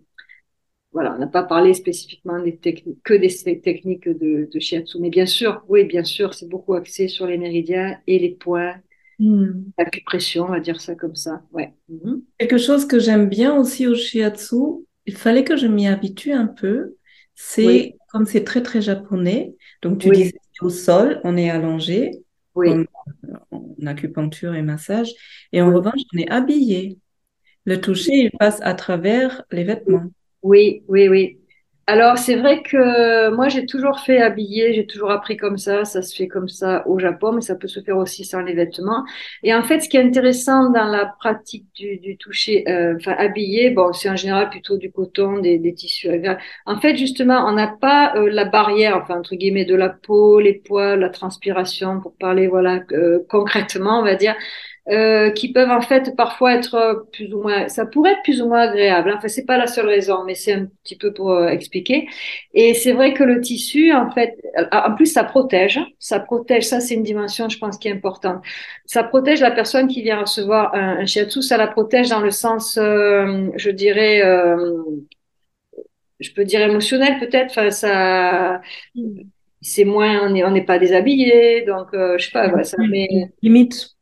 voilà, 0.93 1.17
on 1.17 1.19
n'a 1.19 1.27
pas 1.27 1.43
parlé 1.43 1.75
spécifiquement 1.75 2.41
des 2.41 2.57
techniques, 2.57 3.03
que 3.03 3.15
des 3.15 3.61
techniques 3.61 4.09
de, 4.09 4.49
de 4.49 4.61
shiatsu, 4.61 4.99
mais 5.01 5.11
bien 5.11 5.27
sûr, 5.27 5.65
oui, 5.67 5.83
bien 5.83 6.05
sûr, 6.05 6.35
c'est 6.35 6.49
beaucoup 6.49 6.75
axé 6.75 7.09
sur 7.09 7.27
les 7.27 7.37
méridiens 7.37 7.99
et 8.07 8.21
les 8.21 8.31
points, 8.31 8.77
hmm. 9.19 9.55
l'acupression, 9.77 10.45
on 10.45 10.53
va 10.53 10.61
dire 10.61 10.81
ça 10.81 10.95
comme 10.95 11.17
ça, 11.17 11.43
ouais. 11.51 11.75
Mhm. 11.89 12.23
Quelque 12.39 12.59
chose 12.59 12.87
que 12.87 13.01
j'aime 13.01 13.29
bien 13.29 13.57
aussi 13.57 13.89
au 13.89 13.97
shiatsu, 13.97 14.85
il 15.07 15.17
fallait 15.17 15.43
que 15.43 15.57
je 15.57 15.67
m'y 15.67 15.89
habitue 15.89 16.31
un 16.31 16.47
peu, 16.47 16.95
c'est 17.35 17.97
comme 18.13 18.25
c'est 18.25 18.45
très 18.45 18.63
très 18.63 18.83
japonais, 18.83 19.57
donc 19.83 19.99
tu 19.99 20.11
dis 20.11 20.33
au 20.61 20.71
sol, 20.71 21.21
on 21.25 21.37
est 21.37 21.51
allongé, 21.51 22.23
oui. 22.59 22.87
en, 23.51 23.87
acupuncture 23.87 24.55
et 24.55 24.63
massage. 24.63 25.13
Et 25.53 25.63
en 25.63 25.73
revanche, 25.73 26.01
on 26.15 26.19
est 26.19 26.31
habillé. 26.31 26.99
Le 27.65 27.81
toucher, 27.81 28.15
il 28.15 28.31
passe 28.33 28.61
à 28.63 28.75
travers 28.75 29.45
les 29.51 29.65
vêtements. 29.65 30.07
Oui, 30.43 30.83
oui, 30.89 31.09
oui. 31.09 31.38
Alors, 31.91 32.19
c'est 32.19 32.37
vrai 32.37 32.63
que 32.63 33.31
moi, 33.35 33.49
j'ai 33.49 33.65
toujours 33.65 34.01
fait 34.01 34.21
habiller, 34.21 34.75
j'ai 34.75 34.87
toujours 34.87 35.11
appris 35.11 35.39
comme 35.39 35.57
ça. 35.57 35.87
Ça 35.87 36.03
se 36.03 36.15
fait 36.15 36.29
comme 36.29 36.47
ça 36.47 36.87
au 36.87 36.99
Japon, 36.99 37.33
mais 37.33 37.41
ça 37.41 37.55
peut 37.55 37.67
se 37.67 37.81
faire 37.81 37.97
aussi 37.97 38.27
sans 38.27 38.41
les 38.43 38.53
vêtements. 38.53 39.05
Et 39.43 39.55
en 39.55 39.63
fait, 39.63 39.81
ce 39.81 39.89
qui 39.89 39.97
est 39.97 40.03
intéressant 40.05 40.69
dans 40.71 40.85
la 40.85 41.07
pratique 41.07 41.65
du, 41.75 41.97
du 41.99 42.19
toucher, 42.19 42.69
euh, 42.69 42.95
enfin, 42.97 43.13
habillé, 43.17 43.71
bon, 43.71 43.95
c'est 43.95 44.11
en 44.11 44.17
général 44.17 44.51
plutôt 44.51 44.77
du 44.77 44.93
coton, 44.93 45.39
des, 45.39 45.59
des 45.59 45.73
tissus. 45.73 46.11
En 46.67 46.79
fait, 46.79 46.95
justement, 46.97 47.47
on 47.49 47.53
n'a 47.53 47.69
pas 47.69 48.15
euh, 48.17 48.29
la 48.31 48.45
barrière, 48.45 48.99
enfin, 48.99 49.19
entre 49.19 49.35
guillemets, 49.35 49.65
de 49.65 49.75
la 49.75 49.89
peau, 49.89 50.41
les 50.41 50.53
poils, 50.55 51.01
la 51.01 51.09
transpiration, 51.09 52.01
pour 52.03 52.15
parler, 52.19 52.49
voilà, 52.49 52.81
euh, 52.93 53.21
concrètement, 53.31 54.01
on 54.01 54.05
va 54.05 54.15
dire. 54.15 54.35
Euh, 54.91 55.31
qui 55.33 55.53
peuvent 55.53 55.71
en 55.71 55.83
fait 55.83 56.17
parfois 56.17 56.55
être 56.55 56.75
euh, 56.75 56.95
plus 57.13 57.35
ou 57.35 57.43
moins, 57.43 57.69
ça 57.69 57.85
pourrait 57.85 58.13
être 58.13 58.23
plus 58.23 58.41
ou 58.41 58.49
moins 58.49 58.61
agréable. 58.61 59.11
Hein. 59.11 59.17
Enfin, 59.19 59.29
c'est 59.29 59.45
pas 59.45 59.59
la 59.59 59.67
seule 59.67 59.87
raison, 59.87 60.25
mais 60.25 60.35
c'est 60.35 60.55
un 60.55 60.67
petit 60.83 60.97
peu 60.97 61.13
pour 61.13 61.31
euh, 61.31 61.49
expliquer. 61.49 62.09
Et 62.55 62.73
c'est 62.73 62.93
vrai 62.93 63.13
que 63.13 63.23
le 63.23 63.43
tissu, 63.43 63.93
en 63.93 64.11
fait, 64.11 64.39
en 64.73 64.95
plus, 64.95 65.07
ça 65.07 65.25
protège. 65.25 65.79
Ça 65.99 66.21
protège. 66.21 66.65
Ça, 66.65 66.81
c'est 66.81 66.95
une 66.95 67.03
dimension, 67.03 67.51
je 67.51 67.59
pense, 67.59 67.77
qui 67.77 67.89
est 67.89 67.93
importante. 67.93 68.43
Ça 68.87 69.03
protège 69.05 69.41
la 69.43 69.51
personne 69.51 69.89
qui 69.89 70.01
vient 70.03 70.21
recevoir 70.23 70.75
un, 70.75 71.01
un 71.01 71.07
shiatsu. 71.07 71.43
Ça 71.43 71.59
la 71.59 71.67
protège 71.67 72.09
dans 72.09 72.21
le 72.21 72.31
sens, 72.31 72.77
je 72.77 73.71
dirais. 73.71 74.23
je 76.21 76.33
peux 76.33 76.45
dire 76.45 76.63
émotionnel 76.63 77.19
peut-être, 77.21 77.51
enfin 77.51 77.71
ça, 77.71 78.61
c'est 79.61 79.85
moins, 79.85 80.27
on 80.27 80.31
n'est 80.31 80.45
on 80.45 80.51
n'est 80.51 80.65
pas 80.65 80.79
déshabillé, 80.79 81.63
donc 81.63 81.89
je 81.93 82.25
sais 82.25 82.33
pas, 82.33 82.65
ça 82.65 82.77
met 82.89 83.09
limite 83.43 83.98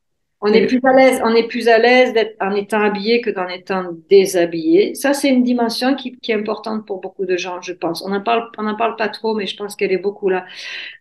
on 0.47 0.53
est 0.53 0.67
plus 0.67 0.81
à 0.85 0.93
l'aise, 0.93 1.21
on 1.25 1.35
est 1.35 1.49
plus 1.49 1.69
à 1.69 1.79
l'aise 1.79 2.13
d'être 2.13 2.37
en 2.41 2.55
étant 2.55 2.81
habillé 2.81 3.21
que 3.21 3.31
d'en 3.31 3.49
étant 3.49 3.91
déshabillé. 4.09 4.95
Ça, 4.95 5.13
c'est 5.13 5.29
une 5.29 5.43
dimension 5.43 5.95
qui, 5.95 6.17
qui, 6.17 6.33
est 6.33 6.35
importante 6.35 6.87
pour 6.87 7.01
beaucoup 7.01 7.27
de 7.27 7.37
gens, 7.37 7.61
je 7.61 7.73
pense. 7.73 8.03
On 8.03 8.11
n'en 8.11 8.21
parle, 8.21 8.49
on 8.59 8.67
en 8.67 8.77
parle 8.77 8.97
pas 8.97 9.09
trop, 9.09 9.35
mais 9.35 9.47
je 9.47 9.57
pense 9.57 9.75
qu'elle 9.77 9.93
est 9.93 9.99
beaucoup 9.99 10.29
là. 10.29 10.45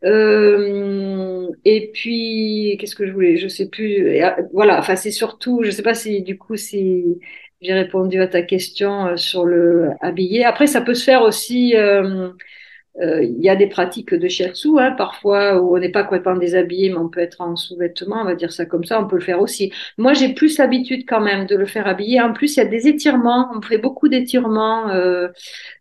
Euh, 0.03 1.47
et 1.63 1.91
puis, 1.93 2.77
qu'est-ce 2.79 2.95
que 2.95 3.05
je 3.05 3.11
voulais 3.11 3.37
Je 3.37 3.47
sais 3.47 3.69
plus. 3.69 4.21
Euh, 4.21 4.31
voilà. 4.53 4.79
Enfin, 4.79 4.95
c'est 4.95 5.11
surtout, 5.11 5.61
je 5.63 5.71
sais 5.71 5.83
pas 5.83 5.93
si 5.93 6.21
du 6.21 6.37
coup, 6.37 6.55
si 6.55 7.19
j'ai 7.61 7.73
répondu 7.73 8.21
à 8.21 8.27
ta 8.27 8.41
question 8.41 9.07
euh, 9.07 9.17
sur 9.17 9.45
le 9.45 9.89
habillé. 10.01 10.45
Après, 10.45 10.67
ça 10.67 10.81
peut 10.81 10.93
se 10.93 11.03
faire 11.03 11.21
aussi. 11.23 11.75
Euh, 11.75 12.29
il 13.01 13.41
y 13.41 13.49
a 13.49 13.55
des 13.55 13.67
pratiques 13.67 14.13
de 14.13 14.27
shiatsu, 14.27 14.79
hein, 14.79 14.91
parfois 14.91 15.61
où 15.61 15.75
on 15.75 15.79
n'est 15.79 15.89
pas 15.89 16.03
complètement 16.03 16.35
déshabillé, 16.35 16.89
mais 16.89 16.97
on 16.97 17.09
peut 17.09 17.19
être 17.19 17.41
en 17.41 17.55
sous-vêtements, 17.55 18.21
on 18.21 18.25
va 18.25 18.35
dire 18.35 18.53
ça 18.53 18.65
comme 18.65 18.85
ça, 18.85 19.01
on 19.01 19.07
peut 19.07 19.17
le 19.17 19.21
faire 19.21 19.41
aussi. 19.41 19.71
Moi, 19.97 20.13
j'ai 20.13 20.33
plus 20.33 20.57
l'habitude 20.57 21.05
quand 21.07 21.21
même 21.21 21.45
de 21.45 21.55
le 21.55 21.65
faire 21.65 21.87
habillé. 21.87 22.21
En 22.21 22.31
plus, 22.33 22.55
il 22.55 22.59
y 22.59 22.61
a 22.61 22.65
des 22.65 22.87
étirements, 22.87 23.51
on 23.55 23.61
fait 23.61 23.77
beaucoup 23.77 24.07
d'étirements, 24.07 24.89
euh, 24.89 25.27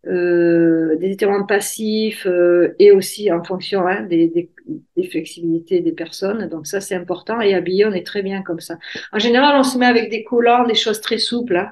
euh, 0.06 0.96
des 0.96 1.12
étirements 1.12 1.44
passifs 1.46 2.26
euh, 2.26 2.74
et 2.78 2.90
aussi 2.90 3.30
en 3.32 3.42
fonction 3.44 3.86
hein, 3.86 4.02
des, 4.02 4.28
des, 4.28 4.50
des, 4.96 5.08
flexibilités 5.08 5.80
des 5.80 5.92
personnes. 5.92 6.48
Donc 6.48 6.66
ça, 6.66 6.80
c'est 6.80 6.96
important. 6.96 7.40
Et 7.40 7.54
habillé, 7.54 7.86
on 7.86 7.92
est 7.92 8.06
très 8.06 8.22
bien 8.22 8.42
comme 8.42 8.60
ça. 8.60 8.76
En 9.12 9.18
général, 9.18 9.56
on 9.56 9.62
se 9.62 9.78
met 9.78 9.86
avec 9.86 10.10
des 10.10 10.24
collants, 10.24 10.66
des 10.66 10.74
choses 10.74 11.00
très 11.00 11.18
souples. 11.18 11.56
Hein. 11.56 11.70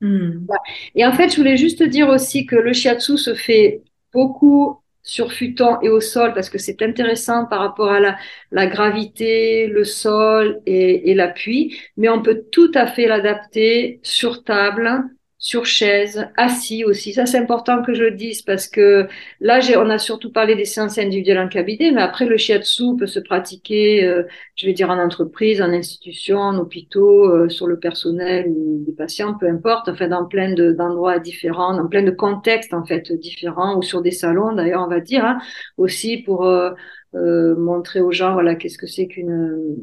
Hmm. 0.00 0.46
Et 0.94 1.06
en 1.06 1.12
fait, 1.12 1.30
je 1.30 1.36
voulais 1.36 1.56
juste 1.56 1.82
dire 1.82 2.08
aussi 2.08 2.46
que 2.46 2.56
le 2.56 2.72
shiatsu 2.72 3.16
se 3.16 3.34
fait 3.34 3.82
beaucoup 4.12 4.78
sur 5.02 5.32
futon 5.32 5.80
et 5.80 5.88
au 5.88 6.00
sol 6.00 6.32
parce 6.32 6.48
que 6.48 6.58
c'est 6.58 6.80
intéressant 6.82 7.46
par 7.46 7.60
rapport 7.60 7.90
à 7.90 8.00
la, 8.00 8.66
gravité, 8.66 9.66
le 9.66 9.84
sol 9.84 10.60
et, 10.66 11.10
et 11.10 11.14
l'appui, 11.14 11.76
mais 11.96 12.08
on 12.08 12.22
peut 12.22 12.44
tout 12.52 12.70
à 12.74 12.86
fait 12.86 13.06
l'adapter 13.08 14.00
sur 14.02 14.44
table, 14.44 15.04
sur 15.42 15.66
chaise, 15.66 16.28
assis 16.36 16.84
aussi. 16.84 17.12
Ça, 17.12 17.26
c'est 17.26 17.36
important 17.38 17.82
que 17.82 17.94
je 17.94 18.04
le 18.04 18.12
dise 18.12 18.42
parce 18.42 18.68
que 18.68 19.08
là, 19.40 19.58
on 19.76 19.90
a 19.90 19.98
surtout 19.98 20.30
parlé 20.30 20.54
des 20.54 20.64
séances 20.64 20.98
individuelles 20.98 21.40
en 21.40 21.48
cabinet, 21.48 21.90
mais 21.90 22.00
après, 22.00 22.26
le 22.26 22.36
shiatsu 22.36 22.96
peut 22.96 23.08
se 23.08 23.18
pratiquer, 23.18 24.04
euh, 24.04 24.22
je 24.54 24.66
vais 24.66 24.72
dire, 24.72 24.88
en 24.88 24.98
entreprise, 25.00 25.60
en 25.60 25.72
institution, 25.72 26.38
en 26.38 26.56
hôpitaux, 26.58 27.28
euh, 27.28 27.48
sur 27.48 27.66
le 27.66 27.76
personnel 27.80 28.46
ou 28.50 28.84
des 28.86 28.92
patients, 28.92 29.34
peu 29.36 29.48
importe, 29.48 29.88
enfin, 29.88 30.06
dans 30.06 30.26
plein 30.26 30.54
d'endroits 30.54 31.18
différents, 31.18 31.76
dans 31.76 31.88
plein 31.88 32.04
de 32.04 32.12
contextes, 32.12 32.72
en 32.72 32.84
fait, 32.84 33.12
différents, 33.12 33.76
ou 33.76 33.82
sur 33.82 34.00
des 34.00 34.12
salons, 34.12 34.52
d'ailleurs, 34.52 34.84
on 34.86 34.88
va 34.88 35.00
dire, 35.00 35.24
hein, 35.24 35.38
aussi 35.76 36.18
pour 36.18 36.46
euh, 36.46 36.70
montrer 37.14 38.00
aux 38.00 38.12
gens, 38.12 38.32
voilà, 38.34 38.54
qu'est-ce 38.54 38.78
que 38.78 38.86
c'est 38.86 39.08
qu'une 39.08 39.76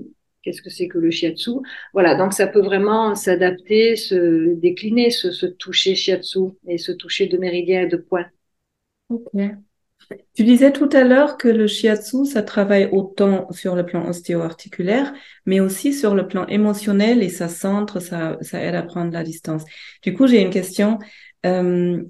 qu'est-ce 0.44 0.62
que 0.62 0.70
c'est 0.70 0.88
que 0.88 0.98
le 0.98 1.12
shiatsu? 1.12 1.52
Voilà, 1.94 2.16
donc 2.16 2.34
ça 2.34 2.48
peut 2.48 2.62
vraiment 2.62 3.16
s'adapter, 3.16 3.96
se 3.96 4.56
décliner, 4.56 5.10
se, 5.12 5.46
toucher 5.46 5.96
shiatsu 5.96 6.40
et 6.68 6.78
se 6.78 6.92
toucher 6.92 7.28
de 7.28 7.38
méridiens 7.38 7.82
et 7.82 7.88
de 7.88 7.98
points. 7.98 8.26
Ok. 9.10 9.32
Tu 10.34 10.44
disais 10.44 10.72
tout 10.72 10.90
à 10.94 11.04
l'heure 11.04 11.38
que 11.38 11.48
le 11.48 11.68
shiatsu, 11.68 12.26
ça 12.26 12.42
travaille 12.42 12.90
autant 12.92 13.52
sur 13.52 13.76
le 13.76 13.86
plan 13.86 14.08
ostéo-articulaire, 14.08 15.14
mais 15.46 15.60
aussi 15.60 15.94
sur 15.94 16.16
le 16.16 16.28
plan 16.28 16.48
émotionnel 16.48 17.22
et 17.22 17.30
ça 17.30 17.48
centre, 17.48 18.00
ça, 18.00 18.38
ça 18.42 18.60
aide 18.62 18.76
à 18.76 18.82
prendre 18.84 19.12
la 19.12 19.24
distance. 19.24 19.64
Du 20.02 20.14
coup, 20.14 20.26
j'ai 20.26 20.42
une 20.42 20.50
question. 20.50 20.98
Euh, 21.46 22.02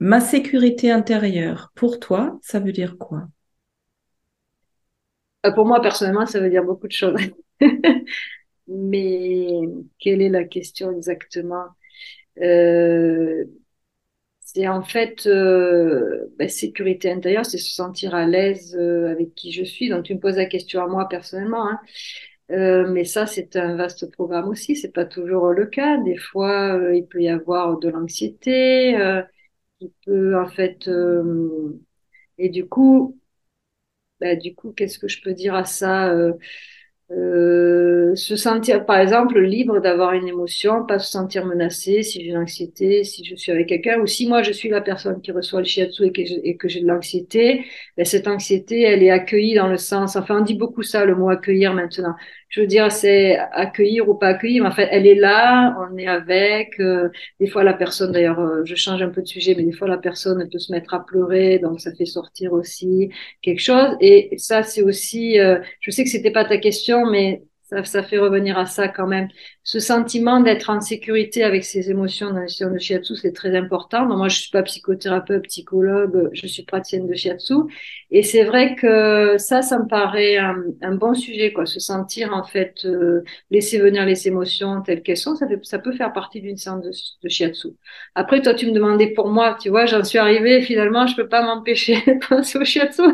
ma 0.00 0.20
sécurité 0.20 0.90
intérieure, 0.90 1.72
pour 1.74 2.00
toi, 2.00 2.38
ça 2.42 2.60
veut 2.60 2.72
dire 2.72 2.96
quoi? 2.98 3.28
Euh, 5.46 5.52
Pour 5.52 5.66
moi, 5.66 5.80
personnellement, 5.82 6.26
ça 6.26 6.40
veut 6.40 6.50
dire 6.50 6.64
beaucoup 6.64 6.86
de 6.86 6.92
choses. 6.92 7.16
Mais 8.68 9.60
quelle 9.98 10.22
est 10.22 10.28
la 10.28 10.44
question 10.44 10.92
exactement? 10.92 11.66
Euh, 12.40 13.44
C'est 14.40 14.66
en 14.68 14.82
fait 14.82 15.26
euh, 15.26 16.26
ben, 16.38 16.48
sécurité 16.48 17.10
intérieure, 17.12 17.44
c'est 17.46 17.58
se 17.58 17.70
sentir 17.74 18.14
à 18.14 18.26
l'aise 18.26 18.74
euh, 18.78 19.10
avec 19.12 19.34
qui 19.34 19.52
je 19.52 19.62
suis. 19.64 19.90
Donc 19.90 20.04
tu 20.04 20.14
me 20.14 20.20
poses 20.20 20.36
la 20.36 20.46
question 20.46 20.82
à 20.82 20.86
moi 20.88 21.08
personnellement, 21.08 21.68
hein. 21.68 21.80
Mais 22.50 23.04
ça 23.04 23.26
c'est 23.26 23.56
un 23.56 23.76
vaste 23.76 24.10
programme 24.12 24.48
aussi. 24.48 24.76
C'est 24.76 24.92
pas 24.92 25.04
toujours 25.06 25.48
le 25.52 25.66
cas. 25.66 25.98
Des 25.98 26.16
fois, 26.16 26.80
il 26.94 27.06
peut 27.06 27.22
y 27.22 27.28
avoir 27.28 27.78
de 27.78 27.88
l'anxiété, 27.90 28.92
il 29.80 29.90
peut 30.06 30.38
en 30.40 30.48
fait, 30.48 30.88
et 32.38 32.48
du 32.48 32.66
coup, 32.68 33.18
ben, 34.20 34.38
du 34.38 34.54
coup, 34.54 34.72
qu'est-ce 34.72 34.98
que 34.98 35.08
je 35.08 35.22
peux 35.22 35.32
dire 35.34 35.54
à 35.54 35.64
ça 35.64 36.12
euh, 37.10 38.14
se 38.16 38.36
sentir, 38.36 38.84
par 38.84 38.98
exemple, 38.98 39.40
libre 39.40 39.80
d'avoir 39.80 40.12
une 40.12 40.28
émotion, 40.28 40.84
pas 40.84 40.98
se 40.98 41.10
sentir 41.10 41.46
menacé 41.46 42.02
si 42.02 42.22
j'ai 42.22 42.32
l'anxiété, 42.32 43.02
si 43.04 43.24
je 43.24 43.34
suis 43.34 43.50
avec 43.50 43.68
quelqu'un, 43.68 43.98
ou 44.00 44.06
si 44.06 44.28
moi 44.28 44.42
je 44.42 44.52
suis 44.52 44.68
la 44.68 44.82
personne 44.82 45.22
qui 45.22 45.32
reçoit 45.32 45.60
le 45.60 45.66
shiatsu 45.66 46.04
et 46.04 46.56
que 46.56 46.68
j'ai 46.68 46.80
de 46.82 46.86
l'anxiété, 46.86 47.64
ben 47.96 48.04
cette 48.04 48.28
anxiété, 48.28 48.82
elle 48.82 49.02
est 49.02 49.10
accueillie 49.10 49.54
dans 49.54 49.68
le 49.68 49.78
sens, 49.78 50.16
enfin 50.16 50.40
on 50.40 50.44
dit 50.44 50.54
beaucoup 50.54 50.82
ça, 50.82 51.06
le 51.06 51.14
mot 51.14 51.30
accueillir 51.30 51.72
maintenant 51.72 52.14
je 52.48 52.60
veux 52.60 52.66
dire, 52.66 52.90
c'est 52.90 53.36
accueillir 53.52 54.08
ou 54.08 54.14
pas 54.14 54.28
accueillir, 54.28 54.62
mais 54.62 54.68
en 54.68 54.72
fait, 54.72 54.88
elle 54.90 55.06
est 55.06 55.14
là, 55.14 55.76
on 55.80 55.96
est 55.98 56.06
avec. 56.06 56.80
Euh, 56.80 57.10
des 57.40 57.46
fois, 57.48 57.62
la 57.64 57.74
personne, 57.74 58.12
d'ailleurs, 58.12 58.40
euh, 58.40 58.64
je 58.64 58.74
change 58.74 59.02
un 59.02 59.10
peu 59.10 59.22
de 59.22 59.26
sujet, 59.26 59.54
mais 59.54 59.64
des 59.64 59.72
fois, 59.72 59.88
la 59.88 59.98
personne 59.98 60.40
elle 60.40 60.48
peut 60.48 60.58
se 60.58 60.72
mettre 60.72 60.94
à 60.94 61.04
pleurer, 61.04 61.58
donc 61.58 61.80
ça 61.80 61.94
fait 61.94 62.06
sortir 62.06 62.52
aussi 62.52 63.10
quelque 63.42 63.60
chose. 63.60 63.96
Et 64.00 64.36
ça, 64.38 64.62
c'est 64.62 64.82
aussi, 64.82 65.38
euh, 65.38 65.58
je 65.80 65.90
sais 65.90 66.04
que 66.04 66.10
c'était 66.10 66.30
pas 66.30 66.44
ta 66.44 66.58
question, 66.58 67.06
mais 67.10 67.42
ça, 67.68 67.84
ça, 67.84 68.02
fait 68.02 68.16
revenir 68.16 68.56
à 68.56 68.64
ça 68.64 68.88
quand 68.88 69.06
même. 69.06 69.28
Ce 69.62 69.78
sentiment 69.78 70.40
d'être 70.40 70.70
en 70.70 70.80
sécurité 70.80 71.44
avec 71.44 71.64
ses 71.64 71.90
émotions 71.90 72.30
dans 72.30 72.40
la 72.40 72.70
de 72.70 72.78
shiatsu, 72.78 73.14
c'est 73.16 73.32
très 73.32 73.54
important. 73.54 74.06
moi, 74.06 74.28
je 74.28 74.38
suis 74.40 74.50
pas 74.50 74.62
psychothérapeute, 74.62 75.44
psychologue, 75.44 76.30
je 76.32 76.46
suis 76.46 76.62
praticienne 76.62 77.06
de 77.06 77.14
shiatsu. 77.14 77.54
Et 78.10 78.22
c'est 78.22 78.44
vrai 78.44 78.74
que 78.74 79.36
ça, 79.36 79.60
ça 79.60 79.78
me 79.78 79.86
paraît 79.86 80.38
un, 80.38 80.94
bon 80.94 81.12
sujet, 81.12 81.52
quoi. 81.52 81.66
Se 81.66 81.78
sentir, 81.78 82.32
en 82.32 82.42
fait, 82.42 82.86
euh, 82.86 83.22
laisser 83.50 83.78
venir 83.78 84.06
les 84.06 84.26
émotions 84.26 84.80
telles 84.80 85.02
qu'elles 85.02 85.18
sont, 85.18 85.36
ça, 85.36 85.46
fait, 85.46 85.58
ça 85.62 85.78
peut 85.78 85.92
faire 85.92 86.14
partie 86.14 86.40
d'une 86.40 86.56
séance 86.56 86.82
de, 86.82 86.90
de, 87.22 87.28
shiatsu. 87.28 87.68
Après, 88.14 88.40
toi, 88.40 88.54
tu 88.54 88.66
me 88.66 88.72
demandais 88.72 89.08
pour 89.08 89.28
moi, 89.28 89.58
tu 89.60 89.68
vois, 89.68 89.84
j'en 89.84 90.02
suis 90.04 90.18
arrivée, 90.18 90.62
finalement, 90.62 91.06
je 91.06 91.16
peux 91.16 91.28
pas 91.28 91.42
m'empêcher 91.42 91.96
de 92.06 92.26
penser 92.26 92.58
au 92.58 92.64
shiatsu. 92.64 93.02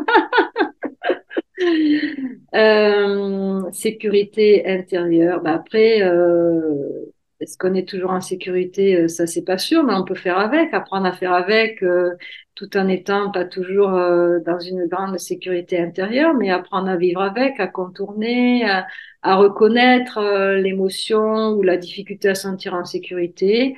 Euh, 2.55 3.71
sécurité 3.73 4.65
intérieure. 4.67 5.43
Bah 5.43 5.55
après, 5.55 6.03
euh, 6.03 7.07
est-ce 7.41 7.59
qu'on 7.59 7.75
est 7.75 7.89
toujours 7.89 8.11
en 8.13 8.21
sécurité? 8.21 8.97
Euh, 8.97 9.09
Ça, 9.09 9.27
c'est 9.27 9.43
pas 9.45 9.59
sûr, 9.59 9.83
mais 9.83 9.95
on 9.95 10.05
peut 10.05 10.15
faire 10.15 10.39
avec, 10.39 10.73
apprendre 10.73 11.07
à 11.07 11.13
faire 11.13 11.33
avec, 11.33 11.83
euh, 11.83 12.11
tout 12.55 12.77
en 12.77 12.87
étant 12.89 13.33
pas 13.33 13.45
toujours 13.45 13.95
euh, 13.95 14.39
dans 14.47 14.59
une 14.61 14.87
grande 14.87 15.19
sécurité 15.19 15.79
intérieure, 15.81 16.35
mais 16.35 16.51
apprendre 16.51 16.89
à 16.89 16.97
vivre 16.97 17.21
avec, 17.23 17.59
à 17.59 17.67
contourner, 17.67 18.65
à, 18.69 18.87
à 19.23 19.35
reconnaître 19.37 20.21
l'émotion 20.57 21.51
ou 21.55 21.63
la 21.63 21.77
difficulté 21.77 22.29
à 22.29 22.35
sentir 22.37 22.75
en 22.75 22.85
sécurité. 22.85 23.77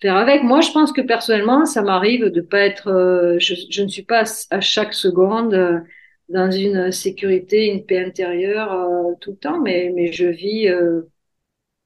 Faire 0.00 0.16
avec. 0.16 0.42
Moi, 0.42 0.60
je 0.62 0.70
pense 0.72 0.92
que 0.92 1.00
personnellement, 1.02 1.66
ça 1.66 1.82
m'arrive 1.82 2.26
de 2.26 2.40
pas 2.40 2.60
être. 2.60 3.36
Je, 3.38 3.54
je, 3.70 3.82
ne 3.82 3.88
suis 3.88 4.02
pas 4.04 4.24
à 4.50 4.60
chaque 4.60 4.94
seconde 4.94 5.84
dans 6.28 6.50
une 6.50 6.90
sécurité, 6.92 7.66
une 7.66 7.84
paix 7.84 8.04
intérieure 8.04 8.72
euh, 8.72 9.12
tout 9.20 9.32
le 9.32 9.36
temps, 9.36 9.60
mais, 9.60 9.92
mais 9.94 10.12
je 10.12 10.26
vis, 10.26 10.68
euh, 10.68 11.02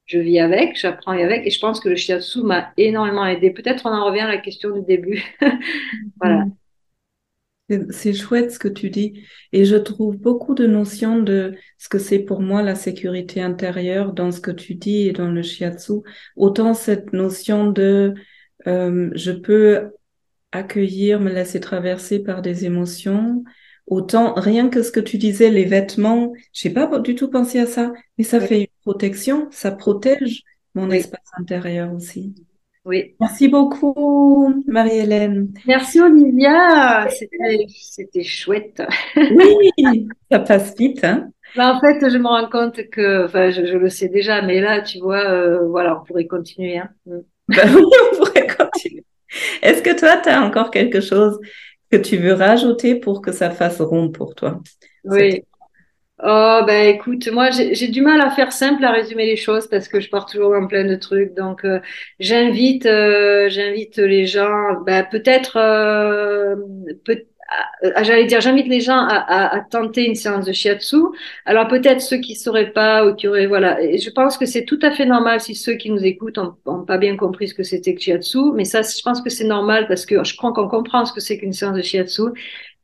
je 0.06 0.18
vis 0.18 0.38
avec, 0.38 0.78
j'apprends 0.78 1.12
avec, 1.12 1.46
et 1.46 1.50
je 1.50 1.60
pense 1.60 1.80
que 1.80 1.88
le 1.88 1.96
shiatsu 1.96 2.42
m'a 2.42 2.72
énormément 2.76 3.26
aidé. 3.26 3.50
Peut-être 3.50 3.86
on 3.86 3.90
en 3.90 4.04
revient 4.06 4.20
à 4.20 4.28
la 4.28 4.38
question 4.38 4.70
du 4.70 4.82
début. 4.82 5.22
voilà. 6.20 6.44
C'est 7.90 8.14
chouette 8.14 8.50
ce 8.50 8.58
que 8.58 8.68
tu 8.68 8.88
dis, 8.88 9.24
et 9.52 9.66
je 9.66 9.76
trouve 9.76 10.16
beaucoup 10.16 10.54
de 10.54 10.66
notions 10.66 11.20
de 11.20 11.54
ce 11.76 11.90
que 11.90 11.98
c'est 11.98 12.20
pour 12.20 12.40
moi 12.40 12.62
la 12.62 12.74
sécurité 12.74 13.42
intérieure 13.42 14.14
dans 14.14 14.30
ce 14.30 14.40
que 14.40 14.50
tu 14.50 14.74
dis 14.74 15.08
et 15.08 15.12
dans 15.12 15.30
le 15.30 15.42
shiatsu. 15.42 16.00
Autant 16.36 16.72
cette 16.72 17.12
notion 17.12 17.70
de 17.70 18.14
euh, 18.66 19.10
je 19.14 19.32
peux 19.32 19.90
accueillir, 20.52 21.20
me 21.20 21.30
laisser 21.30 21.60
traverser 21.60 22.22
par 22.22 22.42
des 22.42 22.64
émotions, 22.64 23.44
Autant, 23.88 24.34
rien 24.34 24.68
que 24.68 24.82
ce 24.82 24.92
que 24.92 25.00
tu 25.00 25.16
disais, 25.16 25.50
les 25.50 25.64
vêtements, 25.64 26.32
j'ai 26.52 26.68
pas 26.68 26.98
du 26.98 27.14
tout 27.14 27.30
pensé 27.30 27.58
à 27.58 27.66
ça, 27.66 27.92
mais 28.18 28.24
ça 28.24 28.38
fait 28.38 28.60
une 28.60 28.66
protection, 28.82 29.48
ça 29.50 29.70
protège 29.70 30.42
mon 30.74 30.90
espace 30.90 31.30
intérieur 31.38 31.92
aussi. 31.94 32.34
Oui. 32.84 33.16
Merci 33.18 33.48
beaucoup, 33.48 34.62
Marie-Hélène. 34.66 35.52
Merci, 35.66 36.00
Olivia. 36.00 37.08
C'était 37.10 38.22
chouette. 38.22 38.82
Oui, 39.16 40.06
ça 40.30 40.38
passe 40.38 40.76
vite. 40.76 41.04
Hein 41.04 41.30
bah, 41.56 41.74
en 41.74 41.80
fait, 41.80 42.08
je 42.08 42.18
me 42.18 42.26
rends 42.26 42.48
compte 42.48 42.88
que, 42.90 43.24
enfin, 43.24 43.50
je, 43.50 43.60
le 43.60 43.88
sais 43.88 44.08
déjà, 44.08 44.42
mais 44.42 44.60
là, 44.60 44.82
tu 44.82 44.98
vois, 45.00 45.30
euh, 45.30 45.66
voilà, 45.66 46.00
on 46.00 46.04
pourrait 46.04 46.26
continuer. 46.26 46.78
Hein. 46.78 46.90
Bah 47.06 47.62
oui, 47.74 47.82
on 48.12 48.16
pourrait 48.16 48.46
continuer. 48.46 49.04
Est-ce 49.62 49.82
que 49.82 49.98
toi, 49.98 50.18
tu 50.22 50.28
as 50.28 50.42
encore 50.42 50.70
quelque 50.70 51.00
chose 51.00 51.38
que 51.90 51.96
tu 51.96 52.16
veux 52.16 52.34
rajouter 52.34 52.94
pour 52.94 53.22
que 53.22 53.32
ça 53.32 53.50
fasse 53.50 53.80
rond 53.80 54.10
pour 54.10 54.34
toi? 54.34 54.60
Oui. 55.04 55.42
Oh, 56.20 56.62
ben 56.66 56.96
écoute, 56.96 57.28
moi 57.28 57.50
j'ai 57.50 57.86
du 57.86 58.00
mal 58.00 58.20
à 58.20 58.30
faire 58.30 58.50
simple, 58.52 58.84
à 58.84 58.90
résumer 58.90 59.24
les 59.24 59.36
choses 59.36 59.68
parce 59.68 59.86
que 59.86 60.00
je 60.00 60.10
pars 60.10 60.26
toujours 60.26 60.52
en 60.52 60.66
plein 60.66 60.84
de 60.84 60.96
trucs. 60.96 61.32
Donc 61.34 61.64
euh, 61.64 61.78
j'invite, 62.18 62.86
euh, 62.86 63.48
j'invite 63.48 63.98
les 63.98 64.26
gens, 64.26 64.80
ben, 64.84 65.06
peut-être, 65.08 65.56
euh, 65.56 66.56
peut 67.04 67.22
j'allais 68.02 68.26
dire, 68.26 68.40
j'invite 68.40 68.66
les 68.66 68.80
gens 68.80 68.98
à, 68.98 69.16
à, 69.16 69.56
à, 69.56 69.60
tenter 69.60 70.04
une 70.06 70.14
séance 70.14 70.44
de 70.44 70.52
shiatsu. 70.52 70.96
Alors 71.46 71.68
peut-être 71.68 72.00
ceux 72.00 72.18
qui 72.18 72.34
sauraient 72.34 72.72
pas 72.72 73.06
ou 73.06 73.14
qui 73.14 73.28
auraient, 73.28 73.46
voilà. 73.46 73.80
Et 73.82 73.98
je 73.98 74.10
pense 74.10 74.36
que 74.36 74.46
c'est 74.46 74.64
tout 74.64 74.78
à 74.82 74.90
fait 74.90 75.06
normal 75.06 75.40
si 75.40 75.54
ceux 75.54 75.74
qui 75.74 75.90
nous 75.90 76.04
écoutent 76.04 76.38
ont, 76.38 76.84
pas 76.84 76.98
bien 76.98 77.16
compris 77.16 77.48
ce 77.48 77.54
que 77.54 77.62
c'était 77.62 77.94
que 77.94 78.00
shiatsu. 78.00 78.52
Mais 78.54 78.64
ça, 78.64 78.82
je 78.82 79.02
pense 79.02 79.20
que 79.22 79.30
c'est 79.30 79.44
normal 79.44 79.86
parce 79.88 80.06
que 80.06 80.22
je 80.24 80.36
crois 80.36 80.52
qu'on 80.52 80.68
comprend 80.68 81.04
ce 81.04 81.12
que 81.12 81.20
c'est 81.20 81.38
qu'une 81.38 81.52
séance 81.52 81.76
de 81.76 81.82
shiatsu 81.82 82.22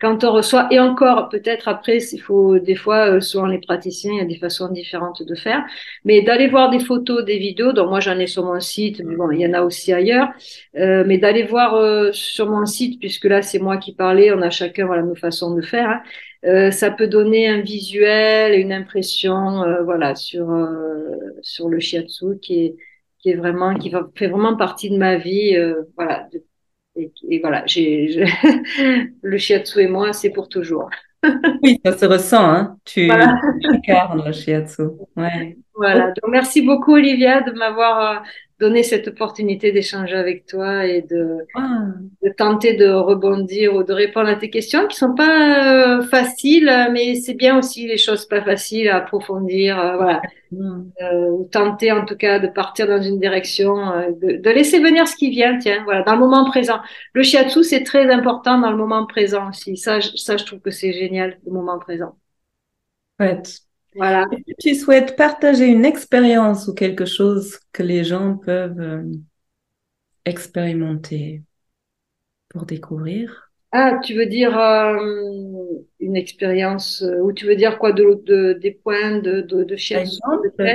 quand 0.00 0.24
on 0.24 0.32
reçoit, 0.32 0.68
et 0.70 0.80
encore 0.80 1.28
peut-être 1.28 1.68
après, 1.68 1.98
il 1.98 2.18
faut 2.18 2.58
des 2.58 2.74
fois, 2.74 3.16
euh, 3.16 3.20
selon 3.20 3.46
les 3.46 3.58
praticiens, 3.58 4.12
il 4.12 4.18
y 4.18 4.20
a 4.20 4.24
des 4.24 4.36
façons 4.38 4.68
différentes 4.68 5.22
de 5.22 5.34
faire, 5.34 5.64
mais 6.04 6.22
d'aller 6.22 6.48
voir 6.48 6.70
des 6.70 6.80
photos, 6.80 7.24
des 7.24 7.38
vidéos, 7.38 7.72
donc 7.72 7.88
moi 7.88 8.00
j'en 8.00 8.18
ai 8.18 8.26
sur 8.26 8.44
mon 8.44 8.60
site, 8.60 9.00
mais 9.04 9.16
bon, 9.16 9.30
il 9.30 9.40
y 9.40 9.46
en 9.46 9.52
a 9.54 9.62
aussi 9.62 9.92
ailleurs, 9.92 10.28
euh, 10.76 11.04
mais 11.06 11.18
d'aller 11.18 11.44
voir 11.44 11.74
euh, 11.74 12.10
sur 12.12 12.50
mon 12.50 12.66
site, 12.66 13.00
puisque 13.00 13.24
là 13.24 13.40
c'est 13.42 13.58
moi 13.58 13.76
qui 13.78 13.94
parlais, 13.94 14.32
on 14.32 14.42
a 14.42 14.50
chacun 14.50 14.86
voilà, 14.86 15.02
nos 15.02 15.14
façons 15.14 15.54
de 15.54 15.62
faire, 15.62 15.88
hein, 15.88 16.02
euh, 16.44 16.70
ça 16.70 16.90
peut 16.90 17.06
donner 17.08 17.48
un 17.48 17.60
visuel, 17.62 18.58
une 18.60 18.72
impression, 18.72 19.62
euh, 19.62 19.82
voilà, 19.82 20.14
sur, 20.14 20.46
sur 21.42 21.68
le 21.68 21.80
shiatsu 21.80 22.38
qui 22.40 22.66
est, 22.66 22.76
qui 23.18 23.30
est 23.30 23.34
vraiment, 23.36 23.74
qui 23.74 23.90
fait 24.14 24.28
vraiment 24.28 24.56
partie 24.56 24.90
de 24.90 24.96
ma 24.98 25.16
vie, 25.16 25.56
voilà, 25.96 26.28
et, 26.96 27.40
voilà, 27.40 27.64
j'ai 27.66 28.24
le 29.22 29.38
shiatsu 29.38 29.80
et 29.80 29.88
moi, 29.88 30.12
c'est 30.12 30.30
pour 30.30 30.48
toujours. 30.48 30.90
oui, 31.62 31.80
ça 31.84 31.96
se 31.96 32.04
ressent, 32.04 32.44
hein. 32.44 32.78
Tu, 32.84 33.10
incarnes 33.10 34.22
le 34.24 34.32
shiatsu. 34.32 34.82
Ouais. 35.16 35.56
Voilà. 35.76 36.06
Donc, 36.08 36.30
merci 36.30 36.62
beaucoup, 36.62 36.94
Olivia, 36.94 37.40
de 37.40 37.52
m'avoir 37.52 38.00
euh, 38.00 38.20
donné 38.60 38.82
cette 38.82 39.08
opportunité 39.08 39.72
d'échanger 39.72 40.14
avec 40.14 40.46
toi 40.46 40.86
et 40.86 41.02
de, 41.02 41.38
ah. 41.56 41.86
de, 42.22 42.30
tenter 42.30 42.74
de 42.74 42.88
rebondir 42.88 43.74
ou 43.74 43.82
de 43.82 43.92
répondre 43.92 44.28
à 44.28 44.36
tes 44.36 44.48
questions 44.48 44.86
qui 44.86 44.96
sont 44.96 45.14
pas 45.14 45.98
euh, 45.98 46.02
faciles, 46.02 46.70
mais 46.92 47.16
c'est 47.16 47.34
bien 47.34 47.58
aussi 47.58 47.86
les 47.88 47.96
choses 47.96 48.26
pas 48.26 48.42
faciles 48.42 48.88
à 48.88 48.96
approfondir. 48.96 49.78
Euh, 49.78 49.96
voilà. 49.96 50.22
Mm. 50.52 50.82
Euh, 51.02 51.44
tenter 51.50 51.90
en 51.90 52.04
tout 52.04 52.16
cas 52.16 52.38
de 52.38 52.46
partir 52.46 52.86
dans 52.86 53.02
une 53.02 53.18
direction, 53.18 53.74
de, 54.22 54.36
de, 54.36 54.50
laisser 54.50 54.78
venir 54.78 55.08
ce 55.08 55.16
qui 55.16 55.30
vient, 55.30 55.58
tiens, 55.58 55.82
voilà, 55.84 56.02
dans 56.02 56.12
le 56.12 56.20
moment 56.20 56.44
présent. 56.44 56.78
Le 57.12 57.22
shiatsu, 57.24 57.64
c'est 57.64 57.82
très 57.82 58.08
important 58.12 58.58
dans 58.58 58.70
le 58.70 58.76
moment 58.76 59.04
présent 59.06 59.48
aussi. 59.50 59.76
Ça, 59.76 60.00
ça 60.00 60.36
je 60.36 60.44
trouve 60.44 60.60
que 60.60 60.70
c'est 60.70 60.92
génial, 60.92 61.38
le 61.44 61.52
moment 61.52 61.78
présent. 61.80 62.16
Ouais, 63.18 63.40
voilà. 63.94 64.26
tu 64.58 64.74
souhaites 64.74 65.16
partager 65.16 65.66
une 65.66 65.84
expérience 65.84 66.68
ou 66.68 66.74
quelque 66.74 67.04
chose 67.04 67.58
que 67.72 67.82
les 67.82 68.04
gens 68.04 68.36
peuvent 68.36 68.80
euh, 68.80 69.02
expérimenter 70.24 71.42
pour 72.48 72.66
découvrir? 72.66 73.50
Ah, 73.72 73.98
tu 74.04 74.14
veux 74.14 74.26
dire 74.26 74.56
euh, 74.56 74.96
une 75.98 76.16
expérience 76.16 77.02
euh, 77.02 77.18
ou 77.20 77.32
tu 77.32 77.44
veux 77.44 77.56
dire 77.56 77.78
quoi 77.78 77.92
de, 77.92 78.22
de 78.24 78.52
des 78.52 78.70
points 78.70 79.18
de 79.18 79.40
de, 79.40 79.64
de 79.64 79.76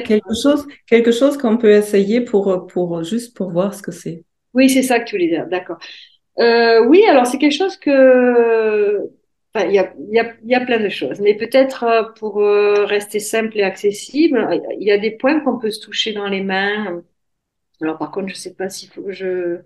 quelque 0.03 0.34
chose 0.41 0.67
quelque 0.86 1.11
chose 1.13 1.38
qu'on 1.38 1.57
peut 1.57 1.72
essayer 1.72 2.20
pour 2.22 2.67
pour 2.67 3.03
juste 3.03 3.38
pour 3.38 3.51
voir 3.51 3.74
ce 3.74 3.82
que 3.82 3.91
c'est. 3.91 4.26
Oui, 4.53 4.70
c'est 4.70 4.84
ça 4.84 4.99
que 4.99 5.05
tu 5.05 5.15
voulais 5.15 5.30
dire. 5.30 5.47
D'accord. 5.47 5.78
oui, 6.38 7.03
alors 7.09 7.26
c'est 7.26 7.38
quelque 7.38 7.55
chose 7.57 7.78
que 7.78 9.09
il 9.56 9.72
y 9.72 9.80
a, 9.80 9.93
y, 10.10 10.20
a, 10.20 10.36
y 10.45 10.56
a, 10.56 10.66
plein 10.66 10.80
de 10.80 10.89
choses, 10.89 11.20
mais 11.22 11.36
peut-être 11.36 11.84
euh, 11.84 12.04
pour 12.18 12.41
euh, 12.41 12.86
rester 12.86 13.20
simple 13.20 13.58
et 13.58 13.64
accessible, 13.64 14.47
il 14.80 14.88
y 14.88 14.91
a 14.91 14.97
des 14.97 15.12
points 15.12 15.39
qu'on 15.39 15.58
peut 15.58 15.72
se 15.72 15.82
toucher 15.82 16.14
dans 16.14 16.28
les 16.28 16.41
mains. 16.43 17.04
Alors 17.82 17.97
par 17.97 18.12
contre, 18.12 18.30
je 18.30 18.36
sais 18.36 18.54
pas 18.54 18.70
s'il 18.70 18.89
faut 18.89 19.02
que 19.04 19.12
je, 19.12 19.60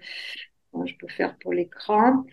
je 0.85 0.93
peux 0.99 1.07
faire 1.07 1.37
pour 1.39 1.53
l'écran. 1.53 2.23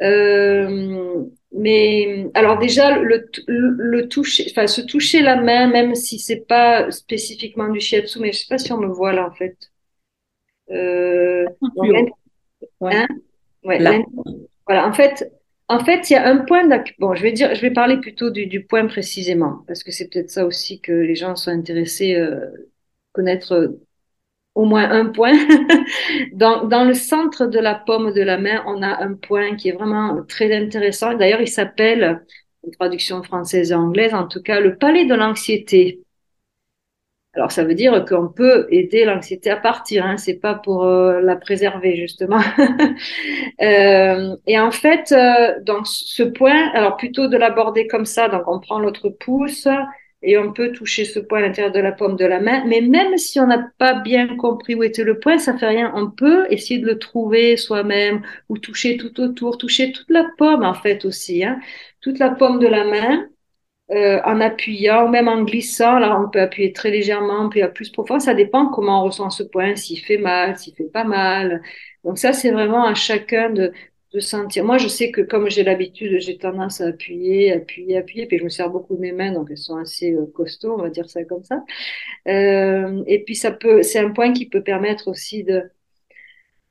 Euh, 0.00 1.24
mais 1.50 2.30
alors 2.34 2.58
déjà 2.58 2.98
le, 2.98 3.28
le, 3.48 4.08
toucher, 4.08 4.46
enfin 4.50 4.68
se 4.68 4.80
toucher 4.80 5.22
la 5.22 5.36
main, 5.36 5.66
même 5.66 5.94
si 5.96 6.20
c'est 6.20 6.46
pas 6.46 6.90
spécifiquement 6.92 7.68
du 7.68 7.80
shiatsu, 7.80 8.20
mais 8.20 8.32
je 8.32 8.40
sais 8.40 8.48
pas 8.48 8.58
si 8.58 8.72
on 8.72 8.78
me 8.78 8.86
voit 8.86 9.12
là 9.12 9.26
en 9.26 9.32
fait. 9.32 9.56
Euh, 10.70 11.46
ouais. 11.76 12.12
Hein? 12.82 13.06
Ouais, 13.64 14.04
voilà, 14.66 14.86
en 14.86 14.92
fait, 14.92 15.32
en 15.68 15.80
fait, 15.84 16.08
il 16.10 16.14
y 16.14 16.16
a 16.16 16.26
un 16.28 16.38
point 16.38 16.66
bon, 16.98 17.14
je 17.14 17.22
vais 17.22 17.32
dire, 17.32 17.54
je 17.54 17.60
vais 17.60 17.70
parler 17.72 17.98
plutôt 17.98 18.30
du, 18.30 18.46
du 18.46 18.64
point 18.64 18.86
précisément, 18.86 19.64
parce 19.66 19.82
que 19.82 19.92
c'est 19.92 20.08
peut-être 20.08 20.30
ça 20.30 20.46
aussi 20.46 20.80
que 20.80 20.92
les 20.92 21.14
gens 21.14 21.36
sont 21.36 21.50
intéressés 21.50 22.14
euh, 22.16 22.46
connaître 23.12 23.52
euh, 23.54 23.80
au 24.54 24.64
moins 24.66 24.90
un 24.90 25.06
point. 25.06 25.34
dans, 26.32 26.64
dans 26.66 26.84
le 26.84 26.94
centre 26.94 27.46
de 27.46 27.58
la 27.58 27.74
paume 27.76 28.12
de 28.12 28.22
la 28.22 28.38
main, 28.38 28.62
on 28.66 28.82
a 28.82 29.02
un 29.04 29.14
point 29.14 29.56
qui 29.56 29.68
est 29.70 29.72
vraiment 29.72 30.22
très 30.24 30.54
intéressant. 30.56 31.14
D'ailleurs, 31.14 31.40
il 31.42 31.48
s'appelle, 31.48 32.24
en 32.66 32.70
traduction 32.72 33.22
française 33.22 33.72
et 33.72 33.74
anglaise, 33.74 34.14
en 34.14 34.28
tout 34.28 34.42
cas, 34.42 34.60
le 34.60 34.76
palais 34.78 35.06
de 35.06 35.14
l'anxiété. 35.14 36.02
Alors 37.38 37.52
ça 37.52 37.62
veut 37.62 37.74
dire 37.74 38.04
qu'on 38.04 38.26
peut 38.26 38.66
aider 38.68 39.04
l'anxiété 39.04 39.48
à 39.48 39.56
partir, 39.56 40.04
hein, 40.04 40.16
c'est 40.16 40.40
pas 40.40 40.54
pour 40.54 40.82
euh, 40.84 41.20
la 41.20 41.36
préserver 41.36 41.94
justement. 41.94 42.40
euh, 43.62 44.36
et 44.48 44.58
en 44.58 44.72
fait, 44.72 45.12
euh, 45.12 45.60
donc 45.62 45.86
ce 45.86 46.24
point, 46.24 46.68
alors 46.74 46.96
plutôt 46.96 47.28
de 47.28 47.36
l'aborder 47.36 47.86
comme 47.86 48.06
ça, 48.06 48.28
donc 48.28 48.42
on 48.48 48.58
prend 48.58 48.80
l'autre 48.80 49.08
pouce 49.08 49.68
et 50.20 50.36
on 50.36 50.52
peut 50.52 50.72
toucher 50.72 51.04
ce 51.04 51.20
point 51.20 51.38
à 51.38 51.42
l'intérieur 51.42 51.72
de 51.72 51.78
la 51.78 51.92
paume 51.92 52.16
de 52.16 52.24
la 52.24 52.40
main, 52.40 52.64
mais 52.66 52.80
même 52.80 53.16
si 53.18 53.38
on 53.38 53.46
n'a 53.46 53.70
pas 53.78 53.94
bien 53.94 54.36
compris 54.36 54.74
où 54.74 54.82
était 54.82 55.04
le 55.04 55.20
point, 55.20 55.38
ça 55.38 55.56
fait 55.56 55.68
rien, 55.68 55.92
on 55.94 56.10
peut 56.10 56.44
essayer 56.50 56.80
de 56.80 56.86
le 56.86 56.98
trouver 56.98 57.56
soi-même 57.56 58.22
ou 58.48 58.58
toucher 58.58 58.96
tout 58.96 59.20
autour, 59.20 59.58
toucher 59.58 59.92
toute 59.92 60.10
la 60.10 60.26
paume 60.38 60.64
en 60.64 60.74
fait 60.74 61.04
aussi, 61.04 61.44
hein, 61.44 61.60
toute 62.00 62.18
la 62.18 62.30
paume 62.30 62.58
de 62.58 62.66
la 62.66 62.82
main 62.84 63.28
euh, 63.90 64.20
en 64.24 64.40
appuyant, 64.40 65.08
même 65.08 65.28
en 65.28 65.42
glissant. 65.42 65.98
Là, 65.98 66.20
on 66.20 66.28
peut 66.30 66.40
appuyer 66.40 66.72
très 66.72 66.90
légèrement, 66.90 67.46
on 67.46 67.48
peut 67.48 67.62
appuyer 67.62 67.68
plus 67.72 67.90
profond. 67.90 68.18
Ça 68.18 68.34
dépend 68.34 68.66
comment 68.68 69.02
on 69.02 69.06
ressent 69.06 69.30
ce 69.30 69.42
point, 69.42 69.76
s'il 69.76 69.98
fait 70.00 70.18
mal, 70.18 70.58
s'il 70.58 70.74
fait 70.74 70.84
pas 70.84 71.04
mal. 71.04 71.62
Donc 72.04 72.18
ça, 72.18 72.32
c'est 72.32 72.50
vraiment 72.50 72.84
à 72.84 72.94
chacun 72.94 73.50
de, 73.50 73.72
de 74.14 74.20
sentir. 74.20 74.64
Moi, 74.64 74.78
je 74.78 74.88
sais 74.88 75.10
que 75.10 75.20
comme 75.20 75.50
j'ai 75.50 75.62
l'habitude, 75.64 76.18
j'ai 76.20 76.38
tendance 76.38 76.80
à 76.80 76.88
appuyer, 76.88 77.52
appuyer, 77.52 77.98
appuyer, 77.98 78.26
puis 78.26 78.38
je 78.38 78.44
me 78.44 78.48
sers 78.48 78.70
beaucoup 78.70 78.96
de 78.96 79.00
mes 79.00 79.12
mains, 79.12 79.32
donc 79.32 79.48
elles 79.50 79.58
sont 79.58 79.76
assez 79.76 80.12
euh, 80.14 80.26
costauds, 80.34 80.74
on 80.74 80.82
va 80.82 80.90
dire 80.90 81.08
ça 81.10 81.24
comme 81.24 81.44
ça. 81.44 81.62
Euh, 82.28 83.02
et 83.06 83.22
puis 83.24 83.36
ça 83.36 83.50
peut, 83.52 83.82
c'est 83.82 83.98
un 83.98 84.10
point 84.10 84.32
qui 84.32 84.48
peut 84.48 84.62
permettre 84.62 85.08
aussi 85.08 85.44
de 85.44 85.70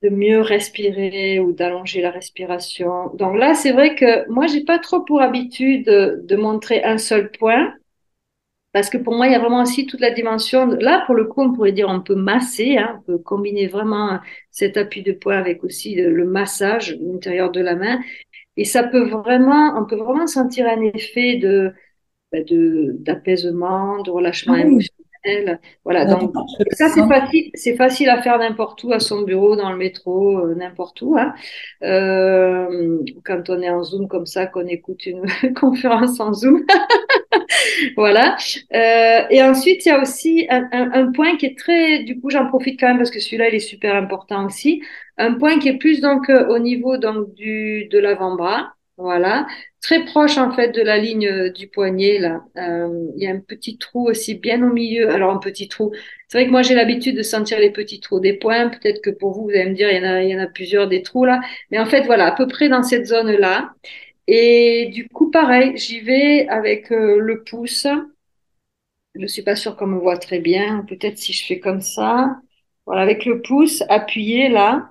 de 0.04 0.10
mieux 0.10 0.42
respirer 0.42 1.40
ou 1.40 1.54
d'allonger 1.54 2.02
la 2.02 2.12
respiration. 2.12 3.12
Donc 3.16 3.38
là, 3.38 3.54
c'est 3.56 3.72
vrai 3.72 3.96
que 3.96 4.30
moi, 4.30 4.46
j'ai 4.48 4.64
pas 4.64 4.80
trop 4.80 5.02
pour 5.02 5.22
habitude 5.22 5.86
de, 5.86 6.36
montrer 6.36 6.84
un 6.84 6.98
seul 6.98 7.32
point. 7.32 7.74
Parce 8.74 8.90
que 8.92 8.98
pour 8.98 9.16
moi, 9.16 9.28
il 9.28 9.32
y 9.32 9.36
a 9.36 9.40
vraiment 9.40 9.64
aussi 9.64 9.88
toute 9.88 10.02
la 10.02 10.12
dimension. 10.12 10.68
Là, 10.68 11.04
pour 11.08 11.16
le 11.16 11.26
coup, 11.26 11.42
on 11.42 11.54
pourrait 11.54 11.72
dire 11.72 11.90
on 11.90 12.02
peut 12.02 12.16
masser, 12.16 12.78
hein, 12.78 13.00
on 13.00 13.02
peut 13.02 13.18
combiner 13.18 13.66
vraiment 13.66 14.20
cet 14.52 14.78
appui 14.78 15.02
de 15.02 15.14
poing 15.14 15.38
avec 15.38 15.64
aussi 15.64 15.96
le, 15.96 16.26
massage 16.26 16.92
à 16.92 16.96
l'intérieur 17.00 17.52
de 17.52 17.62
la 17.62 17.76
main. 17.76 18.00
Et 18.56 18.66
ça 18.66 18.84
peut 18.84 19.08
vraiment, 19.08 19.80
on 19.80 19.86
peut 19.86 19.96
vraiment 19.96 20.28
sentir 20.28 20.68
un 20.68 20.82
effet 20.82 21.38
de, 21.38 21.74
de 22.34 22.96
d'apaisement, 23.00 24.04
de 24.04 24.12
relâchement 24.12 24.54
ah 24.54 24.62
émotionnel 24.62 24.97
voilà, 25.84 26.06
donc 26.06 26.34
ça 26.72 26.90
c'est 26.90 27.06
facile, 27.08 27.52
c'est 27.54 27.76
facile 27.76 28.10
à 28.10 28.22
faire 28.22 28.38
n'importe 28.38 28.84
où, 28.84 28.92
à 28.92 29.00
son 29.00 29.22
bureau, 29.22 29.56
dans 29.56 29.72
le 29.72 29.78
métro, 29.78 30.40
euh, 30.40 30.56
n'importe 30.56 31.02
où. 31.02 31.18
Hein. 31.18 31.34
Euh, 31.84 33.00
quand 33.24 33.50
on 33.50 33.62
est 33.62 33.70
en 33.70 33.84
Zoom 33.84 34.08
comme 34.08 34.26
ça, 34.26 34.46
qu'on 34.46 34.68
écoute 34.68 35.06
une 35.06 35.26
conférence 35.56 36.20
en 36.20 36.34
Zoom. 36.34 36.66
voilà. 37.98 38.38
Euh, 38.74 39.22
et 39.30 39.42
ensuite, 39.44 39.86
il 39.86 39.90
y 39.90 39.92
a 39.92 40.02
aussi 40.02 40.48
un, 40.50 40.68
un, 40.72 41.12
point 41.12 41.38
qui 41.38 41.48
est 41.48 41.58
très, 41.58 42.04
du 42.04 42.20
coup, 42.20 42.30
j'en 42.30 42.48
profite 42.48 42.80
quand 42.80 42.88
même 42.88 42.98
parce 42.98 43.12
que 43.12 43.20
celui-là, 43.20 43.50
il 43.50 43.56
est 43.56 43.60
super 43.60 43.96
important 43.96 44.46
aussi. 44.46 44.82
Un 45.18 45.34
point 45.34 45.60
qui 45.60 45.70
est 45.70 45.78
plus 45.78 46.02
donc 46.02 46.30
au 46.30 46.60
niveau 46.60 46.98
donc 46.98 47.34
du 47.34 47.88
de 47.90 48.00
l'avant-bras. 48.00 48.77
Voilà, 48.98 49.46
très 49.80 50.06
proche 50.06 50.40
en 50.40 50.52
fait 50.52 50.72
de 50.72 50.82
la 50.82 50.98
ligne 50.98 51.28
euh, 51.28 51.50
du 51.52 51.68
poignet 51.68 52.18
là. 52.18 52.44
Euh, 52.58 53.12
il 53.16 53.22
y 53.22 53.28
a 53.28 53.32
un 53.32 53.40
petit 53.40 53.78
trou 53.78 54.08
aussi 54.10 54.34
bien 54.34 54.64
au 54.64 54.74
milieu. 54.74 55.12
Alors 55.12 55.32
un 55.32 55.38
petit 55.38 55.68
trou. 55.68 55.92
C'est 56.28 56.40
vrai 56.40 56.48
que 56.48 56.52
moi 56.52 56.64
j'ai 56.64 56.74
l'habitude 56.74 57.16
de 57.16 57.22
sentir 57.22 57.60
les 57.60 57.70
petits 57.72 58.00
trous 58.00 58.20
des 58.20 58.34
points. 58.34 58.70
Peut-être 58.70 59.02
que 59.04 59.12
pour 59.12 59.34
vous 59.34 59.44
vous 59.44 59.50
allez 59.52 59.70
me 59.70 59.76
dire 59.76 59.92
il 59.92 59.98
y 59.98 60.00
en 60.00 60.10
a 60.10 60.24
il 60.24 60.30
y 60.30 60.36
en 60.36 60.40
a 60.40 60.48
plusieurs 60.48 60.88
des 60.88 61.04
trous 61.04 61.26
là. 61.26 61.40
Mais 61.70 61.78
en 61.80 61.86
fait 61.86 62.02
voilà 62.08 62.26
à 62.28 62.32
peu 62.32 62.48
près 62.48 62.70
dans 62.70 62.82
cette 62.82 63.06
zone 63.06 63.32
là. 63.34 63.72
Et 64.28 64.90
du 64.94 65.08
coup 65.10 65.30
pareil 65.32 65.78
j'y 65.78 66.00
vais 66.02 66.48
avec 66.50 66.92
euh, 66.92 67.20
le 67.20 67.44
pouce. 67.44 67.88
Je 69.16 69.26
suis 69.28 69.42
pas 69.44 69.56
sûre 69.56 69.76
qu'on 69.76 69.88
me 69.88 70.00
voit 70.00 70.18
très 70.18 70.40
bien. 70.40 70.86
Peut-être 70.88 71.18
si 71.18 71.34
je 71.34 71.46
fais 71.46 71.60
comme 71.60 71.82
ça. 71.82 72.38
Voilà 72.86 73.02
avec 73.02 73.26
le 73.26 73.42
pouce 73.42 73.84
appuyé 73.90 74.50
là. 74.50 74.90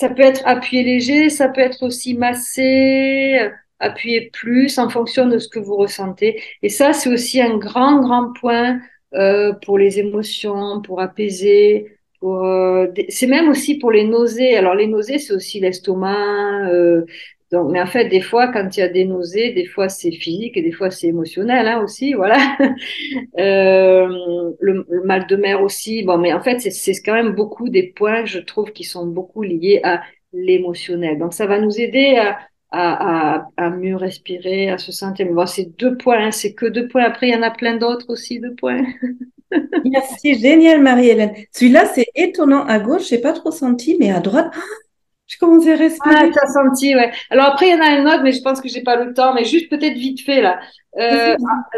Ça 0.00 0.08
peut 0.08 0.22
être 0.22 0.42
appuyé 0.46 0.82
léger, 0.82 1.28
ça 1.28 1.48
peut 1.48 1.60
être 1.60 1.82
aussi 1.82 2.14
massé, 2.14 3.38
appuyé 3.78 4.30
plus 4.32 4.78
en 4.78 4.88
fonction 4.88 5.26
de 5.26 5.38
ce 5.38 5.46
que 5.48 5.58
vous 5.58 5.76
ressentez. 5.76 6.40
Et 6.62 6.70
ça, 6.70 6.94
c'est 6.94 7.10
aussi 7.12 7.40
un 7.42 7.58
grand, 7.58 8.00
grand 8.00 8.32
point 8.32 8.80
euh, 9.14 9.52
pour 9.52 9.76
les 9.76 9.98
émotions, 9.98 10.80
pour 10.80 11.02
apaiser. 11.02 11.98
Euh, 12.22 12.90
c'est 13.10 13.26
même 13.26 13.50
aussi 13.50 13.76
pour 13.76 13.90
les 13.92 14.04
nausées. 14.04 14.56
Alors 14.56 14.74
les 14.74 14.86
nausées, 14.86 15.18
c'est 15.18 15.34
aussi 15.34 15.60
l'estomac, 15.60 16.70
euh, 16.70 17.04
donc, 17.50 17.72
mais 17.72 17.80
en 17.80 17.86
fait, 17.86 18.08
des 18.08 18.20
fois, 18.20 18.48
quand 18.52 18.76
il 18.76 18.80
y 18.80 18.82
a 18.82 18.88
des 18.88 19.04
nausées, 19.04 19.52
des 19.52 19.66
fois 19.66 19.88
c'est 19.88 20.12
physique 20.12 20.56
et 20.56 20.62
des 20.62 20.70
fois 20.70 20.90
c'est 20.90 21.08
émotionnel 21.08 21.66
hein, 21.66 21.82
aussi, 21.82 22.12
voilà. 22.14 22.38
euh, 23.38 24.52
le, 24.60 24.86
mal 25.04 25.26
de 25.26 25.36
mer 25.36 25.62
aussi. 25.62 26.04
Bon, 26.04 26.16
mais 26.18 26.32
en 26.32 26.40
fait, 26.40 26.60
c'est 26.60 26.92
quand 27.04 27.14
même 27.14 27.34
beaucoup 27.34 27.68
des 27.68 27.84
points, 27.84 28.24
je 28.24 28.38
trouve, 28.38 28.72
qui 28.72 28.84
sont 28.84 29.06
beaucoup 29.06 29.42
liés 29.42 29.80
à 29.82 30.02
l'émotionnel. 30.32 31.18
Donc, 31.18 31.34
ça 31.34 31.46
va 31.46 31.58
nous 31.58 31.80
aider 31.80 32.16
à, 32.18 32.38
à, 32.70 33.38
à, 33.38 33.48
à 33.56 33.70
mieux 33.70 33.96
respirer, 33.96 34.70
à 34.70 34.78
se 34.78 34.92
sentir. 34.92 35.26
Mais 35.26 35.32
bon, 35.32 35.46
c'est 35.46 35.76
deux 35.76 35.96
points, 35.96 36.26
hein, 36.26 36.30
c'est 36.30 36.54
que 36.54 36.66
deux 36.66 36.86
points. 36.86 37.02
Après, 37.04 37.28
il 37.28 37.34
y 37.34 37.36
en 37.36 37.42
a 37.42 37.50
plein 37.50 37.76
d'autres 37.76 38.06
aussi, 38.10 38.38
deux 38.38 38.54
points. 38.54 38.84
Merci, 39.84 40.38
génial, 40.38 40.80
Marie-Hélène. 40.82 41.34
Celui-là, 41.52 41.86
c'est 41.86 42.06
étonnant. 42.14 42.64
À 42.66 42.78
gauche, 42.78 43.08
j'ai 43.08 43.18
pas 43.18 43.32
trop 43.32 43.50
senti, 43.50 43.96
mais 43.98 44.10
à 44.12 44.20
droite, 44.20 44.52
je 45.30 45.38
commence 45.38 45.66
à 45.66 45.76
respirer. 45.76 46.14
Ah, 46.16 46.28
t'as 46.32 46.46
senti, 46.48 46.94
ouais. 46.94 47.12
Alors 47.30 47.46
après, 47.46 47.68
il 47.68 47.70
y 47.70 47.74
en 47.74 47.80
a 47.80 47.88
un 47.88 48.06
autre, 48.06 48.22
mais 48.22 48.32
je 48.32 48.42
pense 48.42 48.60
que 48.60 48.68
j'ai 48.68 48.82
pas 48.82 48.96
le 48.96 49.14
temps, 49.14 49.32
mais 49.32 49.44
juste 49.44 49.70
peut-être 49.70 49.96
vite 49.96 50.20
fait, 50.22 50.42
là. 50.42 50.60
Euh, 50.98 51.36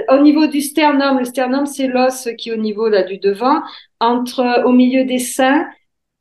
au 0.09 0.23
niveau 0.23 0.47
du 0.47 0.63
sternum, 0.63 1.19
le 1.19 1.27
sternum, 1.27 1.67
c'est 1.67 1.87
l'os 1.87 2.29
qui 2.39 2.49
est 2.49 2.53
au 2.55 2.57
niveau, 2.57 2.89
là, 2.89 3.03
du 3.03 3.19
devant, 3.19 3.61
entre, 4.01 4.65
au 4.65 4.73
milieu 4.73 5.05
des 5.05 5.19
seins 5.19 5.67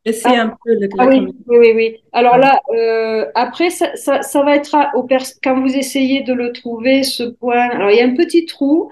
Laissez 0.04 0.30
ah, 0.30 0.42
un 0.42 0.48
peu 0.48 0.74
le 0.74 0.90
ah 0.98 1.06
oui, 1.06 1.28
oui, 1.46 1.74
oui, 1.76 1.98
Alors 2.12 2.38
là, 2.38 2.60
euh, 2.74 3.28
après, 3.36 3.70
ça, 3.70 3.96
ça, 3.96 4.24
ça, 4.24 4.42
va 4.42 4.56
être 4.56 4.76
au 4.96 5.08
quand 5.44 5.62
vous 5.62 5.76
essayez 5.76 6.24
de 6.24 6.34
le 6.34 6.52
trouver, 6.52 7.04
ce 7.04 7.22
point. 7.22 7.70
Alors, 7.70 7.92
il 7.92 7.98
y 7.98 8.02
a 8.02 8.06
un 8.06 8.16
petit 8.16 8.46
trou 8.46 8.90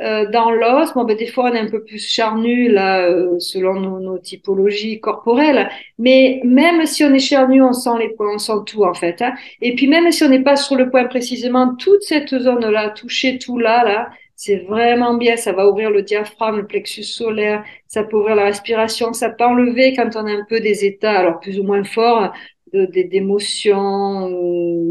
euh, 0.00 0.30
dans 0.30 0.50
l'os. 0.50 0.94
Bon, 0.94 1.04
ben, 1.04 1.16
des 1.16 1.26
fois, 1.26 1.50
on 1.50 1.54
est 1.54 1.58
un 1.58 1.68
peu 1.68 1.82
plus 1.82 2.06
charnu, 2.06 2.68
là, 2.68 3.00
euh, 3.00 3.38
selon 3.40 3.80
nos, 3.80 4.00
nos, 4.00 4.18
typologies 4.18 5.00
corporelles. 5.00 5.68
Mais 5.98 6.40
même 6.44 6.86
si 6.86 7.04
on 7.04 7.12
est 7.12 7.18
charnu, 7.18 7.62
on 7.62 7.72
sent 7.72 7.98
les 7.98 8.10
points, 8.10 8.34
on 8.34 8.38
sent 8.38 8.64
tout, 8.66 8.84
en 8.84 8.94
fait. 8.94 9.20
Hein. 9.22 9.34
Et 9.60 9.74
puis, 9.74 9.88
même 9.88 10.10
si 10.12 10.22
on 10.22 10.28
n'est 10.28 10.42
pas 10.42 10.56
sur 10.56 10.76
le 10.76 10.90
point 10.90 11.04
précisément, 11.06 11.74
toute 11.76 12.02
cette 12.02 12.36
zone-là, 12.38 12.90
toucher 12.90 13.38
tout 13.38 13.58
là, 13.58 13.84
là, 13.84 14.10
c'est 14.38 14.58
vraiment 14.68 15.14
bien, 15.14 15.36
ça 15.36 15.50
va 15.50 15.68
ouvrir 15.68 15.90
le 15.90 16.02
diaphragme, 16.02 16.58
le 16.58 16.66
plexus 16.66 17.02
solaire, 17.02 17.64
ça 17.88 18.04
peut 18.04 18.16
ouvrir 18.16 18.36
la 18.36 18.44
respiration, 18.44 19.12
ça 19.12 19.30
peut 19.30 19.44
enlever 19.44 19.96
quand 19.96 20.14
on 20.14 20.26
a 20.26 20.30
un 20.30 20.46
peu 20.48 20.60
des 20.60 20.84
états, 20.84 21.18
alors 21.18 21.40
plus 21.40 21.58
ou 21.58 21.64
moins 21.64 21.82
forts, 21.82 22.32
d'émotions, 22.72 24.30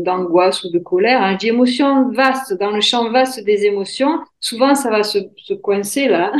d'angoisse 0.03 0.63
ou 0.63 0.71
de 0.71 0.79
colère. 0.79 1.21
Hein. 1.21 1.33
Je 1.33 1.37
dis 1.37 1.47
émotions 1.49 2.09
vastes, 2.11 2.53
dans 2.59 2.71
le 2.71 2.81
champ 2.81 3.09
vaste 3.11 3.43
des 3.43 3.65
émotions, 3.65 4.19
souvent 4.39 4.75
ça 4.75 4.89
va 4.89 5.03
se, 5.03 5.19
se 5.37 5.53
coincer 5.53 6.07
là. 6.07 6.31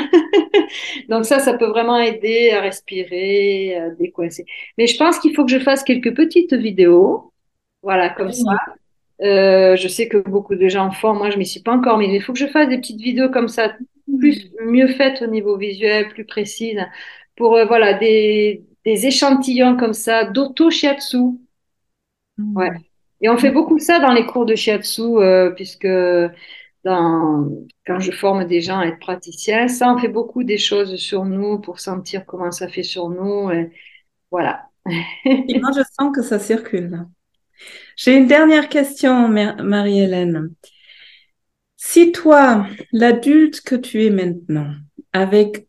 Donc 1.09 1.25
ça, 1.25 1.39
ça 1.39 1.53
peut 1.53 1.67
vraiment 1.67 1.99
aider 1.99 2.51
à 2.51 2.61
respirer, 2.61 3.75
à 3.75 3.89
décoincer. 3.91 4.45
Mais 4.77 4.88
je 4.88 4.97
pense 4.97 5.19
qu'il 5.19 5.35
faut 5.35 5.45
que 5.45 5.51
je 5.51 5.59
fasse 5.59 5.83
quelques 5.83 6.15
petites 6.15 6.53
vidéos, 6.53 7.31
voilà, 7.81 8.09
comme 8.09 8.31
ça, 8.31 8.57
euh, 9.21 9.75
je 9.75 9.88
sais 9.88 10.07
que 10.07 10.17
beaucoup 10.17 10.55
de 10.55 10.67
gens 10.67 10.91
font, 10.91 11.13
moi 11.13 11.29
je 11.29 11.38
m'y 11.38 11.45
suis 11.45 11.61
pas 11.61 11.71
encore, 11.71 11.97
mais 11.97 12.13
il 12.13 12.21
faut 12.21 12.33
que 12.33 12.39
je 12.39 12.47
fasse 12.47 12.69
des 12.69 12.77
petites 12.77 13.01
vidéos 13.01 13.29
comme 13.29 13.47
ça, 13.47 13.73
plus 14.19 14.51
mieux 14.63 14.88
faites 14.88 15.21
au 15.21 15.27
niveau 15.27 15.57
visuel, 15.57 16.09
plus 16.09 16.25
précises, 16.25 16.79
pour 17.35 17.55
euh, 17.55 17.65
voilà 17.65 17.93
des, 17.93 18.63
des 18.88 19.05
échantillons 19.05 19.75
comme 19.75 19.93
ça 19.93 20.23
d'auto 20.23 20.71
shiatsu. 20.71 21.17
Mm. 22.38 22.57
Ouais. 22.57 22.71
Et 23.19 23.27
on 23.27 23.38
fait 23.38 23.51
beaucoup 23.51 23.79
ça 23.79 23.99
dans 23.99 24.13
les 24.13 24.25
cours 24.25 24.45
de 24.45 24.55
shiatsu, 24.55 25.01
euh, 25.01 25.49
puisque 25.51 25.88
dans, 26.85 27.49
quand 27.85 27.99
je 27.99 28.11
forme 28.11 28.45
des 28.45 28.61
gens 28.61 28.79
à 28.79 28.85
être 28.85 28.99
praticiens, 28.99 29.67
ça 29.67 29.93
on 29.93 29.97
fait 29.97 30.07
beaucoup 30.07 30.45
des 30.45 30.57
choses 30.57 30.95
sur 30.95 31.25
nous 31.25 31.59
pour 31.59 31.81
sentir 31.81 32.25
comment 32.25 32.51
ça 32.51 32.69
fait 32.69 32.83
sur 32.83 33.09
nous. 33.09 33.51
Et 33.51 33.71
voilà. 34.31 34.69
et 35.25 35.59
moi 35.59 35.71
je 35.75 35.81
sens 35.99 36.15
que 36.15 36.21
ça 36.21 36.39
circule. 36.39 37.05
J'ai 37.97 38.15
une 38.15 38.27
dernière 38.27 38.69
question, 38.69 39.27
Marie-Hélène. 39.27 40.53
Si 41.75 42.13
toi, 42.13 42.65
l'adulte 42.93 43.59
que 43.61 43.75
tu 43.75 44.05
es 44.05 44.11
maintenant, 44.11 44.71
avec 45.11 45.66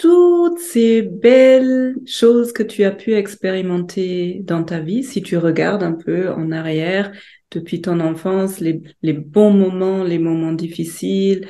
toutes 0.00 0.60
ces 0.60 1.02
belles 1.02 1.94
choses 2.06 2.54
que 2.54 2.62
tu 2.62 2.84
as 2.84 2.90
pu 2.90 3.12
expérimenter 3.12 4.40
dans 4.44 4.64
ta 4.64 4.80
vie, 4.80 5.04
si 5.04 5.20
tu 5.20 5.36
regardes 5.36 5.82
un 5.82 5.92
peu 5.92 6.30
en 6.30 6.52
arrière 6.52 7.12
depuis 7.50 7.82
ton 7.82 8.00
enfance, 8.00 8.60
les, 8.60 8.80
bons 9.12 9.52
moments, 9.52 10.02
les 10.02 10.18
moments 10.18 10.54
difficiles, 10.54 11.46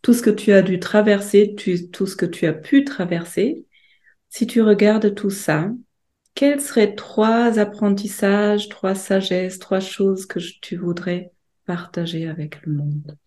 tout 0.00 0.14
ce 0.14 0.22
que 0.22 0.30
tu 0.30 0.50
as 0.52 0.62
dû 0.62 0.78
traverser, 0.78 1.54
tout 1.92 2.06
ce 2.06 2.16
que 2.16 2.24
tu 2.24 2.46
as 2.46 2.54
pu 2.54 2.84
traverser, 2.84 3.66
si 4.30 4.46
tu 4.46 4.62
regardes 4.62 5.14
tout 5.14 5.28
ça, 5.28 5.70
quels 6.34 6.62
seraient 6.62 6.94
trois 6.94 7.58
apprentissages, 7.58 8.70
trois 8.70 8.94
sagesses, 8.94 9.58
trois 9.58 9.80
choses 9.80 10.24
que 10.24 10.38
tu 10.62 10.76
voudrais 10.76 11.32
partager 11.66 12.26
avec 12.30 12.64
le 12.64 12.72
monde? 12.72 13.18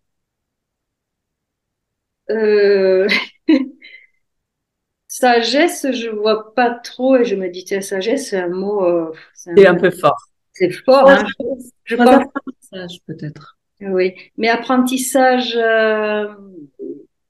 Euh... 2.32 3.08
Sagesse, 5.14 5.86
je 5.91 6.09
vois 6.09 6.55
pas 6.55 6.72
trop 6.72 7.18
et 7.18 7.24
je 7.24 7.36
me 7.36 7.47
dis, 7.47 7.64
tiens, 7.64 7.82
sagesse, 7.82 8.32
c'est 8.32 8.39
un 8.39 8.47
mot. 8.47 8.84
Euh, 8.84 9.11
c'est 9.36 9.68
un, 9.68 9.76
peu 9.76 9.91
fort. 9.91 10.18
C'est 10.53 10.72
fort, 10.72 11.07
hein. 11.07 11.24
Je 11.84 11.95
pense. 11.95 12.09
Apprentissage, 12.09 12.97
peut-être. 13.05 13.55
Oui, 13.82 14.16
mais 14.38 14.49
apprentissage. 14.49 15.55
Euh, 15.55 16.34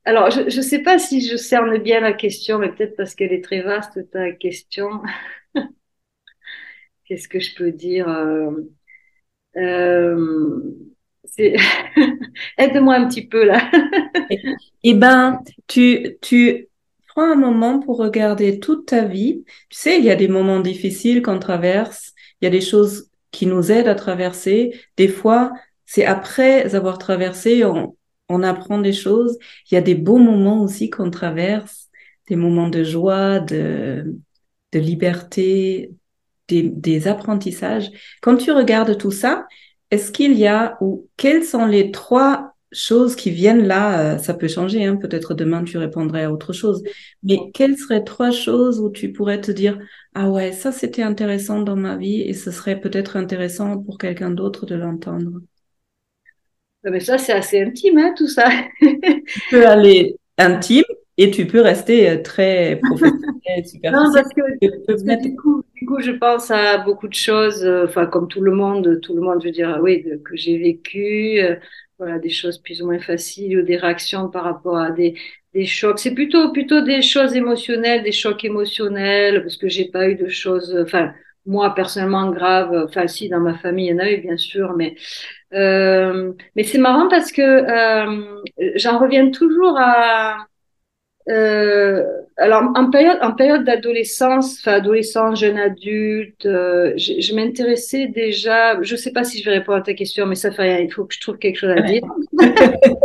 alors, 0.05 0.31
je 0.31 0.43
ne 0.43 0.61
sais 0.61 0.79
pas 0.79 0.97
si 0.97 1.27
je 1.27 1.35
cerne 1.35 1.77
bien 1.77 1.99
la 1.99 2.13
question, 2.13 2.57
mais 2.57 2.71
peut-être 2.71 2.95
parce 2.95 3.15
qu'elle 3.15 3.33
est 3.33 3.43
très 3.43 3.63
vaste, 3.63 3.99
ta 4.11 4.31
question. 4.31 5.01
Qu'est-ce 7.03 7.27
que 7.27 7.41
je 7.41 7.53
peux 7.53 7.73
dire 7.73 8.07
euh, 8.07 8.61
euh, 9.57 10.61
Aide-moi 12.57 12.95
un 12.95 13.09
petit 13.09 13.27
peu 13.27 13.43
là. 13.43 13.69
eh 14.83 14.93
ben, 14.93 15.41
tu, 15.67 16.15
tu 16.21 16.69
prends 17.13 17.31
un 17.31 17.35
moment 17.35 17.79
pour 17.79 17.97
regarder 17.97 18.59
toute 18.59 18.87
ta 18.87 19.05
vie. 19.05 19.43
Tu 19.69 19.77
sais, 19.77 19.99
il 19.99 20.03
y 20.03 20.09
a 20.09 20.15
des 20.15 20.27
moments 20.27 20.59
difficiles 20.59 21.21
qu'on 21.21 21.39
traverse, 21.39 22.13
il 22.41 22.45
y 22.45 22.47
a 22.47 22.51
des 22.51 22.61
choses 22.61 23.09
qui 23.31 23.45
nous 23.45 23.71
aident 23.71 23.87
à 23.87 23.95
traverser. 23.95 24.79
Des 24.97 25.07
fois, 25.07 25.51
c'est 25.85 26.05
après 26.05 26.73
avoir 26.75 26.97
traversé, 26.97 27.65
on, 27.65 27.95
on 28.29 28.43
apprend 28.43 28.79
des 28.79 28.93
choses. 28.93 29.37
Il 29.69 29.75
y 29.75 29.77
a 29.77 29.81
des 29.81 29.95
beaux 29.95 30.17
moments 30.17 30.61
aussi 30.63 30.89
qu'on 30.89 31.11
traverse, 31.11 31.89
des 32.29 32.35
moments 32.35 32.69
de 32.69 32.83
joie, 32.83 33.39
de, 33.39 34.15
de 34.71 34.79
liberté, 34.79 35.91
des, 36.47 36.63
des, 36.63 37.07
apprentissages. 37.07 37.91
Quand 38.21 38.37
tu 38.37 38.51
regardes 38.51 38.97
tout 38.97 39.11
ça, 39.11 39.45
est-ce 39.91 40.11
qu'il 40.11 40.33
y 40.33 40.47
a 40.47 40.77
ou 40.81 41.07
quelles 41.17 41.43
sont 41.43 41.65
les 41.65 41.91
trois 41.91 42.52
choses 42.73 43.15
qui 43.15 43.31
viennent 43.31 43.65
là 43.65 44.15
euh, 44.15 44.17
Ça 44.17 44.33
peut 44.33 44.47
changer, 44.47 44.83
hein, 44.85 44.95
peut-être 44.95 45.33
demain 45.33 45.63
tu 45.63 45.77
répondrais 45.77 46.23
à 46.23 46.31
autre 46.31 46.53
chose. 46.53 46.83
Mais 47.23 47.37
quelles 47.53 47.77
seraient 47.77 48.03
trois 48.03 48.31
choses 48.31 48.79
où 48.79 48.89
tu 48.89 49.11
pourrais 49.11 49.41
te 49.41 49.51
dire 49.51 49.79
ah 50.15 50.29
ouais 50.29 50.51
ça 50.51 50.71
c'était 50.71 51.03
intéressant 51.03 51.61
dans 51.61 51.75
ma 51.75 51.95
vie 51.95 52.21
et 52.21 52.33
ce 52.33 52.51
serait 52.51 52.79
peut-être 52.79 53.17
intéressant 53.17 53.79
pour 53.79 53.97
quelqu'un 53.97 54.31
d'autre 54.31 54.65
de 54.65 54.75
l'entendre. 54.75 55.41
Mais 56.83 56.99
ça 56.99 57.17
c'est 57.17 57.33
assez 57.33 57.61
intime 57.61 57.97
hein, 57.97 58.13
tout 58.17 58.27
ça. 58.27 58.49
tu 58.81 59.41
peux 59.49 59.65
aller 59.65 60.17
intime 60.37 60.83
et 61.17 61.29
tu 61.29 61.45
peux 61.45 61.61
rester 61.61 62.09
euh, 62.09 62.21
très 62.21 62.79
professionnel, 62.81 63.65
super. 63.65 63.91
Non, 63.91 64.11
parce 64.13 64.29
que, 64.29 64.41
du, 64.59 65.35
coup, 65.35 65.63
du, 65.75 65.85
coup, 65.85 65.99
je 65.99 66.11
pense 66.11 66.49
à 66.49 66.79
beaucoup 66.79 67.07
de 67.07 67.13
choses, 67.13 67.63
euh, 67.63 67.85
enfin, 67.85 68.07
comme 68.07 68.27
tout 68.27 68.41
le 68.41 68.51
monde, 68.51 68.99
tout 69.01 69.13
le 69.13 69.21
monde, 69.21 69.39
je 69.41 69.47
veux 69.47 69.51
dire, 69.51 69.79
oui, 69.81 70.03
que 70.25 70.35
j'ai 70.35 70.57
vécu, 70.57 71.39
voilà, 71.97 72.19
des 72.19 72.29
choses 72.29 72.57
plus 72.57 72.81
ou 72.81 72.85
moins 72.87 72.99
faciles 72.99 73.59
ou 73.59 73.61
des 73.63 73.77
réactions 73.77 74.29
par 74.29 74.43
rapport 74.43 74.77
à 74.77 74.91
des, 74.91 75.15
des 75.53 75.65
chocs. 75.65 75.99
C'est 75.99 76.13
plutôt, 76.13 76.51
plutôt 76.51 76.81
des 76.81 77.01
choses 77.01 77.35
émotionnelles, 77.35 78.03
des 78.03 78.11
chocs 78.11 78.43
émotionnels, 78.45 79.41
parce 79.43 79.57
que 79.57 79.69
j'ai 79.69 79.85
pas 79.89 80.09
eu 80.09 80.15
de 80.15 80.27
choses, 80.27 80.75
enfin, 80.83 81.13
moi, 81.45 81.75
personnellement, 81.75 82.31
graves, 82.31 82.85
enfin, 82.87 83.07
si, 83.07 83.29
dans 83.29 83.39
ma 83.39 83.57
famille, 83.57 83.87
il 83.87 83.91
y 83.91 83.93
en 83.93 83.99
a 83.99 84.11
eu, 84.11 84.17
bien 84.21 84.37
sûr, 84.37 84.73
mais, 84.77 84.95
euh, 85.53 86.33
mais 86.55 86.63
c'est 86.63 86.77
marrant 86.77 87.07
parce 87.09 87.31
que 87.31 87.41
euh, 87.41 88.41
j'en 88.75 88.99
reviens 88.99 89.29
toujours 89.31 89.77
à, 89.79 90.47
euh, 91.29 92.03
alors, 92.37 92.63
en 92.75 92.89
période, 92.89 93.19
en 93.21 93.31
période 93.31 93.63
d'adolescence, 93.63 94.57
enfin, 94.59 94.73
adolescence, 94.73 95.39
jeune 95.39 95.57
adulte, 95.57 96.45
euh, 96.45 96.93
je, 96.97 97.21
je 97.21 97.35
m'intéressais 97.35 98.07
déjà, 98.07 98.81
je 98.81 98.95
sais 98.95 99.11
pas 99.11 99.23
si 99.23 99.39
je 99.39 99.45
vais 99.45 99.57
répondre 99.57 99.77
à 99.77 99.81
ta 99.81 99.93
question, 99.93 100.25
mais 100.25 100.35
ça 100.35 100.51
fait 100.51 100.63
rien, 100.63 100.79
il 100.79 100.91
faut 100.91 101.05
que 101.05 101.13
je 101.13 101.21
trouve 101.21 101.37
quelque 101.37 101.57
chose 101.57 101.75
à 101.77 101.81
dire. 101.81 102.01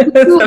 autour, 0.08 0.42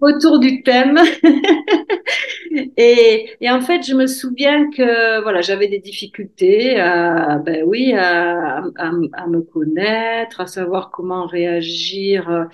autour, 0.00 0.38
du 0.40 0.62
thème. 0.64 0.98
et, 2.76 3.30
et, 3.40 3.50
en 3.50 3.60
fait, 3.60 3.82
je 3.86 3.94
me 3.94 4.06
souviens 4.06 4.68
que, 4.70 5.22
voilà, 5.22 5.40
j'avais 5.40 5.68
des 5.68 5.78
difficultés 5.78 6.80
à, 6.80 7.38
ben 7.38 7.62
oui, 7.64 7.92
à, 7.94 8.58
à, 8.76 8.90
à 9.12 9.26
me 9.28 9.42
connaître, 9.42 10.40
à 10.40 10.46
savoir 10.46 10.90
comment 10.90 11.26
réagir 11.26 12.48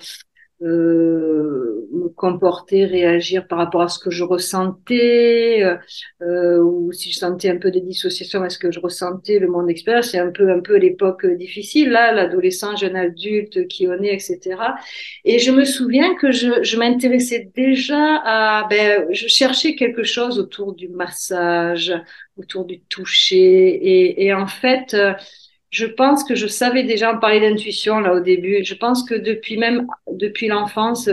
euh, 0.61 1.85
me 1.91 2.07
comporter, 2.09 2.85
réagir 2.85 3.45
par 3.47 3.57
rapport 3.57 3.81
à 3.81 3.89
ce 3.89 3.99
que 3.99 4.09
je 4.09 4.23
ressentais, 4.23 5.61
euh, 5.63 5.75
euh, 6.21 6.63
ou 6.63 6.93
si 6.93 7.11
je 7.11 7.19
sentais 7.19 7.49
un 7.49 7.57
peu 7.57 7.71
de 7.71 7.79
dissociation, 7.79 8.43
est-ce 8.45 8.57
que 8.57 8.71
je 8.71 8.79
ressentais 8.79 9.39
le 9.39 9.47
monde 9.47 9.69
extérieur, 9.69 10.03
c'est 10.03 10.17
un 10.17 10.31
peu 10.31 10.49
un 10.51 10.61
peu 10.61 10.77
l'époque 10.77 11.25
difficile 11.25 11.89
là, 11.89 12.13
l'adolescent, 12.13 12.75
jeune 12.77 12.95
adulte 12.95 13.67
qui 13.67 13.87
on 13.87 14.01
est, 14.01 14.13
etc. 14.13 14.75
Et 15.25 15.39
je 15.39 15.51
me 15.51 15.65
souviens 15.65 16.15
que 16.15 16.31
je, 16.31 16.63
je 16.63 16.77
m'intéressais 16.77 17.49
déjà 17.53 18.21
à, 18.23 18.67
ben, 18.69 19.05
je 19.11 19.27
cherchais 19.27 19.75
quelque 19.75 20.03
chose 20.03 20.39
autour 20.39 20.73
du 20.73 20.87
massage, 20.87 21.93
autour 22.37 22.63
du 22.65 22.79
toucher, 22.81 23.35
et, 23.37 24.25
et 24.25 24.33
en 24.33 24.47
fait 24.47 24.95
je 25.75 25.85
pense 25.85 26.23
que 26.23 26.35
je 26.35 26.47
savais 26.47 26.83
déjà 26.83 27.13
en 27.13 27.19
parler 27.19 27.41
d'intuition 27.41 27.99
là 27.99 28.13
au 28.13 28.21
début. 28.21 28.63
Je 28.63 28.75
pense 28.75 29.03
que 29.03 29.13
depuis 29.13 29.57
même 29.57 29.87
depuis 30.09 30.47
l'enfance, 30.47 31.09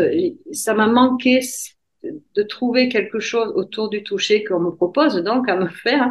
ça 0.52 0.72
m'a 0.74 0.86
manqué 0.86 1.40
de 2.04 2.42
trouver 2.44 2.88
quelque 2.88 3.18
chose 3.18 3.52
autour 3.56 3.88
du 3.88 4.04
toucher 4.04 4.44
qu'on 4.44 4.60
me 4.60 4.70
propose 4.70 5.16
donc 5.16 5.48
à 5.48 5.56
me 5.56 5.66
faire 5.68 6.10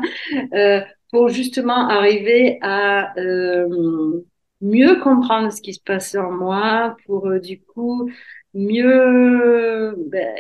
euh, 0.54 0.82
pour 1.12 1.30
justement 1.30 1.88
arriver 1.88 2.58
à 2.62 3.18
euh, 3.18 4.22
mieux 4.60 5.00
comprendre 5.00 5.50
ce 5.52 5.62
qui 5.62 5.74
se 5.74 5.82
passe 5.82 6.16
en 6.16 6.32
moi, 6.32 6.98
pour 7.06 7.28
euh, 7.28 7.40
du 7.40 7.62
coup 7.62 8.10
mieux, 8.54 9.96
ben, 10.10 10.36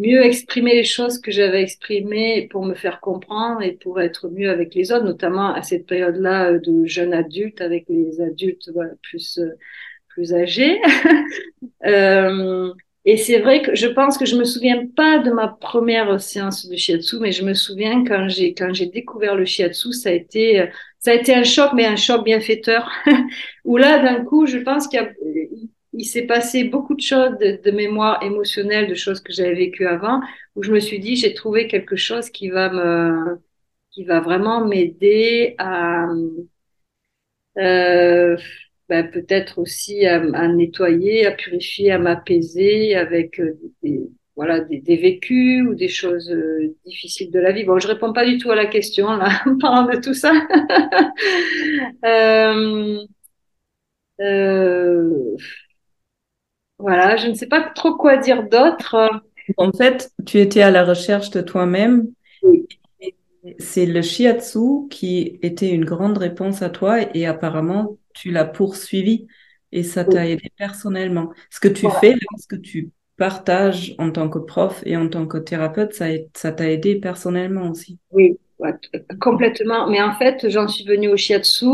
mieux 0.00 0.24
exprimer 0.24 0.74
les 0.74 0.84
choses 0.84 1.18
que 1.18 1.30
j'avais 1.30 1.62
exprimées 1.62 2.48
pour 2.50 2.64
me 2.64 2.74
faire 2.74 3.00
comprendre 3.00 3.62
et 3.62 3.72
pour 3.72 4.00
être 4.00 4.28
mieux 4.28 4.50
avec 4.50 4.74
les 4.74 4.92
autres, 4.92 5.04
notamment 5.04 5.54
à 5.54 5.62
cette 5.62 5.86
période-là 5.86 6.58
de 6.58 6.84
jeune 6.84 7.14
adulte 7.14 7.60
avec 7.60 7.86
les 7.88 8.20
adultes 8.20 8.70
voilà, 8.74 8.92
plus 9.02 9.40
plus 10.08 10.34
âgés. 10.34 10.80
euh, 11.86 12.72
et 13.06 13.16
c'est 13.16 13.38
vrai 13.38 13.62
que 13.62 13.74
je 13.74 13.86
pense 13.86 14.18
que 14.18 14.26
je 14.26 14.36
me 14.36 14.44
souviens 14.44 14.86
pas 14.94 15.18
de 15.18 15.30
ma 15.30 15.48
première 15.48 16.20
séance 16.20 16.68
de 16.68 16.76
shiatsu, 16.76 17.16
mais 17.20 17.32
je 17.32 17.44
me 17.44 17.54
souviens 17.54 18.04
quand 18.04 18.28
j'ai 18.28 18.52
quand 18.52 18.74
j'ai 18.74 18.86
découvert 18.86 19.36
le 19.36 19.46
shiatsu, 19.46 19.92
ça 19.92 20.10
a 20.10 20.12
été 20.12 20.68
ça 20.98 21.12
a 21.12 21.14
été 21.14 21.34
un 21.34 21.44
choc, 21.44 21.70
mais 21.74 21.86
un 21.86 21.96
choc 21.96 22.24
bienfaiteur. 22.24 22.90
Où 23.64 23.78
là, 23.78 23.98
d'un 24.00 24.22
coup, 24.24 24.46
je 24.46 24.58
pense 24.58 24.86
qu'il 24.86 25.00
il 25.92 26.04
s'est 26.04 26.26
passé 26.26 26.64
beaucoup 26.64 26.94
de 26.94 27.00
choses 27.00 27.36
de, 27.38 27.70
mémoire 27.70 28.22
émotionnelle, 28.22 28.88
de 28.88 28.94
choses 28.94 29.20
que 29.20 29.32
j'avais 29.32 29.54
vécues 29.54 29.86
avant, 29.86 30.20
où 30.56 30.62
je 30.62 30.72
me 30.72 30.80
suis 30.80 31.00
dit 31.00 31.16
j'ai 31.16 31.34
trouvé 31.34 31.66
quelque 31.68 31.96
chose 31.96 32.30
qui 32.30 32.48
va 32.50 32.70
me 32.70 33.38
qui 33.90 34.04
va 34.04 34.20
vraiment 34.20 34.66
m'aider 34.66 35.54
à 35.58 36.06
euh, 37.58 38.36
ben, 38.88 39.10
peut-être 39.10 39.58
aussi 39.58 40.06
à, 40.06 40.16
à, 40.16 40.48
nettoyer, 40.48 41.26
à 41.26 41.32
purifier, 41.32 41.92
à 41.92 41.98
m'apaiser 41.98 42.94
avec 42.94 43.40
euh, 43.40 43.58
des, 43.82 44.00
voilà 44.36 44.60
des, 44.60 44.80
des, 44.80 44.96
vécus 44.96 45.66
ou 45.68 45.74
des 45.74 45.88
choses 45.88 46.30
euh, 46.30 46.74
difficiles 46.86 47.30
de 47.30 47.38
la 47.38 47.52
vie. 47.52 47.64
Bon, 47.64 47.78
je 47.78 47.88
réponds 47.88 48.12
pas 48.12 48.24
du 48.24 48.38
tout 48.38 48.50
à 48.50 48.56
la 48.56 48.66
question 48.66 49.16
là, 49.16 49.42
en 49.46 49.58
parlant 49.58 49.86
de 49.86 50.00
tout 50.00 50.14
ça. 50.14 50.32
euh, 52.04 53.04
euh, 54.20 55.36
voilà, 56.80 57.16
je 57.16 57.28
ne 57.28 57.34
sais 57.34 57.46
pas 57.46 57.62
trop 57.74 57.94
quoi 57.96 58.16
dire 58.16 58.48
d'autre. 58.48 58.96
En 59.56 59.72
fait, 59.72 60.10
tu 60.26 60.38
étais 60.38 60.62
à 60.62 60.70
la 60.70 60.84
recherche 60.84 61.30
de 61.30 61.40
toi-même. 61.40 62.08
Oui. 62.42 62.66
C'est 63.58 63.86
le 63.86 64.02
shiatsu 64.02 64.88
qui 64.90 65.38
était 65.42 65.70
une 65.70 65.84
grande 65.84 66.18
réponse 66.18 66.60
à 66.62 66.68
toi 66.70 66.98
et 67.16 67.26
apparemment 67.26 67.96
tu 68.14 68.30
l'as 68.30 68.44
poursuivi 68.44 69.26
et 69.72 69.82
ça 69.82 70.04
t'a 70.04 70.26
Oui. 70.26 70.28
aidé 70.28 70.50
personnellement. 70.58 71.32
Ce 71.50 71.58
que 71.60 71.68
tu 71.68 71.86
Voilà. 71.86 72.00
fais, 72.00 72.14
ce 72.38 72.46
que 72.46 72.56
tu 72.56 72.90
partages 73.16 73.94
en 73.98 74.10
tant 74.10 74.28
que 74.28 74.38
prof 74.38 74.82
et 74.84 74.96
en 74.96 75.08
tant 75.08 75.26
que 75.26 75.38
thérapeute, 75.38 75.94
ça, 75.94 76.06
ça 76.34 76.52
t'a 76.52 76.70
aidé 76.70 76.96
personnellement 76.96 77.70
aussi. 77.70 77.98
Oui, 78.10 78.38
complètement. 79.20 79.88
Mais 79.88 80.02
en 80.02 80.14
fait, 80.14 80.48
j'en 80.48 80.68
suis 80.68 80.84
venue 80.84 81.08
au 81.08 81.16
shiatsu 81.16 81.66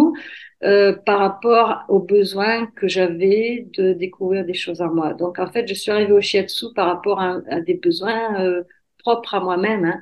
euh, 0.64 0.94
par 0.94 1.18
rapport 1.18 1.84
aux 1.88 2.00
besoins 2.00 2.66
que 2.76 2.88
j'avais 2.88 3.68
de 3.76 3.92
découvrir 3.92 4.44
des 4.44 4.54
choses 4.54 4.80
en 4.80 4.92
moi. 4.94 5.12
Donc, 5.14 5.38
en 5.38 5.46
fait, 5.50 5.68
je 5.68 5.74
suis 5.74 5.90
arrivée 5.90 6.12
au 6.12 6.20
shiatsu 6.20 6.66
par 6.74 6.86
rapport 6.86 7.20
à, 7.20 7.60
des 7.60 7.74
besoins 7.74 8.40
euh, 8.40 8.62
propres 8.98 9.34
à 9.34 9.40
moi-même. 9.40 9.84
Hein. 9.84 10.00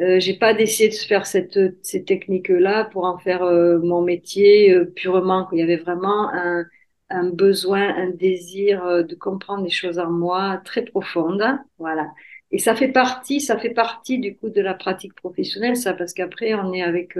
Euh, 0.00 0.18
j'ai 0.20 0.34
pas 0.38 0.54
décidé 0.54 0.88
de 0.88 0.94
faire 0.94 1.26
cette, 1.26 1.58
ces 1.82 2.04
techniques-là 2.04 2.84
pour 2.86 3.04
en 3.04 3.18
faire 3.18 3.42
euh, 3.42 3.78
mon 3.80 4.00
métier 4.02 4.72
euh, 4.72 4.86
purement. 4.86 5.48
Il 5.52 5.58
y 5.58 5.62
avait 5.62 5.76
vraiment 5.76 6.30
un, 6.32 6.64
un 7.10 7.28
besoin, 7.28 7.94
un 7.94 8.08
désir 8.08 8.82
euh, 8.84 9.02
de 9.02 9.14
comprendre 9.14 9.64
des 9.64 9.70
choses 9.70 9.98
en 9.98 10.10
moi 10.10 10.62
très 10.64 10.82
profondes. 10.82 11.44
Voilà. 11.78 12.08
Et 12.52 12.58
ça 12.58 12.74
fait 12.74 12.88
partie, 12.88 13.40
ça 13.40 13.58
fait 13.58 13.70
partie 13.70 14.18
du 14.18 14.36
coup 14.36 14.48
de 14.48 14.62
la 14.62 14.74
pratique 14.74 15.14
professionnelle, 15.14 15.76
ça, 15.76 15.92
parce 15.92 16.14
qu'après 16.14 16.54
on 16.54 16.72
est 16.72 16.82
avec 16.82 17.16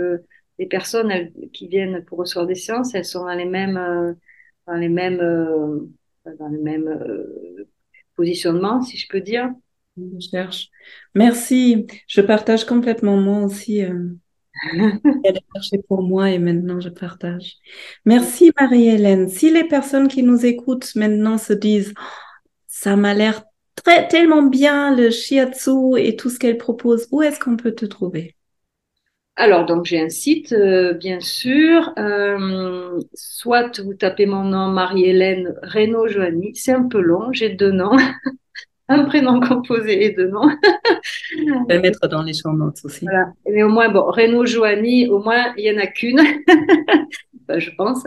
les 0.61 0.66
personnes 0.66 1.11
elles, 1.11 1.32
qui 1.54 1.66
viennent 1.68 2.04
pour 2.04 2.18
recevoir 2.18 2.46
des 2.46 2.54
séances, 2.54 2.94
elles 2.94 3.06
sont 3.06 3.24
dans 3.24 3.34
les 3.34 3.46
mêmes, 3.46 3.78
euh, 3.78 4.12
dans 4.66 4.74
les 4.74 4.90
mêmes, 4.90 5.20
euh, 5.20 5.90
dans 6.38 6.48
les 6.48 6.58
mêmes 6.58 6.86
euh, 6.86 7.66
positionnements, 8.14 8.82
si 8.82 8.98
je 8.98 9.08
peux 9.08 9.22
dire. 9.22 9.50
Je 9.96 10.28
cherche. 10.30 10.68
Merci. 11.14 11.86
Je 12.06 12.20
partage 12.20 12.66
complètement 12.66 13.16
moi 13.16 13.42
aussi. 13.44 13.82
Euh, 13.82 14.11
elle 15.24 15.38
a 15.38 15.40
cherché 15.54 15.78
pour 15.88 16.02
moi 16.02 16.30
et 16.30 16.38
maintenant 16.38 16.78
je 16.78 16.90
partage. 16.90 17.56
Merci 18.04 18.52
Marie-Hélène. 18.61 19.28
Si 19.28 19.50
les 19.50 19.64
personnes 19.64 20.08
qui 20.08 20.22
nous 20.22 20.44
écoutent 20.44 20.94
maintenant 20.94 21.38
se 21.38 21.54
disent, 21.54 21.94
oh, 21.96 22.02
ça 22.66 22.96
m'a 22.96 23.14
l'air 23.14 23.44
très 23.76 24.06
tellement 24.08 24.42
bien 24.42 24.94
le 24.94 25.08
shiatsu 25.08 25.96
et 25.96 26.16
tout 26.16 26.28
ce 26.28 26.38
qu'elle 26.38 26.58
propose, 26.58 27.08
où 27.12 27.22
est-ce 27.22 27.40
qu'on 27.40 27.56
peut 27.56 27.74
te 27.74 27.86
trouver? 27.86 28.36
Alors, 29.41 29.64
donc 29.64 29.86
j'ai 29.86 29.99
un 29.99 30.11
site, 30.11 30.53
euh, 30.53 30.93
bien 30.93 31.18
sûr. 31.20 31.95
Euh, 31.99 33.01
soit 33.14 33.80
vous 33.80 33.95
tapez 33.95 34.26
mon 34.26 34.45
nom, 34.45 34.68
Marie-Hélène 34.68 35.55
Reynaud 35.62 36.09
Joanny. 36.09 36.55
C'est 36.55 36.72
un 36.72 36.86
peu 36.86 37.01
long, 37.01 37.32
j'ai 37.32 37.49
deux 37.49 37.70
noms. 37.70 37.97
un 38.88 39.05
prénom 39.05 39.41
composé 39.41 40.05
et 40.05 40.11
deux 40.11 40.28
noms. 40.28 40.51
Je 41.30 41.66
vais 41.68 41.78
mettre 41.78 42.07
dans 42.07 42.22
les 42.22 42.34
champs 42.34 42.53
notes 42.53 42.80
aussi. 42.84 43.07
Voilà. 43.07 43.32
Mais 43.51 43.62
au 43.62 43.70
moins, 43.70 43.88
bon, 43.88 44.03
Renaud 44.03 44.45
Joanny, 44.45 45.09
au 45.09 45.22
moins, 45.22 45.55
il 45.57 45.64
y 45.64 45.74
en 45.74 45.80
a 45.80 45.86
qu'une, 45.86 46.20
ben, 47.49 47.59
je 47.59 47.70
pense. 47.78 48.05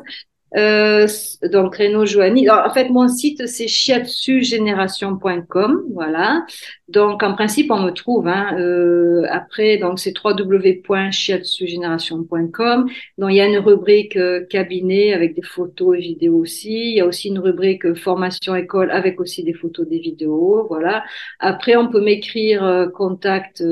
Euh, 0.56 1.08
donc, 1.52 1.76
Renaud 1.78 2.06
Joanny. 2.06 2.48
En 2.50 2.72
fait, 2.74 2.90
mon 2.90 3.08
site, 3.08 3.48
c'est 3.48 3.68
shiatsugénération.com. 3.68 5.84
Voilà. 5.94 6.46
Donc, 6.88 7.22
en 7.24 7.34
principe, 7.34 7.72
on 7.72 7.82
me 7.82 7.90
trouve. 7.92 8.28
Hein, 8.28 8.56
euh, 8.60 9.26
après, 9.30 9.78
donc, 9.78 10.00
c'est 10.00 10.14
www.shiatsugénération.com. 10.24 12.90
Donc, 13.18 13.32
il 13.32 13.36
y 13.36 13.42
a 13.42 13.48
une 13.48 13.58
rubrique 13.58 14.16
euh, 14.18 14.46
cabinet 14.46 15.14
avec 15.14 15.36
des 15.36 15.42
photos 15.42 15.98
et 15.98 16.02
vidéos 16.02 16.38
aussi. 16.38 16.92
Il 16.92 16.98
y 16.98 17.02
a 17.02 17.08
aussi 17.08 17.30
une 17.30 17.40
rubrique 17.40 17.86
euh, 17.86 17.96
formation 17.96 18.56
école 18.56 18.92
avec 18.92 19.20
aussi 19.20 19.44
des 19.44 19.54
photos, 19.54 19.88
des 19.88 20.00
vidéos. 20.00 20.68
Voilà. 20.68 21.04
Après, 21.40 21.76
on 21.76 21.90
peut 21.90 22.02
m'écrire 22.02 22.90
contact 22.94 23.64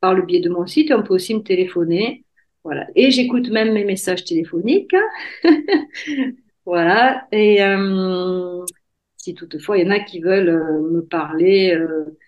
par 0.00 0.14
le 0.14 0.22
biais 0.22 0.40
de 0.40 0.48
mon 0.48 0.66
site. 0.66 0.92
On 0.92 1.02
peut 1.02 1.14
aussi 1.14 1.34
me 1.34 1.42
téléphoner. 1.42 2.24
Voilà. 2.68 2.86
Et 2.94 3.10
j'écoute 3.10 3.48
même 3.48 3.72
mes 3.72 3.84
messages 3.84 4.26
téléphoniques. 4.26 4.94
voilà. 6.66 7.26
Et 7.32 7.62
euh, 7.62 8.62
si 9.16 9.34
toutefois 9.34 9.78
il 9.78 9.86
y 9.86 9.88
en 9.88 9.90
a 9.90 10.00
qui 10.00 10.20
veulent 10.20 10.50
euh, 10.50 10.82
me 10.90 11.00
parler, 11.00 11.74
euh, 11.74 12.18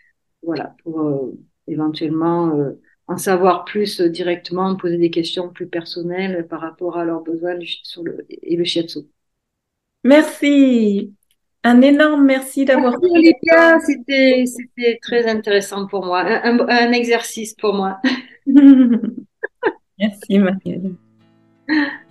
voilà, 0.43 0.75
pour 0.83 1.31
éventuellement 1.67 2.59
en 3.07 3.19
savoir 3.19 3.67
plus 3.67 4.01
directement, 4.01 4.77
poser 4.77 4.97
des 4.97 5.11
questions 5.11 5.51
plus 5.51 5.67
personnelles 5.67 6.47
par 6.49 6.63
rapport 6.63 6.97
à 6.97 7.05
leurs 7.05 7.21
besoins 7.21 7.59
sur 7.83 8.03
le, 8.03 8.25
et 8.31 8.57
le 8.57 8.65
shiatsu. 8.65 9.01
Merci. 10.05 11.13
Un 11.65 11.83
énorme 11.83 12.25
merci 12.25 12.65
d'avoir 12.65 12.95
Merci 12.99 13.15
Olivia, 13.15 13.79
c'était 13.81 14.45
c'était 14.47 14.99
très 15.03 15.27
intéressant 15.27 15.87
pour 15.87 16.07
moi, 16.07 16.21
un, 16.21 16.61
un, 16.61 16.67
un 16.67 16.93
exercice 16.93 17.53
pour 17.53 17.75
moi. 17.75 18.01
Merci 20.01 20.39
Marie-Hélène. 20.39 20.97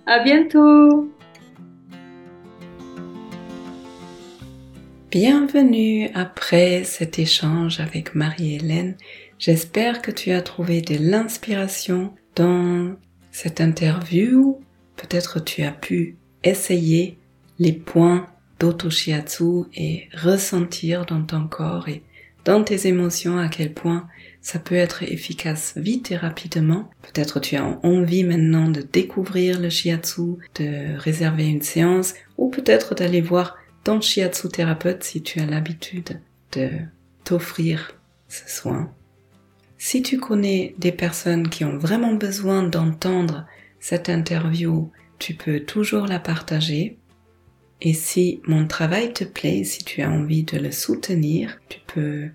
À 0.06 0.22
bientôt. 0.22 1.12
Bienvenue 5.10 6.08
après 6.14 6.84
cet 6.84 7.18
échange 7.18 7.80
avec 7.80 8.14
Marie-Hélène. 8.14 8.96
J'espère 9.40 10.02
que 10.02 10.12
tu 10.12 10.30
as 10.30 10.40
trouvé 10.40 10.82
de 10.82 10.98
l'inspiration 11.00 12.14
dans 12.36 12.94
cette 13.32 13.60
interview. 13.60 14.60
Peut-être 14.96 15.42
tu 15.44 15.62
as 15.64 15.72
pu 15.72 16.16
essayer 16.44 17.18
les 17.58 17.72
points 17.72 18.26
d'auto-shiatsu 18.60 19.64
et 19.74 20.08
ressentir 20.14 21.06
dans 21.06 21.24
ton 21.24 21.48
corps 21.48 21.88
et 21.88 22.04
dans 22.44 22.62
tes 22.62 22.86
émotions 22.86 23.36
à 23.36 23.48
quel 23.48 23.74
point 23.74 24.06
ça 24.42 24.58
peut 24.58 24.74
être 24.74 25.02
efficace 25.02 25.74
vite 25.76 26.10
et 26.10 26.16
rapidement. 26.16 26.90
Peut-être 27.02 27.40
tu 27.40 27.56
as 27.56 27.78
envie 27.82 28.24
maintenant 28.24 28.68
de 28.68 28.80
découvrir 28.80 29.60
le 29.60 29.68
shiatsu, 29.68 30.36
de 30.54 30.96
réserver 30.96 31.46
une 31.46 31.62
séance 31.62 32.14
ou 32.38 32.48
peut-être 32.48 32.94
d'aller 32.94 33.20
voir 33.20 33.58
ton 33.84 34.00
shiatsu 34.00 34.48
thérapeute 34.48 35.02
si 35.02 35.22
tu 35.22 35.40
as 35.40 35.46
l'habitude 35.46 36.20
de 36.52 36.70
t'offrir 37.24 37.92
ce 38.28 38.48
soin. 38.48 38.92
Si 39.76 40.02
tu 40.02 40.18
connais 40.18 40.74
des 40.78 40.92
personnes 40.92 41.48
qui 41.48 41.64
ont 41.64 41.78
vraiment 41.78 42.14
besoin 42.14 42.62
d'entendre 42.62 43.46
cette 43.78 44.08
interview, 44.08 44.90
tu 45.18 45.34
peux 45.34 45.60
toujours 45.60 46.06
la 46.06 46.18
partager. 46.18 46.98
Et 47.80 47.94
si 47.94 48.40
mon 48.46 48.66
travail 48.66 49.12
te 49.12 49.24
plaît, 49.24 49.64
si 49.64 49.84
tu 49.84 50.02
as 50.02 50.10
envie 50.10 50.44
de 50.44 50.58
le 50.58 50.70
soutenir, 50.70 51.58
tu 51.68 51.78
peux 51.86 52.28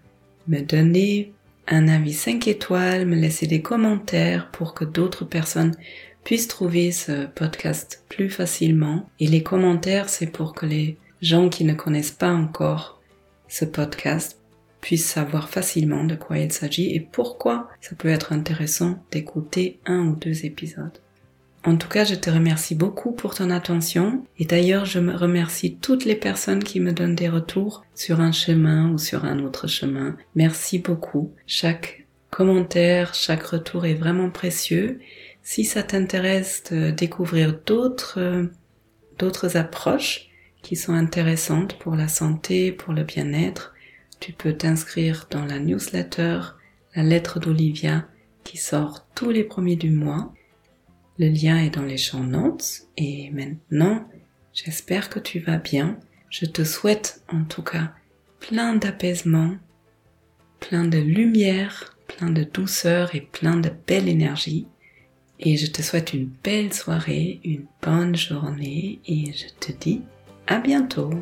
me 0.47 0.62
donner 0.62 1.35
un 1.68 1.88
avis 1.88 2.13
5 2.13 2.47
étoiles, 2.47 3.05
me 3.05 3.16
laisser 3.16 3.47
des 3.47 3.61
commentaires 3.61 4.51
pour 4.51 4.74
que 4.74 4.86
d'autres 4.86 5.26
personnes 5.26 5.76
puissent 6.24 6.47
trouver 6.47 6.91
ce 6.91 7.26
podcast 7.28 8.03
plus 8.09 8.30
facilement. 8.30 9.09
Et 9.20 9.28
les 9.28 9.43
commentaires, 9.43 10.09
c'est 10.09 10.28
pour 10.28 10.53
que 10.53 10.66
les 10.66 10.97
gens 11.22 11.49
qui 11.49 11.63
ne 11.63 11.74
connaissent 11.74 12.11
pas 12.11 12.34
encore 12.34 13.01
ce 13.47 13.66
podcast 13.66 14.39
puissent 14.82 15.09
savoir 15.09 15.49
facilement 15.49 16.03
de 16.03 16.16
quoi 16.16 16.38
il 16.38 16.51
s'agit 16.51 16.93
et 16.93 16.99
pourquoi 16.99 17.70
ça 17.82 17.95
peut 17.95 18.09
être 18.09 18.34
intéressant 18.34 19.03
d'écouter 19.11 19.80
un 19.86 20.07
ou 20.07 20.16
deux 20.16 20.45
épisodes. 20.45 20.99
En 21.66 21.78
tout 21.78 21.88
cas, 21.88 22.03
je 22.03 22.13
te 22.13 22.30
remercie 22.30 22.76
beaucoup 22.76 23.11
pour 23.11 23.34
ton 23.34 23.49
attention 23.49 24.24
et 24.38 24.45
d'ailleurs, 24.45 24.86
je 24.86 24.99
me 24.99 25.16
remercie 25.16 25.78
toutes 25.78 26.05
les 26.05 26.16
personnes 26.16 26.63
qui 26.63 26.80
me 26.80 26.93
donnent 26.93 27.16
des 27.16 27.28
retours 27.28 27.84
sur 27.95 28.20
un 28.20 28.32
chemin 28.32 28.91
ou 28.91 28.99
sur 28.99 29.26
un 29.26 29.39
autre 29.39 29.66
chemin. 29.66 30.16
Merci 30.36 30.78
beaucoup. 30.78 31.34
Chaque 31.47 32.05
commentaire, 32.30 33.16
chaque 33.16 33.43
retour 33.43 33.88
est 33.88 33.95
vraiment 33.95 34.30
précieux. 34.30 34.99
Si 35.41 35.66
ça 35.66 35.82
t'intéresse 35.82 36.63
de 36.72 36.91
découvrir 36.91 37.59
d'autres 37.66 38.47
d'autres 39.18 39.57
approches 39.57 40.28
qui 40.61 40.76
sont 40.76 40.93
intéressantes 40.93 41.80
pour 41.80 41.95
la 41.95 42.07
santé, 42.07 42.72
pour 42.72 42.93
le 42.93 43.03
bien-être, 43.03 43.74
tu 44.20 44.34
peux 44.34 44.53
t'inscrire 44.53 45.28
dans 45.32 45.45
la 45.45 45.57
newsletter 45.57 46.41
La 46.95 47.01
lettre 47.01 47.39
d'Olivia 47.39 48.05
qui 48.43 48.57
sort 48.57 49.07
tous 49.16 49.32
les 49.32 49.43
premiers 49.43 49.76
du 49.76 49.89
mois. 49.89 50.32
Le 51.18 51.30
lien 51.30 51.57
est 51.57 51.70
dans 51.70 51.84
les 51.84 51.97
champs 51.97 52.24
notes 52.24 52.88
et 52.97 53.30
maintenant, 53.32 54.05
j'espère 54.53 55.09
que 55.09 55.20
tu 55.20 55.39
vas 55.39 55.57
bien. 55.57 55.97
Je 56.30 56.45
te 56.45 56.63
souhaite 56.66 57.22
en 57.32 57.45
tout 57.45 57.63
cas 57.63 57.93
plein 58.41 58.76
d'apaisement, 58.76 59.55
plein 60.59 60.84
de 60.84 60.97
lumière, 60.97 61.95
plein 62.07 62.30
de 62.30 62.43
douceur 62.43 63.16
et 63.16 63.22
plein 63.22 63.55
de 63.55 63.72
belle 63.88 64.09
énergie. 64.09 64.68
Et 65.39 65.55
je 65.55 65.72
te 65.72 65.82
souhaite 65.82 66.13
une 66.13 66.30
belle 66.43 66.74
soirée, 66.74 67.39
une 67.45 67.66
bonne 67.82 68.16
journée 68.16 68.99
et 69.05 69.32
je 69.34 69.47
te 69.59 69.72
dis 69.72 70.01
à 70.47 70.59
bientôt. 70.59 71.13